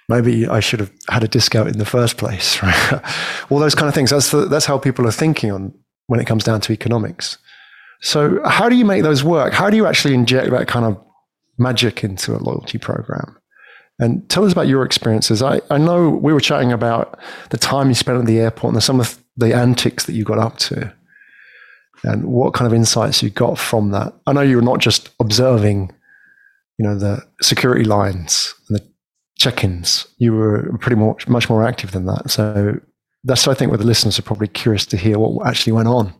Maybe 0.09 0.47
I 0.47 0.59
should 0.59 0.79
have 0.79 0.91
had 1.07 1.23
a 1.23 1.27
discount 1.27 1.69
in 1.69 1.77
the 1.77 1.85
first 1.85 2.17
place, 2.17 2.61
right? 2.63 3.01
all 3.49 3.59
those 3.59 3.75
kind 3.75 3.87
of 3.87 3.93
things. 3.93 4.09
That's, 4.09 4.31
the, 4.31 4.45
that's 4.45 4.65
how 4.65 4.77
people 4.77 5.07
are 5.07 5.11
thinking 5.11 5.51
on 5.51 5.73
when 6.07 6.19
it 6.19 6.25
comes 6.25 6.43
down 6.43 6.59
to 6.61 6.73
economics. 6.73 7.37
So, 8.01 8.41
how 8.45 8.69
do 8.69 8.75
you 8.75 8.85
make 8.85 9.03
those 9.03 9.23
work? 9.23 9.53
How 9.53 9.69
do 9.69 9.77
you 9.77 9.85
actually 9.85 10.13
inject 10.15 10.51
that 10.51 10.67
kind 10.67 10.85
of 10.85 11.01
magic 11.57 12.03
into 12.03 12.35
a 12.35 12.39
loyalty 12.39 12.77
program? 12.77 13.37
And 13.99 14.27
tell 14.29 14.45
us 14.45 14.53
about 14.53 14.67
your 14.67 14.83
experiences. 14.83 15.43
I, 15.43 15.59
I 15.69 15.77
know 15.77 16.09
we 16.09 16.33
were 16.33 16.39
chatting 16.39 16.71
about 16.71 17.19
the 17.49 17.57
time 17.57 17.89
you 17.89 17.95
spent 17.95 18.17
at 18.17 18.25
the 18.25 18.39
airport 18.39 18.73
and 18.73 18.83
some 18.83 18.99
of 18.99 19.21
the 19.35 19.53
antics 19.53 20.05
that 20.05 20.13
you 20.13 20.23
got 20.23 20.39
up 20.39 20.57
to 20.57 20.93
and 22.03 22.23
what 22.25 22.53
kind 22.53 22.65
of 22.65 22.73
insights 22.73 23.21
you 23.21 23.29
got 23.29 23.59
from 23.59 23.91
that. 23.91 24.13
I 24.25 24.33
know 24.33 24.41
you 24.41 24.55
were 24.55 24.61
not 24.61 24.79
just 24.79 25.09
observing, 25.19 25.91
you 26.77 26.85
know, 26.87 26.97
the 26.97 27.25
security 27.41 27.83
lines 27.83 28.55
and 28.69 28.77
the 28.77 28.87
check-ins. 29.39 30.05
You 30.17 30.33
were 30.33 30.77
pretty 30.79 30.97
much 30.97 31.27
much 31.27 31.49
more 31.49 31.65
active 31.65 31.91
than 31.91 32.05
that. 32.05 32.29
So 32.29 32.79
that's 33.23 33.47
I 33.47 33.53
think 33.53 33.71
what 33.71 33.79
the 33.79 33.85
listeners 33.85 34.19
are 34.19 34.23
probably 34.23 34.47
curious 34.47 34.85
to 34.87 34.97
hear 34.97 35.17
what 35.17 35.47
actually 35.47 35.73
went 35.73 35.87
on. 35.87 36.13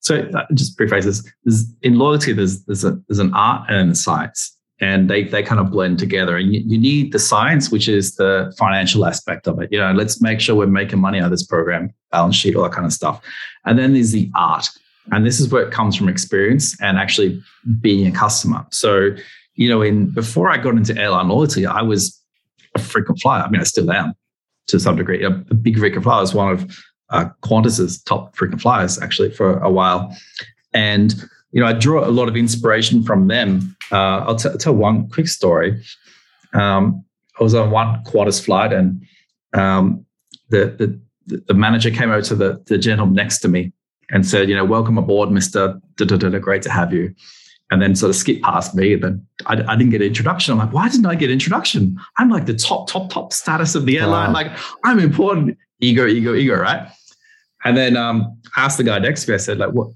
So 0.00 0.28
uh, 0.34 0.46
just 0.52 0.76
preface 0.76 1.04
this: 1.04 1.32
there's, 1.44 1.64
in 1.82 1.98
loyalty, 1.98 2.32
there's 2.32 2.64
there's 2.64 2.84
a 2.84 2.98
there's 3.08 3.20
an 3.20 3.32
art 3.34 3.70
and 3.70 3.92
a 3.92 3.94
science, 3.94 4.56
and 4.80 5.08
they 5.08 5.24
they 5.24 5.42
kind 5.42 5.60
of 5.60 5.70
blend 5.70 5.98
together. 5.98 6.36
And 6.36 6.52
you, 6.52 6.62
you 6.66 6.78
need 6.78 7.12
the 7.12 7.18
science, 7.18 7.70
which 7.70 7.88
is 7.88 8.16
the 8.16 8.52
financial 8.58 9.06
aspect 9.06 9.46
of 9.46 9.60
it. 9.60 9.70
You 9.70 9.78
know, 9.78 9.92
let's 9.92 10.20
make 10.20 10.40
sure 10.40 10.56
we're 10.56 10.66
making 10.66 11.00
money 11.00 11.20
out 11.20 11.26
of 11.26 11.30
this 11.30 11.46
program, 11.46 11.94
balance 12.10 12.34
sheet, 12.34 12.56
all 12.56 12.64
that 12.64 12.72
kind 12.72 12.86
of 12.86 12.92
stuff. 12.92 13.22
And 13.64 13.78
then 13.78 13.92
there's 13.92 14.10
the 14.10 14.30
art, 14.34 14.68
and 15.12 15.24
this 15.24 15.38
is 15.38 15.50
where 15.50 15.62
it 15.62 15.72
comes 15.72 15.94
from 15.96 16.08
experience 16.08 16.80
and 16.80 16.98
actually 16.98 17.40
being 17.80 18.06
a 18.06 18.10
customer. 18.10 18.66
So, 18.70 19.10
you 19.54 19.68
know, 19.68 19.82
in 19.82 20.10
before 20.10 20.50
I 20.50 20.56
got 20.56 20.74
into 20.74 20.98
airline 20.98 21.28
loyalty, 21.28 21.64
I 21.64 21.82
was 21.82 22.21
a 22.74 22.78
frequent 22.78 23.20
flyer. 23.20 23.42
I 23.42 23.50
mean, 23.50 23.60
I 23.60 23.64
still 23.64 23.90
am 23.90 24.14
to 24.68 24.80
some 24.80 24.96
degree. 24.96 25.22
A, 25.24 25.30
big 25.30 25.78
frequent 25.78 26.04
flyer 26.04 26.22
is 26.22 26.34
one 26.34 26.52
of 26.52 26.76
uh, 27.10 27.26
Qantas's 27.42 28.02
top 28.02 28.34
frequent 28.36 28.62
flyers 28.62 29.00
actually 29.00 29.30
for 29.30 29.58
a 29.58 29.70
while. 29.70 30.16
And, 30.72 31.14
you 31.52 31.60
know, 31.60 31.66
I 31.66 31.72
draw 31.74 32.06
a 32.06 32.10
lot 32.10 32.28
of 32.28 32.36
inspiration 32.36 33.02
from 33.02 33.28
them. 33.28 33.76
Uh, 33.90 34.24
I'll 34.26 34.36
tell 34.36 34.74
one 34.74 35.08
quick 35.08 35.28
story. 35.28 35.82
Um, 36.54 37.04
I 37.38 37.42
was 37.42 37.54
on 37.54 37.70
one 37.70 38.02
Qantas 38.04 38.42
flight 38.42 38.72
and 38.72 39.04
um, 39.52 40.06
the, 40.48 41.00
the, 41.26 41.40
the 41.46 41.54
manager 41.54 41.90
came 41.90 42.10
over 42.10 42.22
to 42.22 42.34
the, 42.34 42.62
the 42.66 42.78
gentleman 42.78 43.14
next 43.14 43.40
to 43.40 43.48
me 43.48 43.72
and 44.10 44.26
said, 44.26 44.48
you 44.48 44.54
know, 44.54 44.64
welcome 44.64 44.98
aboard, 44.98 45.30
Mr. 45.30 45.80
Great 46.40 46.62
to 46.62 46.70
have 46.70 46.92
you. 46.92 47.14
And 47.72 47.80
then 47.80 47.96
sort 47.96 48.10
of 48.10 48.16
skip 48.16 48.42
past 48.42 48.74
me. 48.74 48.92
And 48.92 49.02
then 49.02 49.26
I, 49.46 49.54
I, 49.54 49.76
didn't 49.76 49.92
get 49.92 50.02
an 50.02 50.08
introduction. 50.08 50.52
I'm 50.52 50.58
like, 50.58 50.74
why 50.74 50.90
didn't 50.90 51.06
I 51.06 51.14
get 51.14 51.30
introduction? 51.30 51.98
I'm 52.18 52.28
like 52.28 52.44
the 52.44 52.52
top, 52.52 52.86
top, 52.86 53.08
top 53.08 53.32
status 53.32 53.74
of 53.74 53.86
the 53.86 53.98
airline. 53.98 54.28
Wow. 54.28 54.34
Like 54.34 54.52
I'm 54.84 54.98
important. 54.98 55.56
Ego, 55.80 56.06
ego, 56.06 56.34
ego, 56.34 56.60
right? 56.60 56.86
And 57.64 57.74
then 57.74 57.96
um, 57.96 58.38
asked 58.58 58.76
the 58.76 58.84
guy 58.84 58.98
next 58.98 59.24
to 59.24 59.30
me, 59.30 59.34
I 59.36 59.38
said, 59.38 59.56
like, 59.56 59.70
what? 59.70 59.88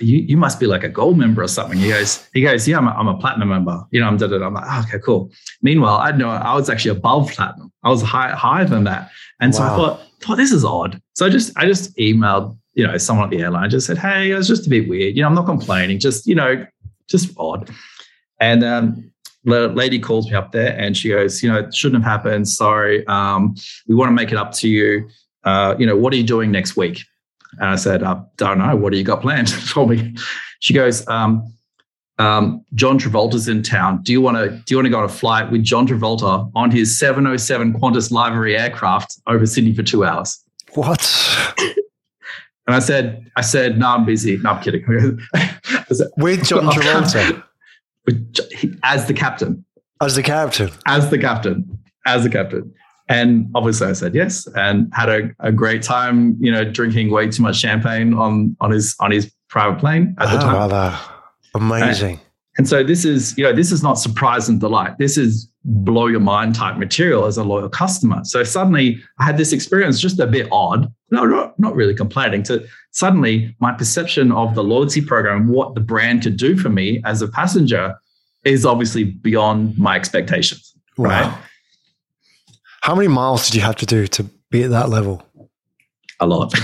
You, 0.00 0.18
you 0.18 0.36
must 0.36 0.58
be 0.58 0.66
like 0.66 0.82
a 0.82 0.88
gold 0.88 1.18
member 1.18 1.42
or 1.42 1.46
something. 1.46 1.78
He 1.78 1.90
goes, 1.90 2.26
he 2.32 2.40
goes, 2.40 2.66
yeah, 2.66 2.78
I'm 2.78 2.88
a, 2.88 2.90
I'm 2.90 3.06
a 3.06 3.16
platinum 3.18 3.50
member. 3.50 3.84
You 3.92 4.00
know, 4.00 4.08
I'm, 4.08 4.16
da, 4.16 4.26
da, 4.26 4.38
da. 4.38 4.46
I'm 4.46 4.54
like, 4.54 4.64
oh, 4.66 4.84
okay, 4.88 4.98
cool. 5.04 5.30
Meanwhile, 5.62 5.98
I 5.98 6.10
know 6.10 6.30
I 6.30 6.54
was 6.54 6.68
actually 6.68 6.96
above 6.96 7.30
platinum. 7.30 7.70
I 7.84 7.90
was 7.90 8.02
high, 8.02 8.30
higher 8.30 8.64
than 8.64 8.84
that. 8.84 9.10
And 9.40 9.52
wow. 9.52 9.58
so 9.58 9.64
I 9.64 9.68
thought, 9.76 10.00
thought 10.20 10.36
this 10.36 10.50
is 10.52 10.64
odd. 10.64 11.00
So 11.14 11.26
I 11.26 11.28
just, 11.28 11.56
I 11.56 11.66
just 11.66 11.94
emailed, 11.96 12.56
you 12.74 12.86
know, 12.86 12.96
someone 12.96 13.26
at 13.26 13.30
the 13.30 13.42
airline. 13.42 13.64
I 13.64 13.68
just 13.68 13.86
said, 13.86 13.98
hey, 13.98 14.30
it 14.30 14.34
was 14.34 14.48
just 14.48 14.66
a 14.66 14.70
bit 14.70 14.88
weird. 14.88 15.16
You 15.16 15.22
know, 15.22 15.28
I'm 15.28 15.34
not 15.34 15.46
complaining. 15.46 15.98
Just, 15.98 16.26
you 16.26 16.34
know, 16.34 16.66
just 17.10 17.30
odd. 17.36 17.70
And 18.38 18.64
um, 18.64 19.10
lady 19.44 19.98
calls 19.98 20.26
me 20.30 20.34
up 20.34 20.52
there 20.52 20.76
and 20.78 20.96
she 20.96 21.10
goes, 21.10 21.42
you 21.42 21.50
know, 21.50 21.58
it 21.58 21.74
shouldn't 21.74 22.02
have 22.02 22.10
happened. 22.10 22.48
Sorry. 22.48 23.06
Um, 23.06 23.54
we 23.88 23.94
want 23.94 24.08
to 24.08 24.14
make 24.14 24.32
it 24.32 24.38
up 24.38 24.52
to 24.54 24.68
you. 24.68 25.08
Uh, 25.44 25.74
you 25.78 25.86
know, 25.86 25.96
what 25.96 26.12
are 26.12 26.16
you 26.16 26.24
doing 26.24 26.50
next 26.50 26.76
week? 26.76 27.02
And 27.58 27.70
I 27.70 27.76
said, 27.76 28.02
I 28.02 28.22
don't 28.36 28.58
know. 28.58 28.76
What 28.76 28.92
do 28.92 28.98
you 28.98 29.04
got 29.04 29.22
planned 29.22 29.50
for 29.50 29.86
me? 29.86 30.14
She 30.60 30.72
goes, 30.72 31.06
um, 31.08 31.52
um, 32.18 32.64
John 32.74 32.98
Travolta's 32.98 33.48
in 33.48 33.62
town. 33.62 34.02
Do 34.02 34.12
you 34.12 34.20
want 34.20 34.36
to 34.36 34.50
do 34.50 34.64
you 34.68 34.76
want 34.76 34.86
to 34.86 34.90
go 34.90 34.98
on 34.98 35.04
a 35.04 35.08
flight 35.08 35.50
with 35.50 35.62
John 35.64 35.86
Travolta 35.86 36.50
on 36.54 36.70
his 36.70 36.96
707 36.98 37.72
Qantas 37.80 38.10
livery 38.10 38.58
aircraft 38.58 39.18
over 39.26 39.46
Sydney 39.46 39.74
for 39.74 39.82
two 39.82 40.04
hours? 40.04 40.38
What? 40.74 41.00
And 42.70 42.76
I 42.76 42.78
said, 42.78 43.28
I 43.34 43.40
said, 43.40 43.80
no, 43.80 43.88
I'm 43.88 44.04
busy. 44.04 44.36
No, 44.36 44.50
I'm 44.50 44.62
kidding. 44.62 44.86
with 46.16 46.46
John 46.46 46.66
Travolta 46.66 47.42
as 48.84 49.06
the 49.06 49.12
captain. 49.12 49.64
As 50.00 50.14
the 50.14 50.22
captain. 50.22 50.72
As 50.86 51.10
the 51.10 51.18
captain. 51.18 51.78
As 52.06 52.22
the 52.22 52.30
captain. 52.30 52.72
And 53.08 53.50
obviously 53.56 53.88
I 53.88 53.94
said 53.94 54.14
yes 54.14 54.46
and 54.54 54.88
had 54.94 55.08
a, 55.08 55.30
a 55.40 55.50
great 55.50 55.82
time, 55.82 56.36
you 56.38 56.52
know, 56.52 56.62
drinking 56.62 57.10
way 57.10 57.28
too 57.28 57.42
much 57.42 57.56
champagne 57.56 58.14
on 58.14 58.56
on 58.60 58.70
his 58.70 58.94
on 59.00 59.10
his 59.10 59.32
private 59.48 59.80
plane 59.80 60.14
at 60.20 60.30
the 60.30 60.36
oh, 60.36 60.40
time. 60.40 60.54
Brother. 60.54 60.98
Amazing. 61.56 62.14
And, 62.14 62.20
and 62.56 62.68
so 62.68 62.84
this 62.84 63.04
is, 63.04 63.36
you 63.36 63.42
know, 63.42 63.52
this 63.52 63.72
is 63.72 63.82
not 63.82 63.94
surprise 63.94 64.48
and 64.48 64.60
delight. 64.60 64.96
This 64.98 65.18
is 65.18 65.49
blow 65.64 66.06
your 66.06 66.20
mind 66.20 66.54
type 66.54 66.78
material 66.78 67.26
as 67.26 67.36
a 67.36 67.44
loyal 67.44 67.68
customer. 67.68 68.20
So 68.24 68.44
suddenly 68.44 69.02
I 69.18 69.24
had 69.24 69.36
this 69.36 69.52
experience 69.52 70.00
just 70.00 70.18
a 70.18 70.26
bit 70.26 70.48
odd. 70.50 70.92
No, 71.10 71.24
not, 71.24 71.58
not 71.58 71.74
really 71.74 71.94
complaining 71.94 72.42
to 72.44 72.66
suddenly 72.92 73.54
my 73.60 73.72
perception 73.72 74.32
of 74.32 74.54
the 74.54 74.64
loyalty 74.64 75.00
program, 75.00 75.48
what 75.48 75.74
the 75.74 75.80
brand 75.80 76.22
could 76.22 76.36
do 76.36 76.56
for 76.56 76.70
me 76.70 77.02
as 77.04 77.20
a 77.20 77.28
passenger 77.28 77.94
is 78.44 78.64
obviously 78.64 79.04
beyond 79.04 79.76
my 79.78 79.96
expectations. 79.96 80.74
Wow. 80.96 81.08
Right. 81.08 81.38
How 82.82 82.94
many 82.94 83.08
miles 83.08 83.46
did 83.46 83.56
you 83.56 83.60
have 83.60 83.76
to 83.76 83.86
do 83.86 84.06
to 84.06 84.24
be 84.50 84.62
at 84.62 84.70
that 84.70 84.88
level? 84.88 85.26
a 86.20 86.26
lot. 86.26 86.54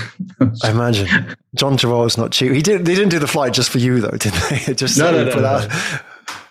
I 0.63 0.71
imagine. 0.71 1.09
John 1.55 1.77
Travolta's 1.77 2.19
not 2.19 2.31
cheap. 2.31 2.53
He 2.53 2.63
did. 2.63 2.85
They 2.85 2.95
didn't 2.95 3.09
do 3.09 3.19
the 3.19 3.27
flight 3.27 3.53
just 3.53 3.71
for 3.71 3.79
you, 3.79 4.01
though, 4.01 4.17
did 4.17 4.33
they? 4.33 4.75
just 4.75 4.99
no, 4.99 5.11
no, 5.11 5.25
no, 5.25 5.41
no. 5.41 5.69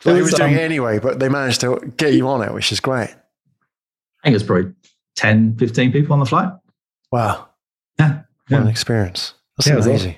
Well, 0.05 0.15
he 0.15 0.21
was 0.21 0.33
doing 0.33 0.53
um, 0.53 0.59
it 0.59 0.61
anyway, 0.61 0.99
but 0.99 1.19
they 1.19 1.29
managed 1.29 1.61
to 1.61 1.93
get 1.97 2.13
you 2.13 2.27
on 2.27 2.41
it, 2.43 2.53
which 2.53 2.71
is 2.71 2.79
great. 2.79 3.09
I 3.09 4.23
think 4.23 4.35
it's 4.35 4.43
probably 4.43 4.71
10, 5.15 5.57
15 5.57 5.91
people 5.91 6.13
on 6.13 6.19
the 6.19 6.25
flight. 6.25 6.51
Wow. 7.11 7.49
Yeah. 7.99 8.21
What 8.49 8.61
an 8.61 8.67
experience. 8.67 9.33
That's 9.57 9.67
yeah, 9.67 9.73
amazing. 9.75 10.11
It 10.11 10.17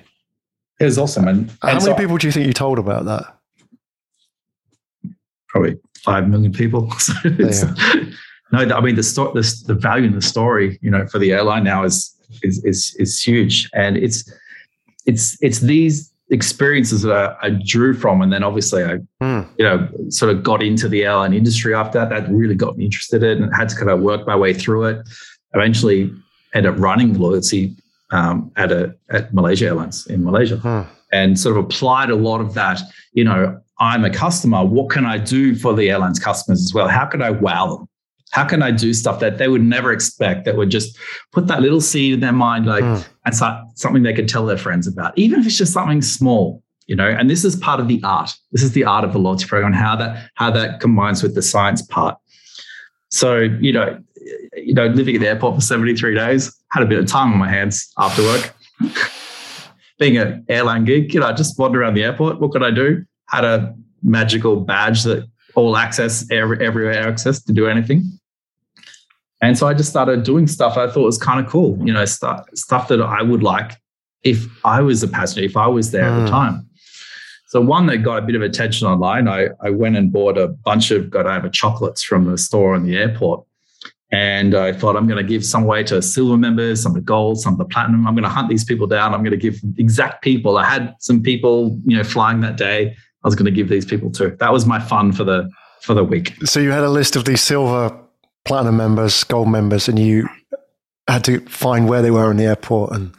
it 0.80 0.84
was 0.84 0.98
awesome. 0.98 1.28
And, 1.28 1.50
How 1.62 1.68
and 1.68 1.78
many 1.78 1.80
so, 1.80 1.94
people 1.94 2.18
do 2.18 2.26
you 2.26 2.32
think 2.32 2.46
you 2.46 2.52
told 2.52 2.78
about 2.78 3.04
that? 3.06 3.34
Probably 5.48 5.78
five 6.02 6.28
million 6.28 6.52
people. 6.52 6.90
so 6.98 7.14
no, 8.52 8.58
I 8.58 8.80
mean 8.80 8.96
the, 8.96 9.02
sto- 9.02 9.32
the 9.32 9.64
the 9.66 9.74
value 9.74 10.06
in 10.06 10.14
the 10.14 10.22
story, 10.22 10.78
you 10.82 10.90
know, 10.90 11.06
for 11.06 11.18
the 11.18 11.32
airline 11.32 11.64
now 11.64 11.84
is 11.84 12.14
is 12.42 12.62
is 12.64 12.94
is 12.96 13.22
huge, 13.22 13.70
and 13.72 13.96
it's 13.96 14.30
it's 15.06 15.38
it's 15.40 15.60
these 15.60 16.12
experiences 16.30 17.02
that 17.02 17.14
I, 17.14 17.46
I 17.46 17.50
drew 17.50 17.94
from, 17.94 18.22
and 18.22 18.32
then 18.32 18.42
obviously 18.42 18.84
I 18.84 18.98
mm. 19.22 19.48
you 19.58 19.64
know 19.64 19.88
sort 20.08 20.34
of 20.34 20.42
got 20.42 20.62
into 20.62 20.88
the 20.88 21.04
airline 21.04 21.32
industry 21.32 21.74
after 21.74 21.98
that. 21.98 22.10
That 22.10 22.30
really 22.30 22.54
got 22.54 22.76
me 22.76 22.84
interested 22.84 23.22
in, 23.22 23.42
and 23.42 23.54
had 23.54 23.68
to 23.70 23.76
kind 23.76 23.90
of 23.90 24.00
work 24.00 24.26
my 24.26 24.36
way 24.36 24.52
through 24.52 24.84
it. 24.84 25.08
Eventually, 25.54 26.12
ended 26.54 26.72
up 26.72 26.80
running 26.80 27.18
loyalty 27.18 27.74
um, 28.10 28.52
at 28.56 28.72
a 28.72 28.94
at 29.10 29.32
Malaysia 29.32 29.66
Airlines 29.66 30.06
in 30.06 30.24
Malaysia, 30.24 30.56
mm. 30.56 30.86
and 31.12 31.38
sort 31.38 31.56
of 31.56 31.64
applied 31.64 32.10
a 32.10 32.16
lot 32.16 32.40
of 32.40 32.54
that. 32.54 32.80
You 33.12 33.24
know, 33.24 33.60
I'm 33.80 34.04
a 34.04 34.10
customer. 34.10 34.64
What 34.64 34.90
can 34.90 35.06
I 35.06 35.18
do 35.18 35.54
for 35.54 35.74
the 35.74 35.90
airline's 35.90 36.18
customers 36.18 36.62
as 36.62 36.74
well? 36.74 36.88
How 36.88 37.06
can 37.06 37.22
I 37.22 37.30
wow 37.30 37.76
them? 37.76 37.88
How 38.32 38.44
can 38.44 38.62
I 38.62 38.70
do 38.70 38.92
stuff 38.92 39.20
that 39.20 39.38
they 39.38 39.48
would 39.48 39.62
never 39.62 39.92
expect 39.92 40.44
that 40.44 40.56
would 40.56 40.70
just 40.70 40.98
put 41.32 41.46
that 41.46 41.62
little 41.62 41.80
seed 41.80 42.14
in 42.14 42.20
their 42.20 42.32
mind, 42.32 42.66
like, 42.66 42.84
mm. 42.84 43.06
and 43.24 43.34
start 43.34 43.66
something 43.74 44.02
they 44.02 44.12
could 44.12 44.28
tell 44.28 44.44
their 44.44 44.58
friends 44.58 44.86
about, 44.86 45.16
even 45.16 45.40
if 45.40 45.46
it's 45.46 45.56
just 45.56 45.72
something 45.72 46.02
small, 46.02 46.62
you 46.86 46.96
know? 46.96 47.08
And 47.08 47.30
this 47.30 47.44
is 47.44 47.56
part 47.56 47.80
of 47.80 47.88
the 47.88 48.00
art. 48.04 48.34
This 48.52 48.62
is 48.62 48.72
the 48.72 48.84
art 48.84 49.04
of 49.04 49.12
the 49.12 49.18
loyalty 49.18 49.46
program, 49.46 49.72
how 49.72 49.96
that 49.96 50.30
how 50.34 50.50
that 50.50 50.80
combines 50.80 51.22
with 51.22 51.34
the 51.34 51.42
science 51.42 51.82
part. 51.82 52.16
So, 53.10 53.38
you 53.38 53.72
know, 53.72 53.98
you 54.56 54.74
know, 54.74 54.86
living 54.86 55.14
at 55.16 55.20
the 55.20 55.28
airport 55.28 55.54
for 55.54 55.60
73 55.60 56.14
days, 56.14 56.54
had 56.70 56.82
a 56.82 56.86
bit 56.86 56.98
of 56.98 57.06
time 57.06 57.32
on 57.32 57.38
my 57.38 57.48
hands 57.48 57.90
after 57.98 58.22
work. 58.22 58.54
Being 59.98 60.18
an 60.18 60.44
airline 60.48 60.84
geek, 60.84 61.14
you 61.14 61.20
know, 61.20 61.26
I 61.26 61.32
just 61.32 61.58
wandered 61.58 61.80
around 61.80 61.94
the 61.94 62.04
airport. 62.04 62.40
What 62.40 62.52
could 62.52 62.62
I 62.62 62.70
do? 62.70 63.04
Had 63.26 63.44
a 63.44 63.74
magical 64.02 64.60
badge 64.60 65.02
that 65.04 65.26
all 65.54 65.76
access, 65.76 66.24
every, 66.30 66.64
everywhere 66.64 67.08
access 67.08 67.42
to 67.42 67.52
do 67.52 67.66
anything. 67.66 68.17
And 69.40 69.56
so 69.56 69.68
I 69.68 69.74
just 69.74 69.88
started 69.88 70.24
doing 70.24 70.46
stuff 70.46 70.76
I 70.76 70.90
thought 70.90 71.04
was 71.04 71.18
kind 71.18 71.44
of 71.44 71.50
cool, 71.50 71.78
you 71.84 71.92
know, 71.92 72.04
stuff, 72.04 72.46
stuff 72.54 72.88
that 72.88 73.00
I 73.00 73.22
would 73.22 73.42
like 73.42 73.72
if 74.24 74.46
I 74.64 74.80
was 74.80 75.02
a 75.02 75.08
passenger, 75.08 75.44
if 75.44 75.56
I 75.56 75.68
was 75.68 75.92
there 75.92 76.04
mm. 76.04 76.10
at 76.10 76.16
the 76.16 76.26
hmm. 76.26 76.30
time. 76.30 76.68
So 77.48 77.62
one 77.62 77.86
that 77.86 77.98
got 77.98 78.18
a 78.18 78.22
bit 78.22 78.34
of 78.34 78.42
attention 78.42 78.86
online, 78.86 79.26
I, 79.26 79.48
I 79.62 79.70
went 79.70 79.96
and 79.96 80.12
bought 80.12 80.36
a 80.36 80.48
bunch 80.48 80.90
of 80.90 81.08
Godiva 81.08 81.48
chocolates 81.48 82.02
from 82.02 82.24
the 82.24 82.36
store 82.36 82.74
in 82.74 82.84
the 82.84 82.96
airport. 82.96 83.44
And 84.10 84.54
I 84.54 84.72
thought 84.72 84.96
I'm 84.96 85.06
going 85.06 85.24
to 85.24 85.28
give 85.28 85.44
some 85.44 85.64
away 85.64 85.82
to 85.84 86.02
silver 86.02 86.36
members, 86.36 86.82
some 86.82 86.92
of 86.92 86.96
the 86.96 87.02
gold, 87.02 87.40
some 87.40 87.54
of 87.54 87.58
the 87.58 87.64
platinum. 87.64 88.06
I'm 88.06 88.14
going 88.14 88.24
to 88.24 88.28
hunt 88.28 88.48
these 88.48 88.64
people 88.64 88.86
down. 88.86 89.14
I'm 89.14 89.20
going 89.20 89.30
to 89.30 89.38
give 89.38 89.60
exact 89.78 90.22
people. 90.22 90.58
I 90.58 90.64
had 90.64 90.94
some 90.98 91.22
people, 91.22 91.78
you 91.86 91.96
know, 91.96 92.04
flying 92.04 92.40
that 92.40 92.56
day. 92.56 92.94
I 93.24 93.28
was 93.28 93.34
going 93.34 93.46
to 93.46 93.50
give 93.50 93.68
these 93.68 93.84
people 93.84 94.10
to. 94.12 94.30
That 94.40 94.52
was 94.52 94.66
my 94.66 94.78
fun 94.78 95.12
for 95.12 95.24
the 95.24 95.50
for 95.82 95.94
the 95.94 96.04
week. 96.04 96.34
So 96.44 96.60
you 96.60 96.70
had 96.70 96.84
a 96.84 96.90
list 96.90 97.16
of 97.16 97.24
these 97.24 97.42
silver, 97.42 97.98
platinum 98.48 98.76
members, 98.76 99.22
gold 99.24 99.48
members, 99.48 99.88
and 99.88 99.98
you 99.98 100.28
had 101.06 101.22
to 101.24 101.40
find 101.46 101.88
where 101.88 102.02
they 102.02 102.10
were 102.10 102.30
in 102.30 102.36
the 102.36 102.44
airport 102.44 102.92
and 102.92 103.14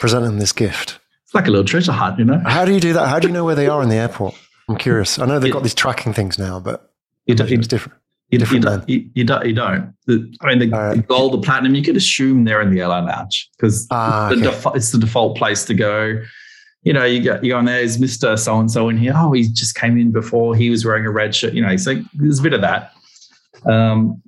present 0.00 0.24
them 0.24 0.38
this 0.38 0.52
gift. 0.52 0.98
It's 1.24 1.34
like 1.34 1.46
a 1.46 1.50
little 1.50 1.64
treasure 1.64 1.92
hunt, 1.92 2.18
you 2.18 2.24
know. 2.24 2.42
How 2.44 2.64
do 2.64 2.72
you 2.72 2.80
do 2.80 2.92
that? 2.92 3.08
How 3.08 3.18
do 3.18 3.28
you 3.28 3.32
know 3.32 3.44
where 3.44 3.54
they 3.54 3.68
are 3.68 3.82
in 3.82 3.88
the 3.88 3.96
airport? 3.96 4.34
I'm 4.68 4.76
curious. 4.76 5.18
I 5.18 5.26
know 5.26 5.38
they've 5.38 5.52
got 5.52 5.62
these 5.62 5.74
tracking 5.74 6.12
things 6.12 6.38
now, 6.38 6.60
but 6.60 6.92
it's 7.26 7.68
different. 7.68 7.98
You, 8.30 8.40
you, 8.40 8.60
don't, 8.60 8.88
you, 8.88 9.10
you, 9.14 9.24
don't. 9.24 9.46
You 9.46 9.54
don't. 9.54 9.94
The, 10.06 10.34
I 10.42 10.48
mean, 10.48 10.58
the, 10.58 10.68
right. 10.68 10.96
the, 10.96 11.02
gold, 11.02 11.32
the 11.32 11.38
platinum, 11.38 11.74
you 11.74 11.82
could 11.82 11.96
assume 11.96 12.44
they're 12.44 12.60
in 12.60 12.70
the 12.70 12.80
airline 12.80 13.06
lounge 13.06 13.48
because 13.56 13.86
ah, 13.90 14.30
okay. 14.30 14.70
it's 14.74 14.90
the 14.90 14.98
default 14.98 15.38
place 15.38 15.64
to 15.64 15.74
go 15.74 16.20
you 16.82 16.92
know, 16.92 17.04
you 17.04 17.22
go, 17.22 17.40
you 17.42 17.50
go 17.50 17.58
on 17.58 17.64
there, 17.64 17.80
is 17.80 17.98
Mr. 17.98 18.38
So 18.38 18.58
and 18.58 18.70
so 18.70 18.88
in 18.88 18.96
here? 18.96 19.12
Oh, 19.14 19.32
he 19.32 19.48
just 19.48 19.74
came 19.74 19.98
in 19.98 20.12
before. 20.12 20.54
He 20.54 20.70
was 20.70 20.84
wearing 20.84 21.04
a 21.04 21.10
red 21.10 21.34
shirt. 21.34 21.52
You 21.52 21.60
know, 21.60 21.76
so 21.76 22.00
there's 22.14 22.38
a 22.38 22.42
bit 22.42 22.52
of 22.52 22.60
that. 22.60 22.92
Um, 23.66 24.22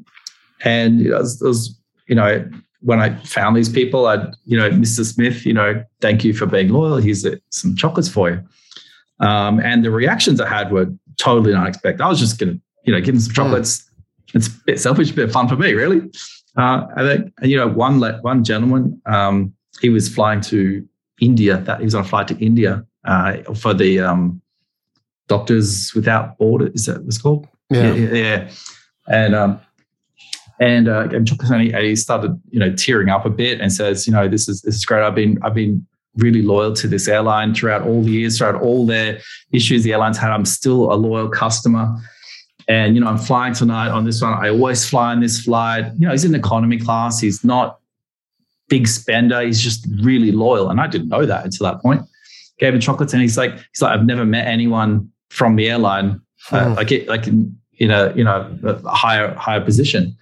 and 0.65 1.01
it 1.01 1.13
was, 1.13 1.41
it 1.41 1.47
was, 1.47 1.79
you 2.07 2.15
know, 2.15 2.49
when 2.83 3.01
I 3.01 3.15
found 3.25 3.57
these 3.57 3.69
people, 3.69 4.07
I'd, 4.07 4.35
you 4.45 4.57
know, 4.57 4.71
Mr. 4.71 5.05
Smith, 5.05 5.45
you 5.45 5.53
know, 5.53 5.85
thank 6.01 6.25
you 6.25 6.33
for 6.33 6.47
being 6.47 6.71
loyal. 6.71 6.97
Here's 6.97 7.27
some 7.51 7.77
chocolates 7.77 8.09
for 8.09 8.31
you. 8.31 8.43
Um, 9.21 9.61
and 9.61 9.85
the 9.85 9.91
reactions 9.91 10.41
I 10.41 10.49
had 10.49 10.73
were 10.73 10.87
totally 11.19 11.55
unexpected. 11.55 12.03
I 12.03 12.09
was 12.09 12.19
just 12.19 12.39
going 12.39 12.55
to, 12.55 12.61
you 12.85 12.93
know, 12.93 13.01
give 13.01 13.15
them 13.15 13.21
some 13.21 13.31
hmm. 13.31 13.37
chocolates. 13.37 13.83
Mm. 13.83 13.87
It's 14.35 14.47
a 14.49 14.51
bit 14.65 14.81
selfish, 14.81 15.11
a 15.11 15.15
bit 15.15 15.33
fun 15.33 15.49
for 15.49 15.57
me, 15.57 15.75
really. 15.75 16.01
Uh, 16.57 16.87
I 16.97 17.03
think, 17.03 17.33
you 17.43 17.57
know, 17.57 17.69
one 17.69 18.01
one 18.23 18.45
gentleman, 18.45 19.01
um, 19.07 19.53
he 19.81 19.89
was 19.89 20.09
flying 20.09 20.41
to 20.43 20.87
India. 21.21 21.59
That 21.59 21.79
he 21.79 21.85
was 21.85 21.95
on 21.95 22.03
a 22.05 22.09
flight 22.09 22.29
to 22.29 22.39
India 22.39 22.85
uh, 23.05 23.43
for 23.55 23.75
the 23.75 24.01
um, 24.01 24.41
Doctors 25.29 25.93
Without 25.95 26.39
Borders. 26.39 26.71
Is 26.75 26.87
that 26.87 27.03
what's 27.03 27.19
called? 27.19 27.49
Yeah, 27.71 27.93
yeah. 27.95 28.15
yeah. 28.15 28.51
And 29.09 29.35
um, 29.35 29.61
and 30.61 30.89
uh, 30.89 31.09
and 31.11 31.29
he 31.29 31.97
started 31.97 32.41
you 32.51 32.61
know 32.61 32.73
tearing 32.75 33.09
up 33.09 33.25
a 33.25 33.31
bit 33.31 33.61
and 33.61 33.73
says, 33.73 34.07
you 34.07 34.13
know, 34.13 34.29
this 34.29 34.49
is 34.49 34.63
this 34.63 34.77
is 34.77 34.85
great. 34.85 35.03
I've 35.03 35.15
been 35.15 35.39
I've 35.43 35.55
been 35.55 35.87
really 36.17 36.43
loyal 36.43 36.75
to 36.75 36.87
this 36.87 37.09
airline 37.09 37.55
throughout 37.55 37.83
all 37.83 38.03
the 38.03 38.11
years, 38.11 38.39
throughout 38.39 38.61
all 38.61 38.87
their 38.87 39.21
issues 39.53 39.85
the 39.85 39.93
airlines 39.93 40.19
had. 40.19 40.31
I'm 40.31 40.45
still 40.45 40.93
a 40.93 40.95
loyal 40.95 41.29
customer. 41.29 41.97
And 42.69 42.95
you 42.95 43.01
know, 43.01 43.09
I'm 43.09 43.19
flying 43.19 43.55
tonight 43.55 43.89
on 43.89 44.05
this 44.05 44.21
one. 44.23 44.33
I 44.33 44.51
always 44.51 44.89
fly 44.89 45.13
on 45.13 45.21
this 45.21 45.41
flight. 45.41 45.87
You 45.99 46.07
know, 46.07 46.13
he's 46.13 46.25
in 46.25 46.35
economy 46.35 46.79
class. 46.79 47.19
He's 47.21 47.43
not 47.43 47.79
big 48.69 48.87
spender. 48.87 49.41
He's 49.41 49.61
just 49.61 49.87
really 50.03 50.31
loyal. 50.31 50.71
And 50.71 50.81
I 50.81 50.87
didn't 50.87 51.09
know 51.09 51.27
that 51.27 51.45
until 51.45 51.65
that 51.67 51.81
point. 51.81 52.03
Gave 52.59 52.75
him 52.75 52.81
chocolates 52.81 53.15
and 53.15 53.23
he's 53.23 53.39
like, 53.39 53.53
he's 53.55 53.81
like, 53.81 53.99
I've 53.99 54.05
never 54.05 54.27
met 54.27 54.47
anyone 54.47 55.11
from 55.31 55.57
the 55.57 55.71
airline 55.71 56.21
uh, 56.53 56.69
hmm. 56.69 56.75
like 56.75 56.93
it, 56.93 57.09
like 57.09 57.27
in, 57.27 57.57
in 57.79 57.91
a 57.91 58.13
you 58.15 58.23
know 58.23 58.59
a 58.63 58.89
higher 58.91 59.35
higher 59.35 59.61
position. 59.61 60.17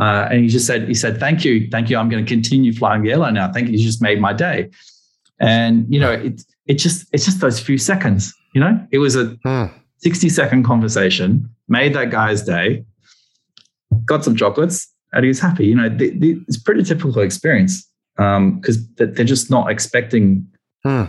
Uh, 0.00 0.28
and 0.30 0.42
he 0.42 0.48
just 0.48 0.66
said, 0.66 0.88
he 0.88 0.94
said, 0.94 1.20
thank 1.20 1.44
you, 1.44 1.68
thank 1.70 1.90
you. 1.90 1.98
I'm 1.98 2.08
going 2.08 2.24
to 2.24 2.28
continue 2.28 2.72
flying 2.72 3.02
the 3.02 3.10
airline 3.10 3.34
now. 3.34 3.52
Thank 3.52 3.68
you. 3.68 3.76
You 3.76 3.84
just 3.84 4.00
made 4.00 4.18
my 4.18 4.32
day. 4.32 4.70
And 5.38 5.86
you 5.92 6.00
know, 6.00 6.10
it 6.10 6.42
it 6.66 6.74
just 6.74 7.06
it's 7.12 7.24
just 7.24 7.40
those 7.40 7.60
few 7.60 7.78
seconds. 7.78 8.32
You 8.54 8.60
know, 8.62 8.86
it 8.90 8.98
was 8.98 9.16
a 9.16 9.26
hmm. 9.44 9.66
60 9.98 10.28
second 10.30 10.64
conversation, 10.64 11.48
made 11.68 11.94
that 11.94 12.10
guy's 12.10 12.42
day, 12.42 12.84
got 14.04 14.24
some 14.24 14.36
chocolates, 14.36 14.88
and 15.12 15.24
he 15.24 15.28
was 15.28 15.40
happy. 15.40 15.66
You 15.66 15.74
know, 15.74 15.88
the, 15.88 16.10
the, 16.10 16.40
it's 16.48 16.58
pretty 16.58 16.82
typical 16.82 17.22
experience 17.22 17.86
because 18.16 18.78
um, 18.78 18.94
they're 18.96 19.24
just 19.24 19.50
not 19.50 19.70
expecting 19.70 20.46
hmm. 20.82 21.04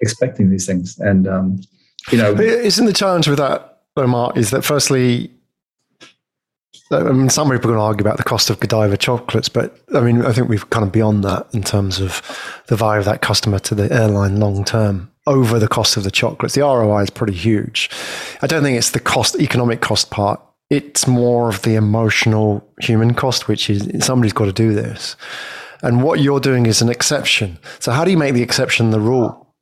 expecting 0.00 0.50
these 0.50 0.66
things. 0.66 0.98
And 0.98 1.26
um, 1.28 1.60
you 2.10 2.18
know, 2.18 2.34
isn't 2.34 2.86
the 2.86 2.92
challenge 2.92 3.28
with 3.28 3.38
that 3.38 3.74
Omar, 3.96 4.32
is 4.36 4.50
that 4.50 4.64
firstly, 4.64 5.30
I 6.90 7.00
mean, 7.12 7.30
some 7.30 7.48
people 7.48 7.70
are 7.70 7.74
going 7.74 7.78
to 7.78 7.82
argue 7.82 8.02
about 8.02 8.18
the 8.18 8.24
cost 8.24 8.50
of 8.50 8.60
Godiva 8.60 8.96
chocolates, 8.96 9.48
but 9.48 9.78
I 9.94 10.00
mean, 10.00 10.22
I 10.22 10.32
think 10.32 10.48
we've 10.48 10.68
kind 10.70 10.84
of 10.84 10.92
beyond 10.92 11.24
that 11.24 11.46
in 11.54 11.62
terms 11.62 11.98
of 11.98 12.22
the 12.66 12.76
value 12.76 12.98
of 12.98 13.06
that 13.06 13.22
customer 13.22 13.58
to 13.60 13.74
the 13.74 13.90
airline 13.92 14.38
long 14.38 14.64
term 14.64 15.10
over 15.26 15.58
the 15.58 15.68
cost 15.68 15.96
of 15.96 16.04
the 16.04 16.10
chocolates. 16.10 16.54
The 16.54 16.60
ROI 16.60 17.04
is 17.04 17.10
pretty 17.10 17.32
huge. 17.32 17.90
I 18.42 18.46
don't 18.46 18.62
think 18.62 18.76
it's 18.76 18.90
the 18.90 19.00
cost, 19.00 19.36
economic 19.40 19.80
cost 19.80 20.10
part. 20.10 20.40
It's 20.68 21.06
more 21.06 21.48
of 21.48 21.62
the 21.62 21.74
emotional 21.74 22.66
human 22.80 23.14
cost, 23.14 23.48
which 23.48 23.70
is 23.70 23.88
somebody's 24.04 24.32
got 24.32 24.46
to 24.46 24.52
do 24.52 24.74
this. 24.74 25.16
And 25.82 26.02
what 26.02 26.20
you're 26.20 26.40
doing 26.40 26.66
is 26.66 26.82
an 26.82 26.88
exception. 26.88 27.58
So, 27.78 27.92
how 27.92 28.04
do 28.04 28.10
you 28.10 28.16
make 28.16 28.34
the 28.34 28.42
exception 28.42 28.90
the 28.90 29.00
rule? 29.00 29.54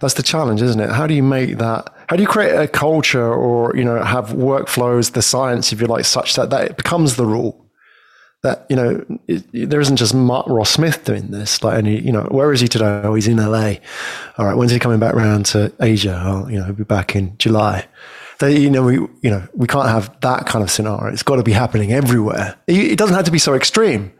That's 0.00 0.14
the 0.14 0.22
challenge, 0.22 0.62
isn't 0.62 0.80
it? 0.80 0.90
How 0.90 1.06
do 1.06 1.14
you 1.14 1.22
make 1.22 1.58
that? 1.58 1.92
How 2.10 2.16
do 2.16 2.22
you 2.22 2.28
create 2.28 2.56
a 2.56 2.66
culture 2.66 3.32
or, 3.32 3.76
you 3.76 3.84
know, 3.84 4.02
have 4.02 4.30
workflows, 4.30 5.12
the 5.12 5.22
science, 5.22 5.72
if 5.72 5.80
you 5.80 5.86
like, 5.86 6.04
such 6.04 6.34
that 6.34 6.50
that 6.50 6.72
it 6.72 6.76
becomes 6.76 7.14
the 7.14 7.24
rule? 7.24 7.64
that 8.42 8.64
you 8.70 8.76
know 8.76 9.04
it, 9.28 9.44
there 9.52 9.80
isn't 9.80 9.96
just 9.96 10.14
Mark 10.14 10.46
Ross 10.48 10.70
Smith 10.70 11.04
doing 11.04 11.30
this. 11.30 11.62
Like, 11.62 11.78
any 11.78 12.00
you 12.00 12.10
know, 12.10 12.22
where 12.30 12.52
is 12.52 12.60
he 12.60 12.68
today? 12.68 13.02
Oh, 13.04 13.14
he's 13.14 13.28
in 13.28 13.36
LA. 13.36 13.74
All 14.38 14.46
right, 14.46 14.56
when's 14.56 14.72
he 14.72 14.78
coming 14.80 14.98
back 14.98 15.14
round 15.14 15.46
to 15.46 15.72
Asia? 15.80 16.20
Oh, 16.24 16.48
you 16.48 16.58
know, 16.58 16.64
he'll 16.64 16.74
be 16.74 16.84
back 16.84 17.14
in 17.14 17.36
July. 17.38 17.86
They, 18.40 18.58
you 18.58 18.70
know, 18.70 18.82
we 18.82 18.94
you 18.94 19.30
know 19.30 19.46
we 19.54 19.66
can't 19.66 19.88
have 19.88 20.18
that 20.22 20.46
kind 20.46 20.62
of 20.64 20.70
scenario. 20.70 21.12
It's 21.12 21.22
got 21.22 21.36
to 21.36 21.42
be 21.42 21.52
happening 21.52 21.92
everywhere. 21.92 22.56
It, 22.66 22.92
it 22.92 22.98
doesn't 22.98 23.14
have 23.14 23.26
to 23.26 23.30
be 23.30 23.38
so 23.38 23.54
extreme, 23.54 24.12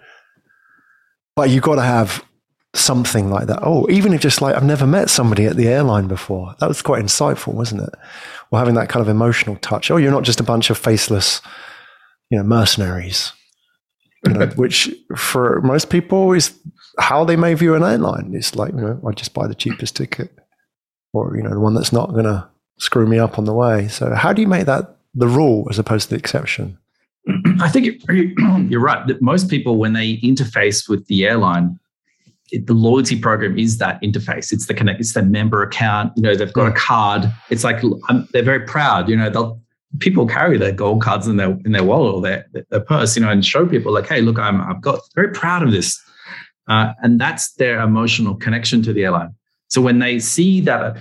but 1.34 1.50
you've 1.50 1.64
got 1.64 1.76
to 1.76 1.82
have 1.82 2.22
something 2.74 3.30
like 3.30 3.46
that. 3.48 3.60
Oh, 3.62 3.86
even 3.90 4.12
if 4.12 4.20
just 4.20 4.40
like 4.40 4.54
I've 4.54 4.64
never 4.64 4.86
met 4.86 5.10
somebody 5.10 5.46
at 5.46 5.56
the 5.56 5.68
airline 5.68 6.06
before. 6.06 6.54
That 6.58 6.68
was 6.68 6.82
quite 6.82 7.04
insightful, 7.04 7.54
wasn't 7.54 7.82
it? 7.82 7.94
Or 8.50 8.58
having 8.58 8.74
that 8.74 8.88
kind 8.88 9.02
of 9.02 9.08
emotional 9.08 9.56
touch. 9.56 9.90
Oh, 9.90 9.96
you're 9.96 10.10
not 10.10 10.24
just 10.24 10.40
a 10.40 10.44
bunch 10.44 10.70
of 10.70 10.78
faceless, 10.78 11.40
you 12.30 12.38
know, 12.38 12.44
mercenaries 12.44 13.32
you 14.26 14.32
know, 14.32 14.46
which 14.56 14.94
for 15.16 15.60
most 15.62 15.90
people 15.90 16.32
is 16.32 16.58
how 16.98 17.24
they 17.24 17.36
may 17.36 17.54
view 17.54 17.74
an 17.74 17.82
airline. 17.82 18.32
It's 18.34 18.54
like, 18.54 18.72
you 18.72 18.80
know, 18.80 19.00
I 19.06 19.12
just 19.12 19.34
buy 19.34 19.46
the 19.46 19.54
cheapest 19.54 19.96
ticket 19.96 20.32
or, 21.12 21.36
you 21.36 21.42
know, 21.42 21.50
the 21.50 21.60
one 21.60 21.74
that's 21.74 21.92
not 21.92 22.10
going 22.10 22.24
to 22.24 22.48
screw 22.78 23.06
me 23.06 23.18
up 23.18 23.38
on 23.38 23.44
the 23.44 23.54
way. 23.54 23.88
So 23.88 24.14
how 24.14 24.32
do 24.32 24.42
you 24.42 24.48
make 24.48 24.66
that 24.66 24.96
the 25.14 25.28
rule 25.28 25.66
as 25.70 25.78
opposed 25.78 26.08
to 26.08 26.14
the 26.14 26.18
exception? 26.18 26.78
I 27.60 27.68
think 27.68 28.02
you're 28.70 28.80
right. 28.80 29.06
That 29.06 29.22
most 29.22 29.48
people, 29.48 29.76
when 29.76 29.92
they 29.92 30.16
interface 30.18 30.88
with 30.88 31.06
the 31.06 31.26
airline, 31.26 31.78
it, 32.52 32.66
the 32.66 32.74
loyalty 32.74 33.18
program 33.18 33.58
is 33.58 33.78
that 33.78 34.00
interface. 34.02 34.52
It's 34.52 34.66
the 34.66 34.74
connect. 34.74 35.00
It's 35.00 35.14
the 35.14 35.22
member 35.22 35.62
account. 35.62 36.12
You 36.16 36.22
know, 36.22 36.34
they've 36.34 36.52
got 36.52 36.68
a 36.68 36.72
card. 36.72 37.32
It's 37.50 37.64
like 37.64 37.82
um, 38.08 38.28
they're 38.32 38.42
very 38.42 38.66
proud. 38.66 39.08
You 39.08 39.16
know, 39.16 39.30
they'll 39.30 39.60
people 39.98 40.26
carry 40.26 40.56
their 40.56 40.72
gold 40.72 41.02
cards 41.02 41.26
in 41.26 41.36
their 41.36 41.50
in 41.64 41.72
their 41.72 41.84
wallet 41.84 42.14
or 42.14 42.22
their, 42.22 42.46
their 42.70 42.80
purse, 42.80 43.16
you 43.16 43.22
know, 43.22 43.30
and 43.30 43.44
show 43.44 43.66
people 43.66 43.92
like, 43.92 44.08
hey, 44.08 44.20
look, 44.20 44.38
I'm 44.38 44.60
I've 44.60 44.80
got 44.80 45.00
very 45.14 45.32
proud 45.32 45.62
of 45.62 45.72
this, 45.72 46.00
uh, 46.68 46.92
and 47.02 47.20
that's 47.20 47.52
their 47.54 47.80
emotional 47.80 48.34
connection 48.34 48.82
to 48.82 48.92
the 48.92 49.04
airline. 49.04 49.34
So 49.68 49.80
when 49.80 49.98
they 49.98 50.18
see 50.18 50.60
that, 50.62 50.96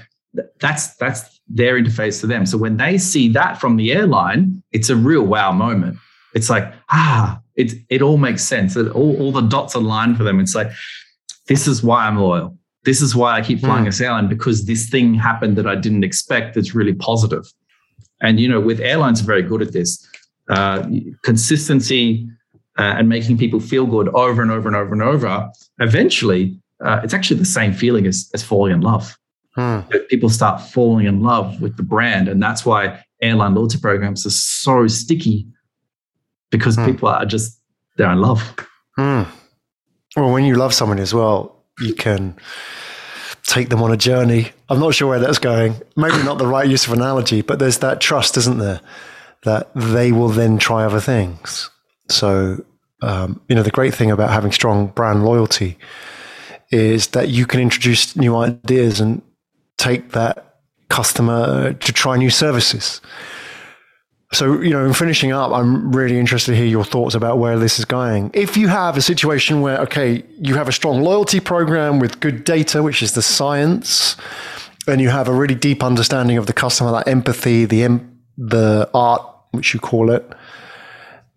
that's 0.59 0.95
that's 0.95 1.39
their 1.47 1.81
interface 1.81 2.19
to 2.21 2.27
them. 2.27 2.45
So 2.45 2.57
when 2.57 2.77
they 2.77 2.97
see 2.97 3.29
that 3.29 3.59
from 3.59 3.77
the 3.77 3.91
airline, 3.91 4.63
it's 4.71 4.89
a 4.89 4.95
real 4.95 5.23
wow 5.23 5.51
moment. 5.51 5.97
It's 6.33 6.49
like 6.49 6.73
ah, 6.89 7.39
it 7.55 7.73
it 7.89 8.01
all 8.01 8.17
makes 8.17 8.43
sense. 8.43 8.75
It, 8.75 8.89
all 8.91 9.15
all 9.19 9.31
the 9.31 9.41
dots 9.41 9.75
align 9.75 10.15
for 10.15 10.23
them. 10.23 10.39
It's 10.39 10.55
like 10.55 10.71
this 11.49 11.67
is 11.67 11.83
why 11.83 12.07
I'm 12.07 12.17
loyal. 12.17 12.57
This 12.85 13.01
is 13.01 13.13
why 13.13 13.33
I 13.33 13.41
keep 13.41 13.59
flying 13.59 13.83
mm. 13.83 13.87
this 13.87 13.99
airline 13.99 14.29
because 14.29 14.65
this 14.65 14.87
thing 14.89 15.13
happened 15.13 15.57
that 15.57 15.67
I 15.67 15.75
didn't 15.75 16.05
expect. 16.05 16.55
That's 16.55 16.73
really 16.73 16.93
positive. 16.93 17.45
And 18.21 18.39
you 18.39 18.47
know, 18.47 18.61
with 18.61 18.79
airlines, 18.79 19.21
are 19.21 19.25
very 19.25 19.41
good 19.41 19.61
at 19.61 19.73
this 19.73 20.07
uh, 20.49 20.87
consistency 21.23 22.29
uh, 22.77 22.95
and 22.97 23.09
making 23.09 23.37
people 23.37 23.59
feel 23.59 23.85
good 23.85 24.07
over 24.09 24.41
and 24.41 24.51
over 24.51 24.69
and 24.69 24.77
over 24.77 24.93
and 24.93 25.01
over. 25.01 25.49
Eventually, 25.79 26.57
uh, 26.83 27.01
it's 27.03 27.13
actually 27.13 27.39
the 27.39 27.45
same 27.45 27.73
feeling 27.73 28.07
as, 28.07 28.29
as 28.33 28.43
falling 28.43 28.71
in 28.71 28.81
love. 28.81 29.17
Hmm. 29.55 29.79
People 30.09 30.29
start 30.29 30.61
falling 30.61 31.05
in 31.07 31.21
love 31.21 31.61
with 31.61 31.75
the 31.75 31.83
brand, 31.83 32.29
and 32.29 32.41
that's 32.41 32.65
why 32.65 33.03
airline 33.21 33.55
loyalty 33.55 33.79
programs 33.79 34.25
are 34.25 34.29
so 34.29 34.87
sticky 34.87 35.47
because 36.51 36.75
hmm. 36.75 36.85
people 36.85 37.09
are 37.09 37.25
just 37.25 37.59
they're 37.97 38.11
in 38.11 38.21
love. 38.21 38.55
Hmm. 38.95 39.23
Well, 40.15 40.31
when 40.31 40.45
you 40.45 40.55
love 40.55 40.73
someone 40.73 40.99
as 40.99 41.13
well, 41.13 41.63
you 41.79 41.93
can 41.93 42.35
take 43.43 43.69
them 43.69 43.81
on 43.81 43.91
a 43.91 43.97
journey. 43.97 44.51
I'm 44.69 44.79
not 44.79 44.93
sure 44.95 45.07
where 45.07 45.19
that's 45.19 45.39
going. 45.39 45.75
Maybe 45.95 46.23
not 46.23 46.37
the 46.37 46.47
right 46.47 46.67
use 46.67 46.87
of 46.87 46.93
analogy, 46.93 47.41
but 47.41 47.59
there's 47.59 47.79
that 47.79 48.01
trust, 48.01 48.37
isn't 48.37 48.57
there? 48.57 48.81
That 49.43 49.71
they 49.75 50.11
will 50.11 50.29
then 50.29 50.57
try 50.57 50.83
other 50.83 50.99
things. 50.99 51.69
So, 52.09 52.63
um, 53.01 53.41
you 53.47 53.55
know, 53.55 53.63
the 53.63 53.71
great 53.71 53.93
thing 53.93 54.11
about 54.11 54.31
having 54.31 54.51
strong 54.51 54.87
brand 54.87 55.23
loyalty 55.23 55.77
is 56.71 57.07
that 57.07 57.29
you 57.29 57.45
can 57.45 57.59
introduce 57.59 58.15
new 58.15 58.35
ideas 58.35 58.99
and 58.99 59.21
take 59.77 60.11
that 60.11 60.57
customer 60.89 61.73
to 61.73 61.93
try 61.93 62.17
new 62.17 62.29
services. 62.29 63.01
So, 64.31 64.61
you 64.61 64.69
know, 64.69 64.85
in 64.85 64.93
finishing 64.93 65.31
up, 65.31 65.51
I'm 65.51 65.91
really 65.91 66.19
interested 66.19 66.51
to 66.51 66.57
hear 66.57 66.67
your 66.67 66.83
thoughts 66.83 67.15
about 67.15 67.39
where 67.39 67.57
this 67.57 67.79
is 67.79 67.85
going. 67.85 68.29
If 68.35 68.57
you 68.57 68.67
have 68.67 68.95
a 68.95 69.01
situation 69.01 69.61
where, 69.61 69.79
okay, 69.79 70.23
you 70.39 70.53
have 70.53 70.67
a 70.67 70.71
strong 70.71 71.01
loyalty 71.01 71.39
program 71.39 71.97
with 71.97 72.19
good 72.19 72.43
data, 72.43 72.83
which 72.83 73.01
is 73.01 73.13
the 73.13 73.23
science, 73.23 74.15
and 74.87 75.01
you 75.01 75.09
have 75.09 75.27
a 75.27 75.33
really 75.33 75.55
deep 75.55 75.83
understanding 75.83 76.37
of 76.37 76.45
the 76.45 76.53
customer, 76.53 76.91
that 76.91 77.07
empathy, 77.07 77.65
the, 77.65 77.99
the 78.37 78.87
art, 78.93 79.21
which 79.51 79.73
you 79.73 79.79
call 79.79 80.11
it, 80.11 80.31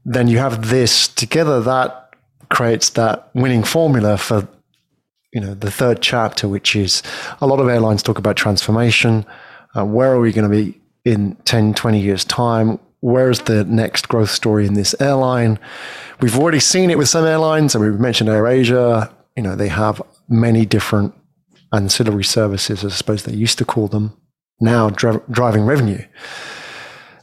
then 0.05 0.29
you 0.29 0.37
have 0.37 0.69
this 0.69 1.09
together 1.09 1.63
that 1.63 2.11
creates 2.51 2.91
that 2.91 3.31
winning 3.35 3.65
formula 3.65 4.19
for, 4.19 4.47
you 5.33 5.41
know, 5.41 5.55
the 5.55 5.71
third 5.71 6.03
chapter, 6.03 6.47
which 6.47 6.77
is 6.77 7.03
a 7.41 7.47
lot 7.47 7.59
of 7.59 7.69
airlines 7.69 8.03
talk 8.03 8.19
about 8.19 8.37
transformation. 8.37 9.25
Uh, 9.75 9.87
where 9.87 10.13
are 10.13 10.21
we 10.21 10.31
going 10.31 10.51
to 10.51 10.55
be 10.55 10.79
in 11.05 11.37
10, 11.45 11.75
20 11.75 12.01
years' 12.01 12.25
time? 12.25 12.79
Where's 13.01 13.41
the 13.41 13.65
next 13.65 14.09
growth 14.09 14.31
story 14.31 14.67
in 14.67 14.75
this 14.75 14.95
airline? 15.01 15.59
We've 16.21 16.39
already 16.39 16.61
seen 16.61 16.91
it 16.91 16.99
with 16.99 17.09
some 17.09 17.25
airlines, 17.25 17.75
and 17.75 17.85
we've 17.85 17.99
mentioned 17.99 18.31
AirAsia. 18.31 19.13
You 19.37 19.43
know, 19.43 19.57
they 19.57 19.69
have 19.69 20.01
many 20.29 20.65
different 20.65 21.15
ancillary 21.73 22.25
services, 22.25 22.85
as 22.85 22.93
I 22.93 22.97
suppose 22.97 23.25
they 23.25 23.33
used 23.33 23.59
to 23.59 23.65
call 23.65 23.89
them, 23.89 24.17
now 24.61 24.91
dri- 24.91 25.21
driving 25.31 25.65
revenue. 25.65 26.05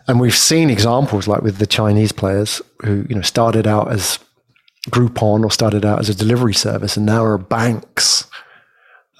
And 0.08 0.20
we've 0.20 0.36
seen 0.36 0.70
examples 0.70 1.28
like 1.28 1.44
with 1.44 1.60
the 1.60 1.68
Chinese 1.68 2.12
players 2.12 2.62
who, 2.84 3.06
you 3.08 3.16
know, 3.16 3.22
started 3.22 3.68
out 3.68 3.92
as 3.92 4.20
Groupon 4.90 5.44
or 5.44 5.52
started 5.52 5.86
out 5.86 6.00
as 6.00 6.10
a 6.10 6.16
delivery 6.16 6.54
service 6.54 6.98
and 6.98 7.06
now 7.06 7.24
are 7.24 7.38
banks. 7.38 8.26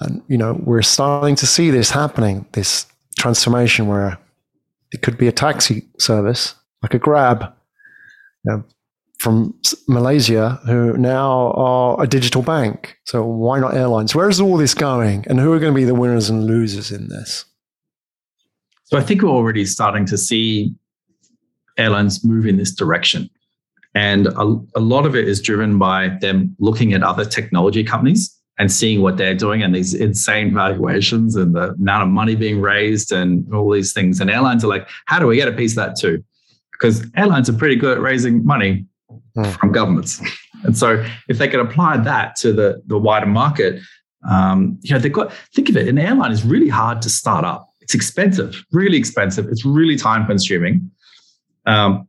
And, 0.00 0.22
you 0.26 0.36
know, 0.36 0.60
we're 0.64 0.82
starting 0.82 1.36
to 1.36 1.46
see 1.46 1.70
this 1.70 1.90
happening, 1.90 2.46
this 2.52 2.86
transformation 3.18 3.86
where 3.86 4.18
it 4.92 5.02
could 5.02 5.18
be 5.18 5.28
a 5.28 5.32
taxi 5.32 5.88
service, 5.98 6.54
like 6.82 6.94
a 6.94 6.98
Grab, 6.98 7.52
you 8.44 8.52
know, 8.52 8.64
from 9.18 9.54
Malaysia, 9.86 10.58
who 10.64 10.96
now 10.96 11.52
are 11.52 12.02
a 12.02 12.06
digital 12.06 12.42
bank. 12.42 12.96
So 13.04 13.22
why 13.24 13.60
not 13.60 13.74
airlines? 13.74 14.14
Where 14.14 14.28
is 14.28 14.40
all 14.40 14.56
this 14.56 14.74
going, 14.74 15.26
and 15.28 15.38
who 15.38 15.52
are 15.52 15.58
going 15.58 15.74
to 15.74 15.78
be 15.78 15.84
the 15.84 15.94
winners 15.94 16.30
and 16.30 16.46
losers 16.46 16.90
in 16.90 17.08
this? 17.08 17.44
So 18.84 18.98
I 18.98 19.02
think 19.02 19.22
we're 19.22 19.28
already 19.28 19.66
starting 19.66 20.06
to 20.06 20.18
see 20.18 20.74
airlines 21.76 22.24
move 22.24 22.46
in 22.46 22.56
this 22.56 22.74
direction. 22.74 23.30
And 23.94 24.28
a, 24.28 24.56
a, 24.76 24.80
lot 24.80 25.06
of 25.06 25.16
it 25.16 25.26
is 25.26 25.40
driven 25.40 25.78
by 25.78 26.16
them 26.20 26.54
looking 26.60 26.92
at 26.92 27.02
other 27.02 27.24
technology 27.24 27.82
companies 27.82 28.36
and 28.60 28.70
seeing 28.70 29.00
what 29.00 29.16
they're 29.16 29.34
doing 29.34 29.62
and 29.62 29.74
these 29.74 29.94
insane 29.94 30.52
valuations 30.52 31.34
and 31.34 31.54
the 31.54 31.70
amount 31.70 32.02
of 32.02 32.10
money 32.10 32.34
being 32.34 32.60
raised 32.60 33.10
and 33.10 33.50
all 33.54 33.72
these 33.72 33.94
things. 33.94 34.20
And 34.20 34.30
airlines 34.30 34.62
are 34.62 34.68
like, 34.68 34.86
how 35.06 35.18
do 35.18 35.26
we 35.26 35.36
get 35.36 35.48
a 35.48 35.52
piece 35.52 35.72
of 35.72 35.76
that 35.76 35.96
too? 35.96 36.22
Because 36.72 37.06
airlines 37.16 37.48
are 37.48 37.54
pretty 37.54 37.76
good 37.76 37.96
at 37.96 38.02
raising 38.02 38.44
money 38.44 38.84
mm. 39.34 39.58
from 39.58 39.72
governments. 39.72 40.20
And 40.62 40.76
so 40.76 41.02
if 41.26 41.38
they 41.38 41.48
can 41.48 41.58
apply 41.60 41.96
that 42.02 42.36
to 42.36 42.52
the, 42.52 42.82
the 42.86 42.98
wider 42.98 43.24
market, 43.24 43.80
um, 44.30 44.78
you 44.82 44.92
know, 44.92 44.98
they've 44.98 45.10
got, 45.10 45.32
think 45.54 45.70
of 45.70 45.76
it, 45.78 45.88
an 45.88 45.98
airline 45.98 46.30
is 46.30 46.44
really 46.44 46.68
hard 46.68 47.00
to 47.00 47.08
start 47.08 47.46
up. 47.46 47.66
It's 47.80 47.94
expensive, 47.94 48.62
really 48.72 48.98
expensive. 48.98 49.48
It's 49.48 49.64
really 49.64 49.96
time 49.96 50.26
consuming. 50.26 50.90
Um, 51.64 52.06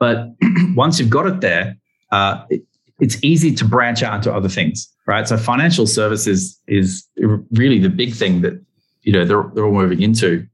but 0.00 0.26
once 0.74 0.98
you've 0.98 1.08
got 1.08 1.28
it 1.28 1.40
there, 1.40 1.76
uh, 2.10 2.44
it, 2.50 2.65
it's 2.98 3.22
easy 3.22 3.54
to 3.54 3.64
branch 3.64 4.02
out 4.02 4.16
into 4.16 4.32
other 4.32 4.48
things 4.48 4.92
right? 5.06 5.26
So 5.26 5.36
financial 5.36 5.86
services 5.86 6.60
is 6.66 7.06
really 7.50 7.78
the 7.78 7.88
big 7.88 8.14
thing 8.14 8.42
that 8.42 8.60
you 9.02 9.12
know 9.12 9.24
they're 9.24 9.44
they're 9.54 9.64
all 9.64 9.72
moving 9.72 10.02
into 10.02 10.46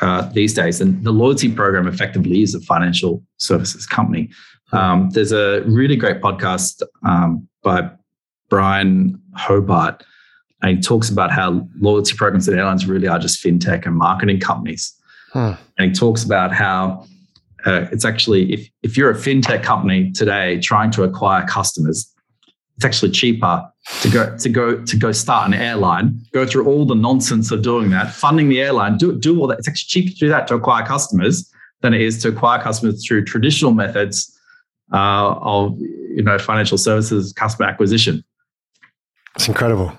uh, 0.00 0.28
these 0.32 0.52
days, 0.52 0.80
and 0.80 1.02
the 1.04 1.12
loyalty 1.12 1.52
program 1.52 1.86
effectively 1.86 2.42
is 2.42 2.54
a 2.54 2.60
financial 2.60 3.22
services 3.38 3.86
company. 3.86 4.30
Um, 4.72 5.10
there's 5.10 5.32
a 5.32 5.62
really 5.62 5.96
great 5.96 6.20
podcast 6.20 6.82
um, 7.06 7.48
by 7.62 7.88
Byrne 8.48 9.20
Hobart, 9.36 10.02
and 10.62 10.76
he 10.76 10.82
talks 10.82 11.08
about 11.08 11.30
how 11.30 11.66
loyalty 11.78 12.16
programs 12.16 12.48
at 12.48 12.58
airlines 12.58 12.86
really 12.86 13.06
are 13.06 13.18
just 13.18 13.42
fintech 13.42 13.86
and 13.86 13.96
marketing 13.96 14.40
companies. 14.40 14.92
Hmm. 15.32 15.52
And 15.78 15.90
he 15.90 15.92
talks 15.92 16.24
about 16.24 16.52
how 16.52 17.06
uh, 17.64 17.86
it's 17.92 18.04
actually 18.04 18.52
if 18.52 18.68
if 18.82 18.96
you're 18.96 19.10
a 19.10 19.14
fintech 19.14 19.62
company 19.62 20.12
today 20.12 20.60
trying 20.60 20.90
to 20.92 21.02
acquire 21.02 21.46
customers, 21.46 22.12
it's 22.76 22.84
actually 22.84 23.10
cheaper 23.10 23.66
to 24.02 24.10
go 24.10 24.36
to 24.36 24.48
go 24.48 24.84
to 24.84 24.96
go 24.96 25.12
start 25.12 25.46
an 25.46 25.54
airline, 25.54 26.20
go 26.32 26.46
through 26.46 26.66
all 26.66 26.84
the 26.84 26.94
nonsense 26.94 27.50
of 27.50 27.62
doing 27.62 27.90
that, 27.90 28.12
funding 28.12 28.48
the 28.48 28.60
airline, 28.60 28.98
do 28.98 29.18
do 29.18 29.38
all 29.40 29.46
that. 29.46 29.58
It's 29.58 29.68
actually 29.68 29.88
cheaper 29.88 30.10
to 30.10 30.16
do 30.16 30.28
that 30.28 30.46
to 30.48 30.54
acquire 30.54 30.84
customers 30.84 31.50
than 31.80 31.94
it 31.94 32.00
is 32.00 32.20
to 32.22 32.28
acquire 32.28 32.60
customers 32.60 33.06
through 33.06 33.24
traditional 33.24 33.72
methods 33.72 34.30
uh, 34.92 35.34
of 35.40 35.78
you 35.78 36.22
know 36.22 36.38
financial 36.38 36.78
services 36.78 37.32
customer 37.32 37.68
acquisition. 37.68 38.22
It's 39.36 39.48
incredible. 39.48 39.98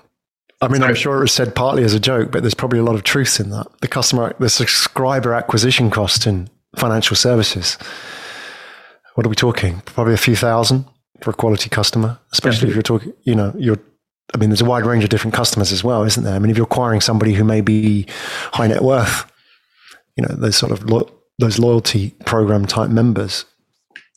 I 0.62 0.68
mean, 0.68 0.82
I'm 0.82 0.94
sure 0.94 1.18
it 1.18 1.20
was 1.20 1.32
said 1.32 1.54
partly 1.54 1.84
as 1.84 1.92
a 1.92 2.00
joke, 2.00 2.32
but 2.32 2.42
there's 2.42 2.54
probably 2.54 2.78
a 2.78 2.82
lot 2.82 2.94
of 2.94 3.02
truth 3.02 3.38
in 3.40 3.50
that. 3.50 3.66
The 3.82 3.88
customer, 3.88 4.34
the 4.38 4.48
subscriber 4.48 5.34
acquisition 5.34 5.90
cost 5.90 6.26
in 6.26 6.48
financial 6.76 7.16
services. 7.16 7.78
What 9.14 9.26
are 9.26 9.30
we 9.30 9.36
talking? 9.36 9.80
Probably 9.86 10.14
a 10.14 10.18
few 10.18 10.36
thousand 10.36 10.84
for 11.22 11.30
a 11.30 11.34
quality 11.34 11.70
customer, 11.70 12.18
especially 12.32 12.68
yeah. 12.68 12.70
if 12.70 12.74
you're 12.76 12.82
talking, 12.82 13.12
you 13.22 13.34
know, 13.34 13.54
you're, 13.56 13.78
I 14.34 14.38
mean, 14.38 14.50
there's 14.50 14.60
a 14.60 14.66
wide 14.66 14.84
range 14.84 15.04
of 15.04 15.10
different 15.10 15.34
customers 15.34 15.72
as 15.72 15.82
well, 15.82 16.02
isn't 16.02 16.24
there? 16.24 16.34
I 16.34 16.38
mean, 16.38 16.50
if 16.50 16.56
you're 16.56 16.66
acquiring 16.66 17.00
somebody 17.00 17.32
who 17.32 17.44
may 17.44 17.60
be 17.60 18.06
high 18.52 18.66
net 18.66 18.82
worth, 18.82 19.30
you 20.16 20.26
know, 20.26 20.34
those 20.34 20.56
sort 20.56 20.72
of 20.72 20.90
lo- 20.90 21.10
those 21.38 21.58
loyalty 21.58 22.10
program 22.24 22.66
type 22.66 22.90
members. 22.90 23.44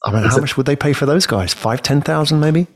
I 0.06 0.14
mean, 0.14 0.24
how 0.24 0.38
much 0.38 0.56
would 0.56 0.66
they 0.66 0.78
pay 0.78 0.94
for 0.94 1.06
those 1.06 1.26
guys? 1.26 1.54
Five, 1.54 1.82
ten 1.82 2.02
thousand, 2.02 2.40
maybe. 2.40 2.68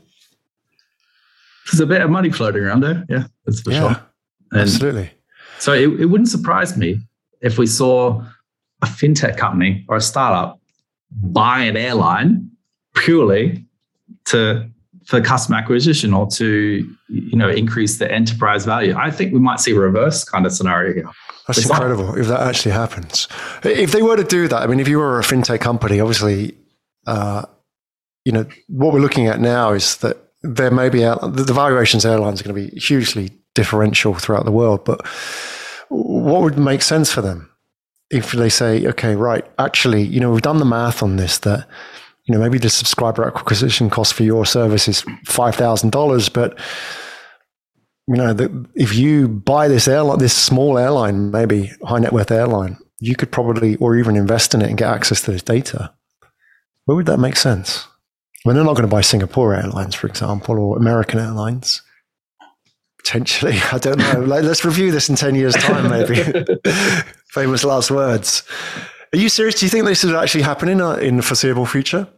There's 1.66 1.80
a 1.80 1.86
bit 1.86 2.02
of 2.02 2.10
money 2.10 2.30
floating 2.30 2.62
around 2.62 2.80
there. 2.80 3.04
Yeah, 3.08 3.24
that's 3.46 3.62
for 3.62 3.72
yeah, 3.72 3.80
sure. 3.80 4.06
And 4.52 4.60
absolutely. 4.60 5.10
So 5.58 5.72
it, 5.72 5.88
it 6.00 6.06
wouldn't 6.06 6.28
surprise 6.28 6.76
me 6.76 7.00
if 7.40 7.56
we 7.56 7.66
saw 7.66 8.22
a 8.84 8.86
fintech 8.86 9.36
company 9.36 9.84
or 9.88 9.96
a 9.96 10.00
startup 10.00 10.60
buy 11.22 11.60
an 11.60 11.76
airline 11.76 12.50
purely 12.94 13.64
to 14.26 14.68
for 15.06 15.20
customer 15.20 15.58
acquisition 15.58 16.14
or 16.14 16.26
to 16.26 16.88
you 17.08 17.36
know 17.36 17.48
increase 17.48 17.98
the 17.98 18.10
enterprise 18.10 18.64
value. 18.64 18.94
I 18.96 19.10
think 19.10 19.32
we 19.32 19.40
might 19.40 19.60
see 19.60 19.72
a 19.72 19.78
reverse 19.78 20.24
kind 20.24 20.46
of 20.46 20.52
scenario 20.52 20.94
here. 20.94 21.10
That's 21.46 21.58
it's 21.58 21.68
incredible 21.68 22.06
not- 22.06 22.18
if 22.18 22.28
that 22.28 22.40
actually 22.40 22.72
happens. 22.72 23.28
If 23.62 23.92
they 23.92 24.02
were 24.02 24.16
to 24.16 24.24
do 24.24 24.48
that, 24.48 24.62
I 24.62 24.66
mean, 24.66 24.80
if 24.80 24.88
you 24.88 24.98
were 24.98 25.18
a 25.18 25.22
fintech 25.22 25.60
company, 25.60 26.00
obviously, 26.00 26.56
uh, 27.06 27.44
you 28.24 28.32
know, 28.32 28.46
what 28.68 28.94
we're 28.94 29.00
looking 29.00 29.26
at 29.26 29.40
now 29.40 29.72
is 29.72 29.98
that 29.98 30.16
there 30.42 30.70
may 30.70 30.88
be 30.88 31.00
the 31.00 31.52
valuations 31.54 32.06
airlines 32.06 32.40
are 32.40 32.44
going 32.44 32.54
to 32.54 32.70
be 32.70 32.78
hugely 32.78 33.30
differential 33.54 34.14
throughout 34.14 34.44
the 34.44 34.50
world, 34.50 34.84
but 34.84 35.06
what 35.88 36.42
would 36.42 36.58
make 36.58 36.82
sense 36.82 37.12
for 37.12 37.20
them 37.20 37.50
if 38.10 38.32
they 38.32 38.48
say, 38.48 38.86
okay, 38.86 39.16
right, 39.16 39.44
actually, 39.58 40.02
you 40.02 40.20
know, 40.20 40.30
we've 40.30 40.42
done 40.42 40.58
the 40.58 40.64
math 40.64 41.02
on 41.02 41.16
this 41.16 41.38
that 41.38 41.66
you 42.26 42.34
know, 42.34 42.40
maybe 42.40 42.58
the 42.58 42.70
subscriber 42.70 43.24
acquisition 43.26 43.90
cost 43.90 44.14
for 44.14 44.22
your 44.22 44.46
service 44.46 44.88
is 44.88 45.04
five 45.26 45.54
thousand 45.54 45.90
dollars, 45.90 46.28
but 46.28 46.58
you 48.06 48.16
know, 48.16 48.32
the, 48.32 48.66
if 48.74 48.94
you 48.94 49.28
buy 49.28 49.68
this 49.68 49.88
airline, 49.88 50.18
this 50.18 50.36
small 50.36 50.78
airline, 50.78 51.30
maybe 51.30 51.70
high 51.84 51.98
net 51.98 52.12
worth 52.12 52.30
airline, 52.30 52.78
you 52.98 53.16
could 53.16 53.32
probably, 53.32 53.76
or 53.76 53.96
even 53.96 54.16
invest 54.16 54.54
in 54.54 54.62
it 54.62 54.68
and 54.68 54.78
get 54.78 54.90
access 54.90 55.22
to 55.22 55.32
this 55.32 55.42
data. 55.42 55.92
Where 56.84 56.96
would 56.96 57.06
that 57.06 57.18
make 57.18 57.36
sense? 57.36 57.86
Mean, 58.44 58.56
they're 58.56 58.64
not 58.64 58.76
going 58.76 58.88
to 58.88 58.94
buy 58.94 59.00
Singapore 59.00 59.54
Airlines, 59.54 59.94
for 59.94 60.06
example, 60.06 60.58
or 60.58 60.76
American 60.76 61.18
Airlines. 61.18 61.80
Potentially, 63.04 63.58
I 63.72 63.78
don't 63.78 63.98
know. 63.98 64.20
Like, 64.20 64.44
let's 64.44 64.64
review 64.64 64.90
this 64.90 65.08
in 65.08 65.16
ten 65.16 65.34
years' 65.34 65.54
time, 65.54 65.90
maybe. 65.90 66.44
Famous 67.28 67.64
last 67.64 67.90
words. 67.90 68.42
Are 69.12 69.18
you 69.18 69.28
serious? 69.28 69.60
Do 69.60 69.66
you 69.66 69.70
think 69.70 69.84
this 69.84 70.02
is 70.04 70.12
actually 70.12 70.42
happening 70.42 70.80
uh, 70.80 70.94
in 70.94 71.16
the 71.16 71.22
foreseeable 71.22 71.66
future? 71.66 72.08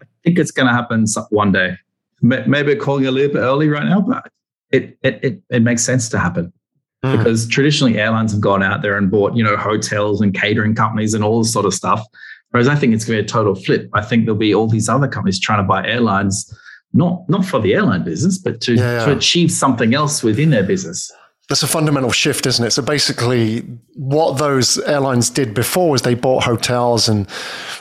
I 0.00 0.06
think 0.24 0.38
it's 0.38 0.50
going 0.50 0.66
to 0.66 0.72
happen 0.72 1.06
one 1.30 1.52
day. 1.52 1.76
Maybe 2.22 2.76
calling 2.76 3.06
a 3.06 3.10
little 3.10 3.32
bit 3.32 3.40
early 3.40 3.68
right 3.68 3.84
now, 3.84 4.00
but 4.02 4.30
it 4.70 4.98
it 5.02 5.24
it, 5.24 5.42
it 5.50 5.62
makes 5.62 5.82
sense 5.82 6.08
to 6.10 6.18
happen 6.18 6.52
mm. 7.04 7.16
because 7.16 7.48
traditionally 7.48 7.98
airlines 7.98 8.32
have 8.32 8.40
gone 8.40 8.62
out 8.62 8.82
there 8.82 8.96
and 8.96 9.10
bought 9.10 9.34
you 9.34 9.42
know 9.42 9.56
hotels 9.56 10.20
and 10.20 10.34
catering 10.34 10.74
companies 10.74 11.14
and 11.14 11.24
all 11.24 11.42
this 11.42 11.52
sort 11.52 11.66
of 11.66 11.74
stuff. 11.74 12.06
Whereas 12.50 12.68
I 12.68 12.74
think 12.74 12.94
it's 12.94 13.04
going 13.04 13.18
to 13.18 13.22
be 13.22 13.26
a 13.26 13.28
total 13.28 13.54
flip. 13.54 13.88
I 13.94 14.02
think 14.02 14.24
there'll 14.24 14.38
be 14.38 14.54
all 14.54 14.66
these 14.66 14.88
other 14.88 15.08
companies 15.08 15.38
trying 15.38 15.60
to 15.62 15.66
buy 15.66 15.86
airlines, 15.86 16.52
not 16.92 17.28
not 17.28 17.44
for 17.44 17.60
the 17.60 17.74
airline 17.74 18.04
business, 18.04 18.38
but 18.38 18.60
to, 18.62 18.74
yeah, 18.74 18.98
yeah. 18.98 19.04
to 19.06 19.16
achieve 19.16 19.50
something 19.50 19.94
else 19.94 20.22
within 20.22 20.50
their 20.50 20.64
business. 20.64 21.12
That's 21.48 21.62
a 21.64 21.66
fundamental 21.66 22.12
shift, 22.12 22.46
isn't 22.46 22.64
it? 22.64 22.70
So 22.70 22.82
basically, 22.82 23.60
what 23.94 24.38
those 24.38 24.78
airlines 24.78 25.30
did 25.30 25.52
before 25.52 25.90
was 25.90 26.02
they 26.02 26.14
bought 26.14 26.44
hotels 26.44 27.08
and 27.08 27.28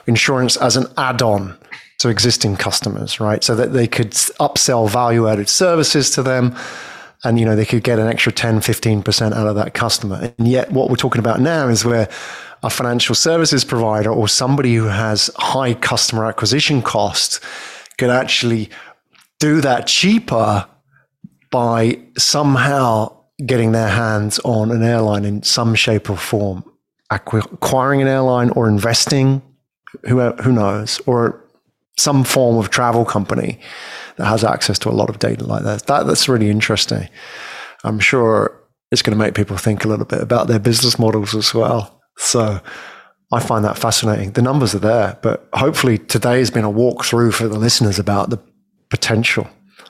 insurance 0.08 0.58
as 0.58 0.76
an 0.76 0.88
add 0.98 1.22
on 1.22 1.56
to 2.00 2.10
existing 2.10 2.56
customers, 2.56 3.20
right? 3.20 3.44
So 3.44 3.56
that 3.56 3.74
they 3.74 3.88
could 3.88 4.12
upsell 4.12 4.90
value 4.90 5.28
added 5.28 5.50
services 5.50 6.10
to 6.12 6.24
them 6.24 6.56
and 7.24 7.40
you 7.40 7.46
know 7.46 7.56
they 7.56 7.66
could 7.66 7.84
get 7.84 8.00
an 8.00 8.08
extra 8.08 8.32
10 8.32 8.60
15% 8.60 9.34
out 9.34 9.48
of 9.48 9.56
that 9.56 9.74
customer 9.74 10.34
and 10.38 10.48
yet 10.48 10.72
what 10.72 10.90
we're 10.90 10.96
talking 10.96 11.20
about 11.20 11.40
now 11.40 11.68
is 11.68 11.84
where 11.84 12.08
a 12.64 12.70
financial 12.70 13.16
services 13.16 13.64
provider 13.64 14.12
or 14.12 14.28
somebody 14.28 14.76
who 14.76 14.86
has 14.86 15.30
high 15.38 15.74
customer 15.74 16.26
acquisition 16.26 16.82
costs 16.82 17.40
could 17.98 18.10
actually 18.10 18.70
do 19.40 19.62
that 19.62 19.88
cheaper 19.88 20.68
by 21.52 22.00
somehow 22.18 23.16
getting 23.46 23.72
their 23.72 23.88
hands 23.88 24.40
on 24.40 24.72
an 24.72 24.84
airline 24.84 25.26
in 25.26 25.44
some 25.44 25.74
shape 25.76 26.10
or 26.10 26.18
form, 26.18 26.64
acquiring 27.10 28.02
an 28.02 28.08
airline 28.08 28.50
or 28.52 28.68
investing, 28.68 29.42
who, 30.08 30.20
who 30.32 30.52
knows, 30.52 31.02
or 31.06 31.44
some 31.98 32.24
form 32.24 32.58
of 32.58 32.70
travel 32.70 33.06
company 33.06 33.60
that 34.18 34.26
has 34.26 34.44
access 34.44 34.78
to 34.80 34.90
a 34.90 34.92
lot 34.92 35.10
of 35.10 35.20
data 35.20 35.46
like 35.46 35.64
that. 35.64 35.86
that 35.88 36.06
that's 36.06 36.30
really 36.30 36.50
interesting. 36.50 37.08
I'm 37.84 38.00
sure 38.00 38.56
it's 38.92 39.02
going 39.02 39.18
to 39.18 39.24
make 39.24 39.36
people 39.36 39.58
think 39.58 39.86
a 39.86 39.88
little 39.88 40.06
bit 40.06 40.22
about 40.22 40.48
their 40.48 40.60
business 40.60 41.00
models 41.00 41.36
as 41.36 41.54
well. 41.54 42.02
So 42.18 42.60
I 43.32 43.40
find 43.40 43.64
that 43.64 43.78
fascinating. 43.78 44.32
The 44.32 44.42
numbers 44.42 44.74
are 44.76 44.80
there, 44.80 45.18
but 45.22 45.48
hopefully 45.54 45.98
today 45.98 46.40
has 46.40 46.52
been 46.52 46.66
a 46.66 46.72
walkthrough 46.72 47.34
for 47.34 47.48
the 47.48 47.60
listeners 47.60 48.00
about 48.00 48.30
the 48.30 48.40
potential 48.90 49.48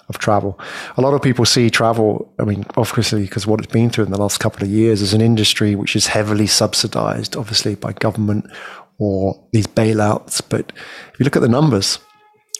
of 0.09 0.17
travel. 0.17 0.59
A 0.97 1.01
lot 1.01 1.13
of 1.13 1.21
people 1.21 1.45
see 1.45 1.69
travel, 1.69 2.33
I 2.39 2.43
mean, 2.43 2.65
obviously, 2.75 3.21
because 3.21 3.45
what 3.45 3.59
it's 3.59 3.71
been 3.71 3.89
through 3.89 4.05
in 4.05 4.11
the 4.11 4.17
last 4.17 4.39
couple 4.39 4.63
of 4.63 4.69
years 4.69 5.01
as 5.01 5.13
an 5.13 5.21
industry 5.21 5.75
which 5.75 5.95
is 5.95 6.07
heavily 6.07 6.47
subsidized, 6.47 7.37
obviously, 7.37 7.75
by 7.75 7.93
government 7.93 8.49
or 8.97 9.41
these 9.53 9.67
bailouts. 9.67 10.41
But 10.47 10.71
if 11.13 11.19
you 11.19 11.23
look 11.23 11.35
at 11.35 11.41
the 11.41 11.47
numbers 11.47 11.99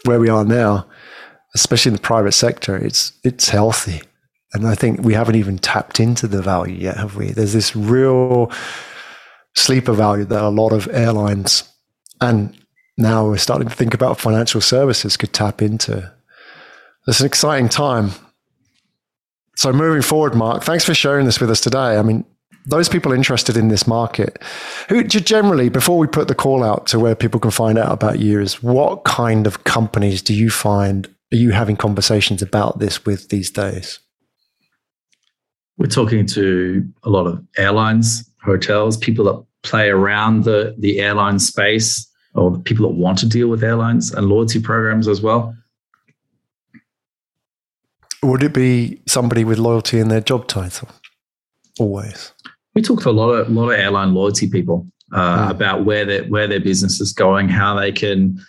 where 0.06 0.20
we 0.20 0.30
are 0.30 0.46
now, 0.46 0.88
especially 1.56 1.90
in 1.90 1.96
the 1.96 2.02
private 2.02 2.34
sector, 2.34 2.78
it's 2.78 3.14
it's 3.24 3.50
healthy. 3.50 4.02
And 4.54 4.68
I 4.68 4.76
think 4.76 5.02
we 5.02 5.14
haven't 5.14 5.36
even 5.36 5.58
tapped 5.60 6.00
into 6.00 6.28
the 6.28 6.42
value 6.42 6.76
yet, 6.76 6.98
have 6.98 7.16
we? 7.16 7.32
There's 7.32 7.54
this 7.54 7.76
real 7.76 8.52
sleeper 9.56 9.94
value 9.94 10.26
that 10.26 10.44
a 10.44 10.50
lot 10.50 10.72
of 10.72 10.88
airlines 10.92 11.64
and 12.22 12.56
now 12.98 13.26
we're 13.26 13.38
starting 13.38 13.68
to 13.68 13.76
think 13.76 13.94
about 13.94 14.20
financial 14.20 14.62
services 14.62 15.18
could 15.18 15.34
tap 15.34 15.62
into 15.62 16.12
it's 17.10 17.20
an 17.20 17.26
exciting 17.26 17.70
time. 17.70 18.12
So 19.56 19.74
moving 19.74 20.02
forward, 20.02 20.36
Mark, 20.36 20.64
thanks 20.64 20.86
for 20.86 20.94
sharing 20.94 21.26
this 21.26 21.42
with 21.42 21.50
us 21.50 21.60
today. 21.60 21.98
I 21.98 22.02
mean, 22.02 22.24
those 22.66 22.88
people 22.88 23.12
interested 23.12 23.58
in 23.58 23.68
this 23.70 23.88
market, 23.88 24.42
who 24.88 25.04
generally, 25.04 25.70
before 25.70 25.98
we 25.98 26.08
put 26.08 26.28
the 26.28 26.36
call 26.36 26.64
out 26.64 26.88
to 26.88 27.00
where 27.00 27.16
people 27.16 27.40
can 27.40 27.52
find 27.52 27.78
out 27.78 27.92
about 27.92 28.20
you, 28.20 28.40
is 28.40 28.62
what 28.62 29.04
kind 29.06 29.48
of 29.48 29.64
companies 29.64 30.22
do 30.22 30.34
you 30.34 30.50
find 30.50 31.08
are 31.32 31.38
you 31.38 31.52
having 31.52 31.76
conversations 31.76 32.42
about 32.42 32.80
this 32.80 33.06
with 33.06 33.30
these 33.30 33.50
days? 33.50 34.00
We're 35.78 35.88
talking 35.88 36.26
to 36.28 36.88
a 37.04 37.10
lot 37.10 37.28
of 37.28 37.44
airlines, 37.58 38.30
hotels, 38.44 38.98
people 38.98 39.26
that 39.26 39.46
play 39.64 39.90
around 39.90 40.44
the, 40.44 40.76
the 40.78 41.00
airline 41.00 41.40
space, 41.40 42.08
or 42.34 42.58
people 42.60 42.88
that 42.88 42.96
want 42.96 43.18
to 43.20 43.28
deal 43.28 43.48
with 43.48 43.64
airlines 43.64 44.12
and 44.12 44.28
loyalty 44.28 44.62
programs 44.62 45.08
as 45.08 45.22
well. 45.22 45.56
Would 48.24 48.44
it 48.44 48.54
be 48.54 49.02
somebody 49.08 49.44
with 49.44 49.60
loyalty 49.60 50.00
in 50.00 50.10
their 50.10 50.22
job 50.22 50.48
title? 50.48 50.90
Always. 51.80 52.34
We 52.76 52.82
talk 52.82 53.02
to 53.04 53.10
a 53.10 53.12
lot 53.12 53.32
of 53.32 53.48
a 53.48 53.52
lot 53.52 53.72
of 53.72 53.80
airline 53.80 54.14
loyalty 54.14 54.50
people 54.50 54.86
uh, 55.14 55.48
mm. 55.48 55.52
about 55.52 55.86
where 55.86 56.06
their 56.06 56.24
where 56.26 56.48
their 56.48 56.60
business 56.60 57.00
is 57.00 57.14
going, 57.14 57.50
how 57.50 57.80
they 57.80 57.92
can 57.92 58.40